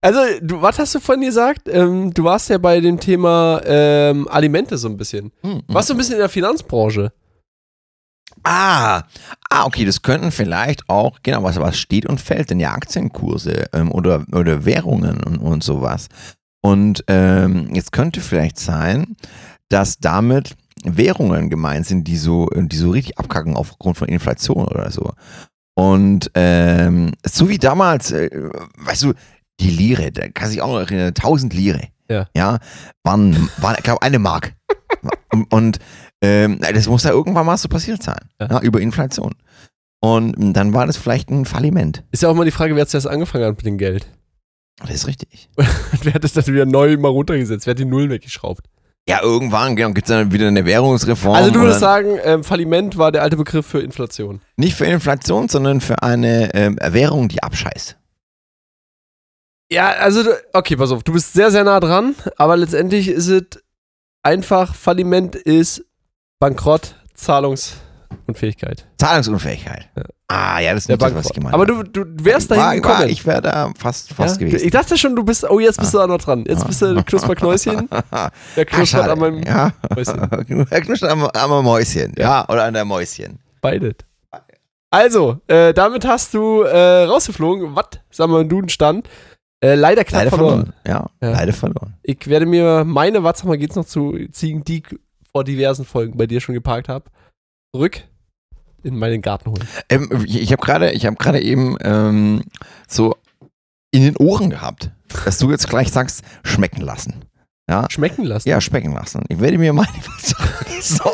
Also, 0.00 0.18
du, 0.42 0.60
was 0.62 0.78
hast 0.78 0.94
du 0.94 1.00
vorhin 1.00 1.24
gesagt? 1.24 1.68
Ähm, 1.68 2.12
du 2.14 2.24
warst 2.24 2.48
ja 2.50 2.58
bei 2.58 2.80
dem 2.80 2.98
Thema 3.00 3.60
ähm, 3.64 4.26
Alimente 4.28 4.76
so 4.78 4.88
ein 4.88 4.96
bisschen. 4.96 5.32
hm, 5.42 5.62
Warst 5.68 5.88
du 5.90 5.94
ein 5.94 5.98
bisschen 5.98 6.14
in 6.14 6.20
der 6.20 6.28
Finanzbranche? 6.28 7.12
ah, 8.44 9.02
ah, 9.50 9.64
okay, 9.66 9.84
das 9.84 10.02
könnten 10.02 10.30
vielleicht 10.30 10.88
auch, 10.88 11.18
genau, 11.22 11.42
was, 11.42 11.58
was 11.60 11.76
steht 11.78 12.06
und 12.06 12.20
fällt 12.20 12.50
denn 12.50 12.60
ja 12.60 12.72
Aktienkurse 12.72 13.66
ähm, 13.72 13.90
oder, 13.92 14.24
oder 14.32 14.64
Währungen 14.64 15.22
und, 15.24 15.38
und 15.38 15.62
sowas. 15.64 16.08
Und 16.62 17.04
ähm, 17.08 17.68
jetzt 17.74 17.92
könnte 17.92 18.20
vielleicht 18.20 18.58
sein, 18.58 19.16
dass 19.68 19.98
damit 19.98 20.54
Währungen 20.96 21.50
gemeint 21.50 21.86
sind, 21.86 22.04
die 22.04 22.16
so, 22.16 22.46
die 22.54 22.76
so 22.76 22.90
richtig 22.90 23.18
abkacken 23.18 23.56
aufgrund 23.56 23.96
von 23.96 24.08
Inflation 24.08 24.66
oder 24.66 24.90
so. 24.90 25.12
Und 25.74 26.30
ähm, 26.34 27.12
so 27.24 27.48
wie 27.48 27.58
damals, 27.58 28.10
äh, 28.10 28.30
weißt 28.78 29.04
du, 29.04 29.12
die 29.60 29.70
Lire, 29.70 30.10
da 30.10 30.28
kann 30.28 30.48
sich 30.48 30.62
auch 30.62 30.72
noch 30.72 30.80
erinnern, 30.80 31.08
1000 31.08 31.54
Lire. 31.54 31.88
Ja. 32.10 32.26
Ja, 32.34 32.58
waren, 33.04 33.48
waren 33.58 33.76
ich 33.76 33.84
glaube, 33.84 34.02
eine 34.02 34.18
Mark. 34.18 34.54
und 35.32 35.52
und 35.52 35.78
ähm, 36.20 36.58
das 36.60 36.88
muss 36.88 37.04
ja 37.04 37.10
irgendwann 37.10 37.46
mal 37.46 37.56
so 37.56 37.68
passiert 37.68 38.02
sein. 38.02 38.28
Ja. 38.40 38.48
Ja. 38.50 38.60
über 38.60 38.80
Inflation. 38.80 39.34
Und 40.00 40.52
dann 40.52 40.74
war 40.74 40.86
das 40.86 40.96
vielleicht 40.96 41.30
ein 41.30 41.44
Falliment. 41.44 42.04
Ist 42.12 42.22
ja 42.22 42.28
auch 42.28 42.34
mal 42.34 42.44
die 42.44 42.50
Frage, 42.50 42.76
wer 42.76 42.86
zuerst 42.86 43.08
angefangen 43.08 43.44
hat 43.44 43.56
mit 43.56 43.66
dem 43.66 43.78
Geld. 43.78 44.08
Das 44.80 44.90
ist 44.90 45.06
richtig. 45.06 45.50
Und 45.56 45.66
wer 46.04 46.14
hat 46.14 46.24
das 46.24 46.32
dann 46.32 46.46
wieder 46.46 46.66
neu 46.66 46.96
mal 46.96 47.08
runtergesetzt? 47.08 47.66
Wer 47.66 47.72
hat 47.72 47.78
die 47.78 47.84
Nullen 47.84 48.10
weggeschraubt? 48.10 48.64
Ja, 49.08 49.22
irgendwann 49.22 49.74
genau, 49.74 49.92
gibt 49.92 50.06
es 50.06 50.14
dann 50.14 50.30
wieder 50.32 50.48
eine 50.48 50.66
Währungsreform. 50.66 51.34
also 51.34 51.50
du 51.50 51.60
würdest 51.60 51.80
sagen, 51.80 52.18
ähm, 52.22 52.44
Falliment 52.44 52.98
war 52.98 53.10
der 53.10 53.22
alte 53.22 53.38
Begriff 53.38 53.66
für 53.66 53.80
Inflation. 53.80 54.42
Nicht 54.56 54.74
für 54.74 54.84
Inflation, 54.84 55.48
sondern 55.48 55.80
für 55.80 56.02
eine 56.02 56.54
ähm, 56.54 56.78
Währung, 56.78 57.28
die 57.28 57.42
abscheißt. 57.42 57.96
Ja, 59.70 59.88
also, 59.92 60.22
okay, 60.52 60.76
pass 60.76 60.92
auf, 60.92 61.04
du 61.04 61.14
bist 61.14 61.32
sehr, 61.32 61.50
sehr 61.50 61.64
nah 61.64 61.80
dran, 61.80 62.16
aber 62.36 62.58
letztendlich 62.58 63.08
ist 63.08 63.28
es 63.28 63.44
einfach, 64.22 64.74
Falliment 64.74 65.34
ist 65.34 65.86
Bankrott, 66.38 66.94
Zahlungsunfähigkeit. 68.08 68.86
Zahlungsunfähigkeit. 68.98 69.88
Ja. 69.96 70.02
Ah, 70.28 70.60
ja, 70.60 70.72
das 70.74 70.82
ist 70.82 70.88
Der 70.88 70.96
nicht 70.96 71.06
das, 71.06 71.14
was 71.14 71.26
ich 71.26 71.32
gemeint 71.32 71.54
aber 71.54 71.66
habe. 71.66 71.84
du, 71.88 72.04
du 72.04 72.24
wärst 72.24 72.50
dahin 72.50 72.62
war, 72.62 72.74
gekommen. 72.74 72.98
war, 72.98 73.06
Ich 73.06 73.24
wäre 73.26 73.40
da 73.42 73.72
fast, 73.78 74.12
fast 74.12 74.40
ja? 74.40 74.46
gewesen. 74.46 74.64
Ich 74.66 74.70
dachte 74.72 74.98
schon, 74.98 75.16
du 75.16 75.24
bist, 75.24 75.48
oh, 75.48 75.58
jetzt 75.58 75.78
bist 75.78 75.94
du 75.94 76.00
auch 76.00 76.06
noch 76.06 76.18
dran. 76.18 76.44
Jetzt 76.46 76.66
bist 76.66 76.82
du 76.82 77.02
Knusperknäuschen. 77.02 77.88
Der 77.90 78.02
Ah, 78.10 78.30
knuspert 78.66 79.08
an 79.08 79.18
meinem 79.18 79.42
ja. 79.42 79.72
Mäuschen. 79.94 80.18
Er 80.70 80.80
knuspert 80.82 81.10
am, 81.10 81.24
am 81.26 81.64
Mäuschen. 81.64 82.12
Ja. 82.18 82.46
oder 82.48 82.64
an 82.64 82.74
der 82.74 82.84
Mäuschen. 82.84 83.38
Beides. 83.60 83.94
Also, 84.90 85.40
äh, 85.48 85.74
damit 85.74 86.06
hast 86.06 86.32
du 86.34 86.62
äh, 86.62 87.04
rausgeflogen. 87.04 87.74
Was, 87.76 87.86
sagen 88.10 88.32
wir, 88.32 88.44
du 88.44 88.58
einen 88.58 88.68
Stand. 88.68 89.08
Äh, 89.60 89.74
leider 89.74 90.04
knapp 90.04 90.20
Leider 90.24 90.30
verloren. 90.30 90.72
verloren. 90.84 91.10
Ja, 91.20 91.26
Ja. 91.28 91.32
leider 91.34 91.52
verloren. 91.52 91.94
Ich 92.02 92.26
werde 92.28 92.46
mir 92.46 92.84
meine, 92.84 93.22
was 93.24 93.38
sag 93.40 93.46
mal, 93.48 93.58
geht's 93.58 93.74
noch 93.76 93.84
zu 93.84 94.16
ziehen, 94.30 94.62
die 94.64 94.78
ich 94.78 94.98
vor 95.32 95.42
diversen 95.44 95.84
Folgen 95.84 96.16
bei 96.16 96.26
dir 96.26 96.40
schon 96.40 96.54
geparkt 96.54 96.88
habe, 96.88 97.06
zurück 97.74 98.02
in 98.82 98.96
meinen 98.96 99.22
Garten 99.22 99.50
holen. 99.50 99.68
Ähm, 99.88 100.24
ich 100.26 100.52
habe 100.52 100.64
gerade 100.64 100.92
ich 100.92 101.02
gerade 101.02 101.42
eben 101.42 101.76
ähm, 101.82 102.44
so 102.86 103.16
in 103.90 104.02
den 104.02 104.16
Ohren 104.16 104.50
gehabt, 104.50 104.90
dass 105.24 105.38
du 105.38 105.50
jetzt 105.50 105.68
gleich 105.68 105.90
sagst, 105.90 106.22
schmecken 106.42 106.82
lassen. 106.82 107.24
Ja, 107.68 107.86
Schmecken 107.90 108.24
lassen. 108.24 108.48
ja 108.48 108.60
schmecken 108.62 108.94
lassen. 108.94 109.24
Ich 109.28 109.40
werde 109.40 109.58
mir 109.58 109.74
meine 109.74 109.92
so 110.80 111.04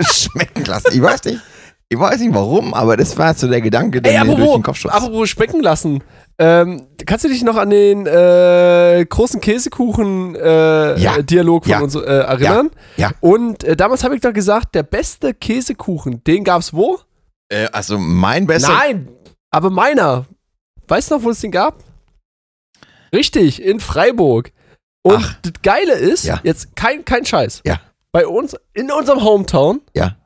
schmecken 0.00 0.64
lassen. 0.64 0.88
Ich 0.92 1.02
weiß 1.02 1.24
nicht, 1.24 1.40
ich 1.92 1.98
weiß 1.98 2.20
nicht 2.20 2.32
warum, 2.34 2.72
aber 2.74 2.96
das 2.96 3.16
war 3.18 3.34
so 3.34 3.46
der 3.48 3.60
Gedanke, 3.60 4.00
der 4.00 4.12
Ey, 4.12 4.18
mir 4.20 4.24
durch 4.26 4.36
den 4.38 4.42
apropos, 4.48 4.62
Kopf 4.64 4.76
schoss. 4.78 4.92
apropos 4.92 5.28
schmecken 5.28 5.60
lassen. 5.60 6.02
Ähm, 6.38 6.86
kannst 7.04 7.24
du 7.24 7.28
dich 7.28 7.42
noch 7.44 7.56
an 7.56 7.68
den 7.70 8.06
äh, 8.06 9.04
großen 9.08 9.40
Käsekuchen-Dialog 9.40 10.98
Ja. 10.98 11.16
äh, 11.16 11.22
Dialog 11.24 11.64
von 11.64 11.70
Ja. 11.70 11.80
uns 11.80 11.94
äh, 11.94 12.00
erinnern? 12.00 12.70
Ja. 12.96 13.10
Und 13.20 13.64
äh, 13.64 13.76
damals 13.76 14.04
habe 14.04 14.14
ich 14.14 14.20
doch 14.22 14.32
gesagt, 14.32 14.74
der 14.74 14.82
beste 14.84 15.34
Käsekuchen, 15.34 16.24
den 16.24 16.44
gab's 16.44 16.72
wo? 16.72 16.98
Äh, 17.50 17.66
also 17.72 17.98
mein 17.98 18.46
bester 18.46 18.72
Nein, 18.72 19.08
aber 19.50 19.68
meiner. 19.70 20.24
Weißt 20.88 21.10
du 21.10 21.16
noch, 21.16 21.22
wo 21.24 21.30
es 21.30 21.40
den 21.40 21.50
gab? 21.52 21.76
Richtig, 23.14 23.62
in 23.62 23.80
Freiburg. 23.80 24.52
Und 25.04 25.16
Ach. 25.18 25.36
das 25.42 25.52
Geile 25.62 25.92
ist, 25.92 26.24
Ja. 26.24 26.40
jetzt 26.42 26.74
kein, 26.76 27.04
kein 27.04 27.24
Scheiß. 27.26 27.60
Ja. 27.66 27.80
Bei 28.12 28.26
uns, 28.26 28.56
in 28.72 28.90
unserem 28.90 29.22
Hometown, 29.22 29.80
Ja. 29.94 30.16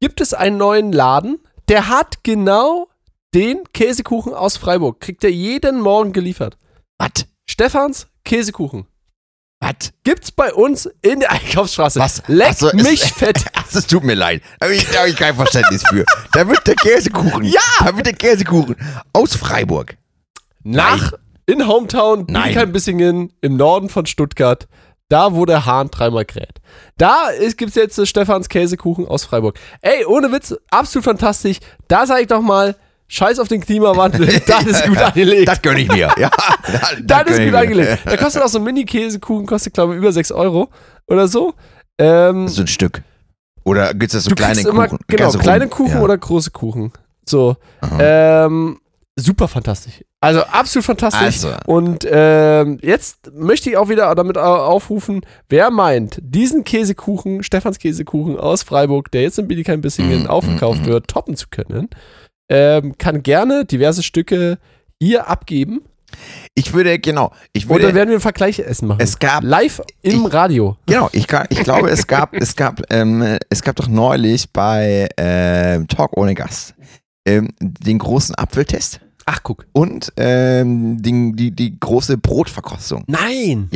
Gibt 0.00 0.20
es 0.20 0.34
einen 0.34 0.56
neuen 0.58 0.92
Laden, 0.92 1.38
der 1.68 1.88
hat 1.88 2.22
genau 2.24 2.88
den 3.34 3.64
Käsekuchen 3.72 4.34
aus 4.34 4.56
Freiburg. 4.56 5.00
Kriegt 5.00 5.24
er 5.24 5.30
jeden 5.30 5.80
Morgen 5.80 6.12
geliefert. 6.12 6.56
Was? 6.98 7.26
Stefans 7.48 8.06
Käsekuchen. 8.24 8.86
Was? 9.60 9.92
Gibt's 10.04 10.30
bei 10.30 10.52
uns 10.52 10.86
in 11.02 11.20
der 11.20 11.32
Einkaufsstraße. 11.32 11.98
Was? 11.98 12.22
Leck 12.26 12.48
Ach 12.50 12.56
so, 12.56 12.68
es- 12.68 12.74
mich 12.74 13.02
fett. 13.12 13.44
Also, 13.64 13.78
es 13.78 13.86
tut 13.86 14.04
mir 14.04 14.14
leid. 14.14 14.42
Da 14.60 14.66
habe 14.66 14.74
ich, 14.76 14.86
hab 14.98 15.06
ich 15.06 15.16
kein 15.16 15.34
Verständnis 15.34 15.82
für. 15.88 16.04
Da 16.32 16.46
wird 16.46 16.66
der 16.66 16.76
Käsekuchen. 16.76 17.44
Ja! 17.44 17.60
Da 17.80 17.96
wird 17.96 18.06
der 18.06 18.12
Käsekuchen 18.12 18.76
aus 19.12 19.34
Freiburg. 19.34 19.96
Nach 20.62 21.12
in 21.46 21.66
Hometown 21.66 22.26
Nein. 22.28 22.44
Bietigheim-Bissingen 22.48 23.32
im 23.40 23.56
Norden 23.56 23.88
von 23.88 24.04
Stuttgart, 24.06 24.68
da 25.08 25.34
wo 25.34 25.44
der 25.44 25.66
Hahn 25.66 25.90
dreimal 25.90 26.24
kräht. 26.24 26.60
Da 26.96 27.28
ist, 27.28 27.58
gibt's 27.58 27.74
jetzt 27.74 27.98
äh, 27.98 28.06
Stefans 28.06 28.48
Käsekuchen 28.48 29.06
aus 29.06 29.24
Freiburg. 29.24 29.58
Ey, 29.80 30.04
ohne 30.06 30.32
Witz, 30.32 30.54
absolut 30.70 31.04
fantastisch. 31.04 31.58
Da 31.88 32.06
sag 32.06 32.20
ich 32.22 32.26
doch 32.26 32.40
mal, 32.40 32.76
scheiß 33.08 33.38
auf 33.38 33.48
den 33.48 33.60
Klimawandel, 33.60 34.26
das 34.46 34.64
ist 34.66 34.86
gut 34.86 34.98
angelegt. 34.98 35.48
Das 35.48 35.62
gönne 35.62 35.80
ich 35.80 35.88
mir. 35.88 36.10
Ja, 36.18 36.30
das, 37.02 37.24
Das 37.24 37.38
ist 37.38 37.44
gut 37.44 37.54
angelegt. 37.54 37.98
Da 38.04 38.16
kostet 38.16 38.42
auch 38.42 38.48
so 38.48 38.58
ein 38.58 38.64
Mini-Käsekuchen, 38.64 39.46
kostet 39.46 39.74
glaube 39.74 39.94
ich 39.94 39.98
über 39.98 40.12
6 40.12 40.32
Euro 40.32 40.68
oder 41.06 41.28
so. 41.28 41.54
Ähm, 41.98 42.48
So 42.48 42.62
ein 42.62 42.66
Stück. 42.66 43.02
Oder 43.64 43.94
gibt 43.94 44.12
es 44.12 44.12
das 44.12 44.24
so 44.24 44.30
du 44.30 44.34
kleine 44.36 44.54
kriegst 44.54 44.68
immer, 44.68 44.88
Kuchen? 44.88 44.98
genau, 45.06 45.30
kleine 45.32 45.68
Kuchen 45.68 45.94
ja. 45.94 46.02
oder 46.02 46.18
große 46.18 46.50
Kuchen. 46.50 46.92
So. 47.26 47.56
Ähm, 47.98 48.78
super 49.18 49.48
fantastisch. 49.48 50.04
Also 50.20 50.40
absolut 50.42 50.84
fantastisch. 50.86 51.22
Also. 51.44 51.54
Und 51.66 52.06
ähm, 52.10 52.78
jetzt 52.82 53.30
möchte 53.34 53.70
ich 53.70 53.76
auch 53.76 53.88
wieder 53.88 54.14
damit 54.14 54.38
au- 54.38 54.40
aufrufen, 54.66 55.20
wer 55.48 55.70
meint, 55.70 56.18
diesen 56.22 56.64
Käsekuchen, 56.64 57.42
Stefans 57.42 57.78
Käsekuchen 57.78 58.38
aus 58.38 58.62
Freiburg, 58.62 59.10
der 59.10 59.22
jetzt 59.22 59.38
in 59.38 59.46
Bietigheim-Bissingen 59.48 60.24
Mm, 60.24 60.26
aufgekauft 60.28 60.82
mm, 60.82 60.86
wird, 60.86 61.08
toppen 61.08 61.36
zu 61.36 61.46
können, 61.50 61.88
ähm, 62.50 62.96
kann 62.98 63.22
gerne 63.22 63.64
diverse 63.64 64.02
Stücke 64.02 64.58
hier 65.00 65.28
abgeben. 65.28 65.82
Ich 66.54 66.72
würde, 66.72 66.98
genau, 66.98 67.32
ich 67.52 67.64
Und 67.64 67.72
dann 67.72 67.82
würde, 67.82 67.94
werden 67.94 68.08
wir 68.10 68.16
ein 68.18 68.20
Vergleichsessen 68.20 68.86
machen. 68.88 69.00
es 69.00 69.18
gab, 69.18 69.42
Live 69.42 69.82
im 70.02 70.26
Ich- 70.26 70.32
Radio. 70.32 70.76
genau, 70.86 71.08
ich, 71.12 71.26
ich 71.50 71.58
glaube, 71.64 71.90
es 71.90 72.06
gab, 72.06 72.34
es 72.34 72.54
gab, 72.56 72.82
ähm, 72.90 73.38
es 73.50 73.62
gab 73.62 73.76
doch 73.76 73.88
neulich 73.88 74.52
bei 74.52 75.08
ähm, 75.16 75.88
Talk 75.88 76.16
ohne 76.16 76.34
Gast 76.34 76.74
ähm, 77.26 77.48
den 77.60 77.98
großen 77.98 78.34
Apfeltest 78.36 79.00
Ach, 79.26 79.40
guck. 79.42 79.66
und 79.72 80.12
ähm, 80.16 81.00
den, 81.02 81.34
die, 81.36 81.50
die 81.50 81.78
große 81.78 82.18
Brotverkostung. 82.18 83.04
Nein! 83.06 83.68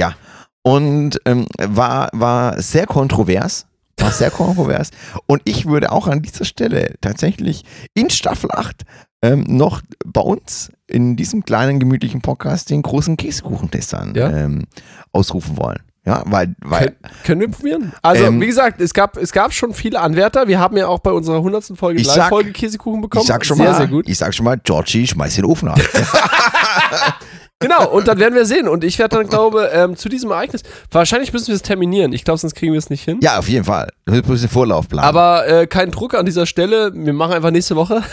Und 0.62 1.18
ähm, 1.24 1.46
war, 1.58 2.10
war 2.12 2.60
sehr 2.60 2.86
kontrovers. 2.86 3.66
War 3.98 4.10
sehr 4.12 4.30
kontrovers. 4.32 4.90
Und 5.26 5.40
ich 5.44 5.66
würde 5.66 5.90
auch 5.92 6.06
an 6.08 6.20
dieser 6.22 6.44
Stelle 6.44 6.94
tatsächlich 7.00 7.64
in 7.94 8.10
Staffel 8.10 8.50
8 8.52 8.82
ähm, 9.22 9.44
noch 9.48 9.80
bei 10.04 10.20
uns 10.20 10.70
in 10.86 11.16
diesem 11.16 11.44
kleinen 11.44 11.80
gemütlichen 11.80 12.20
Podcast 12.20 12.70
den 12.70 12.82
großen 12.82 13.16
Käsekuchentest 13.16 13.94
an, 13.94 14.14
Ja. 14.14 14.30
ähm, 14.30 14.66
ausrufen 15.12 15.56
wollen. 15.56 15.80
Ja, 16.08 16.22
weil, 16.24 16.54
weil 16.60 16.86
Kön 16.86 16.96
können 17.24 17.40
wir 17.42 17.48
probieren? 17.50 17.92
Also, 18.00 18.24
Ähm, 18.24 18.40
wie 18.40 18.46
gesagt, 18.46 18.80
es 18.80 18.94
gab, 18.94 19.18
es 19.18 19.30
gab 19.30 19.52
schon 19.52 19.74
viele 19.74 20.00
Anwärter. 20.00 20.48
Wir 20.48 20.58
haben 20.58 20.74
ja 20.78 20.88
auch 20.88 21.00
bei 21.00 21.10
unserer 21.10 21.36
100. 21.36 21.72
Folge 21.76 22.00
Live-Folge 22.00 22.52
Käsekuchen 22.52 23.02
bekommen. 23.02 23.20
ich 23.20 23.28
sag 23.28 23.44
schon 23.44 23.58
sehr, 23.58 23.72
mal, 23.72 23.76
sehr 23.76 23.88
gut. 23.88 24.08
ich 24.08 24.16
sag 24.16 24.32
schon 24.34 24.44
mal, 24.46 24.56
Georgie, 24.56 25.06
schmeiß 25.06 25.34
den 25.34 25.44
Ofen 25.44 25.68
an. 25.68 25.78
Genau, 27.60 27.88
und 27.88 28.06
dann 28.06 28.20
werden 28.20 28.34
wir 28.34 28.46
sehen. 28.46 28.68
Und 28.68 28.84
ich 28.84 29.00
werde 29.00 29.16
dann, 29.16 29.26
glaube 29.26 29.70
ähm, 29.72 29.96
zu 29.96 30.08
diesem 30.08 30.30
Ereignis, 30.30 30.62
wahrscheinlich 30.92 31.32
müssen 31.32 31.48
wir 31.48 31.56
es 31.56 31.62
terminieren. 31.62 32.12
Ich 32.12 32.22
glaube, 32.22 32.38
sonst 32.38 32.54
kriegen 32.54 32.72
wir 32.72 32.78
es 32.78 32.88
nicht 32.88 33.02
hin. 33.02 33.18
ja, 33.20 33.36
auf 33.36 33.48
jeden 33.48 33.64
Fall. 33.64 33.88
Du 34.04 34.12
musst 34.12 34.26
ein 34.26 34.32
bisschen 34.32 34.48
Vorlauf 34.48 34.88
planen. 34.88 35.08
Aber 35.08 35.44
äh, 35.48 35.66
kein 35.66 35.90
Druck 35.90 36.14
an 36.14 36.24
dieser 36.24 36.46
Stelle. 36.46 36.92
Wir 36.94 37.12
machen 37.12 37.32
einfach 37.32 37.50
nächste 37.50 37.74
Woche. 37.74 38.04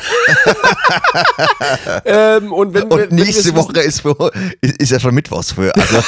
ähm, 2.06 2.52
und 2.52 2.74
wenn, 2.74 2.84
und 2.86 2.98
wenn, 2.98 3.12
wenn 3.12 3.16
nächste 3.16 3.54
wir's 3.54 3.56
Woche 3.56 3.82
ist, 3.82 4.02
für, 4.02 4.32
ist, 4.62 4.82
ist 4.82 4.92
ja 4.92 5.00
schon 5.00 5.14
Mittwochs 5.14 5.52
für. 5.52 5.72
Also, 5.76 6.04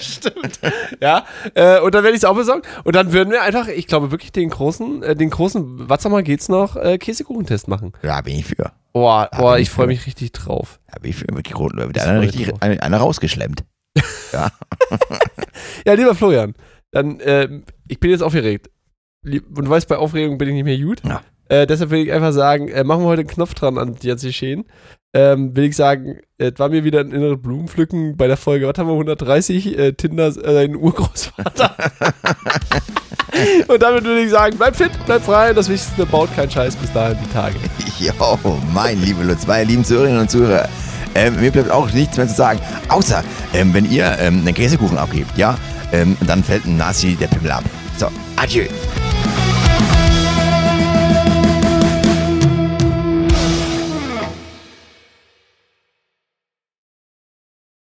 Stimmt. 0.00 0.58
Ja, 1.00 1.24
äh, 1.54 1.78
und 1.78 1.94
dann 1.94 2.02
werde 2.02 2.16
ich 2.16 2.22
es 2.22 2.24
auch 2.24 2.34
besorgen. 2.34 2.62
Und 2.82 2.96
dann 2.96 3.12
würden 3.12 3.30
wir 3.30 3.42
einfach, 3.42 3.68
ich 3.68 3.86
glaube 3.86 4.10
wirklich, 4.10 4.32
den 4.32 4.50
großen, 4.50 5.04
äh, 5.04 5.14
den 5.14 5.30
großen, 5.30 5.88
was 5.88 6.02
sag 6.02 6.10
mal, 6.10 6.24
geht's 6.24 6.48
noch, 6.48 6.74
äh, 6.74 6.98
Käsekuchentest 6.98 7.68
machen. 7.68 7.92
ja, 8.02 8.20
bin 8.20 8.34
ich 8.34 8.46
für. 8.46 8.72
Boah, 8.92 9.28
boah 9.36 9.58
ich 9.58 9.70
freue 9.70 9.86
mich 9.86 10.04
richtig 10.06 10.32
drauf. 10.32 10.80
Ja, 10.92 10.98
bin 10.98 11.10
ich 11.10 11.16
für. 11.16 11.26
Wird 11.28 11.46
die 11.46 11.99
Das 12.00 12.08
einer 12.08 12.20
richtig 12.20 12.52
einer, 12.60 12.96
rausgeschlemmt. 12.96 13.64
Ja. 14.32 14.50
Ja, 15.86 15.94
lieber 15.94 16.14
Florian, 16.14 16.54
dann, 16.90 17.18
ähm, 17.24 17.64
ich 17.88 18.00
bin 18.00 18.10
jetzt 18.10 18.22
aufgeregt. 18.22 18.70
Und 19.24 19.64
du 19.64 19.68
weißt, 19.68 19.88
bei 19.88 19.96
Aufregung 19.96 20.38
bin 20.38 20.48
ich 20.48 20.54
nicht 20.54 20.64
mehr 20.64 20.78
gut. 20.78 21.02
Ja. 21.04 21.22
Äh, 21.48 21.66
deshalb 21.66 21.90
will 21.90 22.00
ich 22.00 22.12
einfach 22.12 22.32
sagen, 22.32 22.68
äh, 22.68 22.84
machen 22.84 23.02
wir 23.02 23.08
heute 23.08 23.20
einen 23.20 23.28
Knopf 23.28 23.54
dran 23.54 23.76
an 23.76 23.96
jetzt 24.00 24.22
geschehen. 24.22 24.64
Ähm, 25.12 25.56
will 25.56 25.64
ich 25.64 25.74
sagen, 25.74 26.20
es 26.38 26.52
war 26.58 26.68
mir 26.68 26.84
wieder 26.84 27.00
ein 27.00 27.10
inneres 27.10 27.42
Blumenpflücken 27.42 28.16
bei 28.16 28.28
der 28.28 28.36
Folge, 28.36 28.68
was 28.68 28.78
haben 28.78 28.86
wir, 28.86 28.92
130, 28.92 29.76
äh, 29.76 29.92
Tinder, 29.94 30.28
äh, 30.28 30.54
dein 30.54 30.76
Urgroßvater. 30.76 31.74
Und 33.68 33.82
damit 33.82 34.04
würde 34.04 34.22
ich 34.22 34.30
sagen, 34.30 34.56
bleib 34.56 34.76
fit, 34.76 34.92
bleib 35.06 35.22
frei, 35.22 35.52
das 35.52 35.68
Wichtigste, 35.68 36.06
baut 36.06 36.34
keinen 36.36 36.50
Scheiß 36.50 36.76
bis 36.76 36.92
dahin 36.92 37.18
die 37.24 37.32
Tage. 37.32 37.56
Jo, 37.98 38.12
mein 38.72 39.00
liebe 39.02 39.24
Lutz, 39.24 39.46
meine 39.46 39.64
lieben 39.64 39.84
Zuhörerinnen 39.84 40.20
und 40.20 40.30
Zuhörer. 40.30 40.68
Ähm, 41.14 41.40
mir 41.40 41.50
bleibt 41.50 41.70
auch 41.70 41.90
nichts 41.92 42.16
mehr 42.16 42.28
zu 42.28 42.34
sagen, 42.34 42.60
außer 42.88 43.22
ähm, 43.54 43.74
wenn 43.74 43.90
ihr 43.90 44.16
ähm, 44.18 44.40
einen 44.40 44.54
Käsekuchen 44.54 44.98
abgebt, 44.98 45.36
ja, 45.36 45.56
ähm, 45.92 46.16
dann 46.26 46.44
fällt 46.44 46.66
ein 46.66 46.76
Nazi 46.76 47.16
der 47.16 47.26
Pimmel 47.26 47.50
ab. 47.50 47.64
So, 47.98 48.08
adieu. 48.36 48.66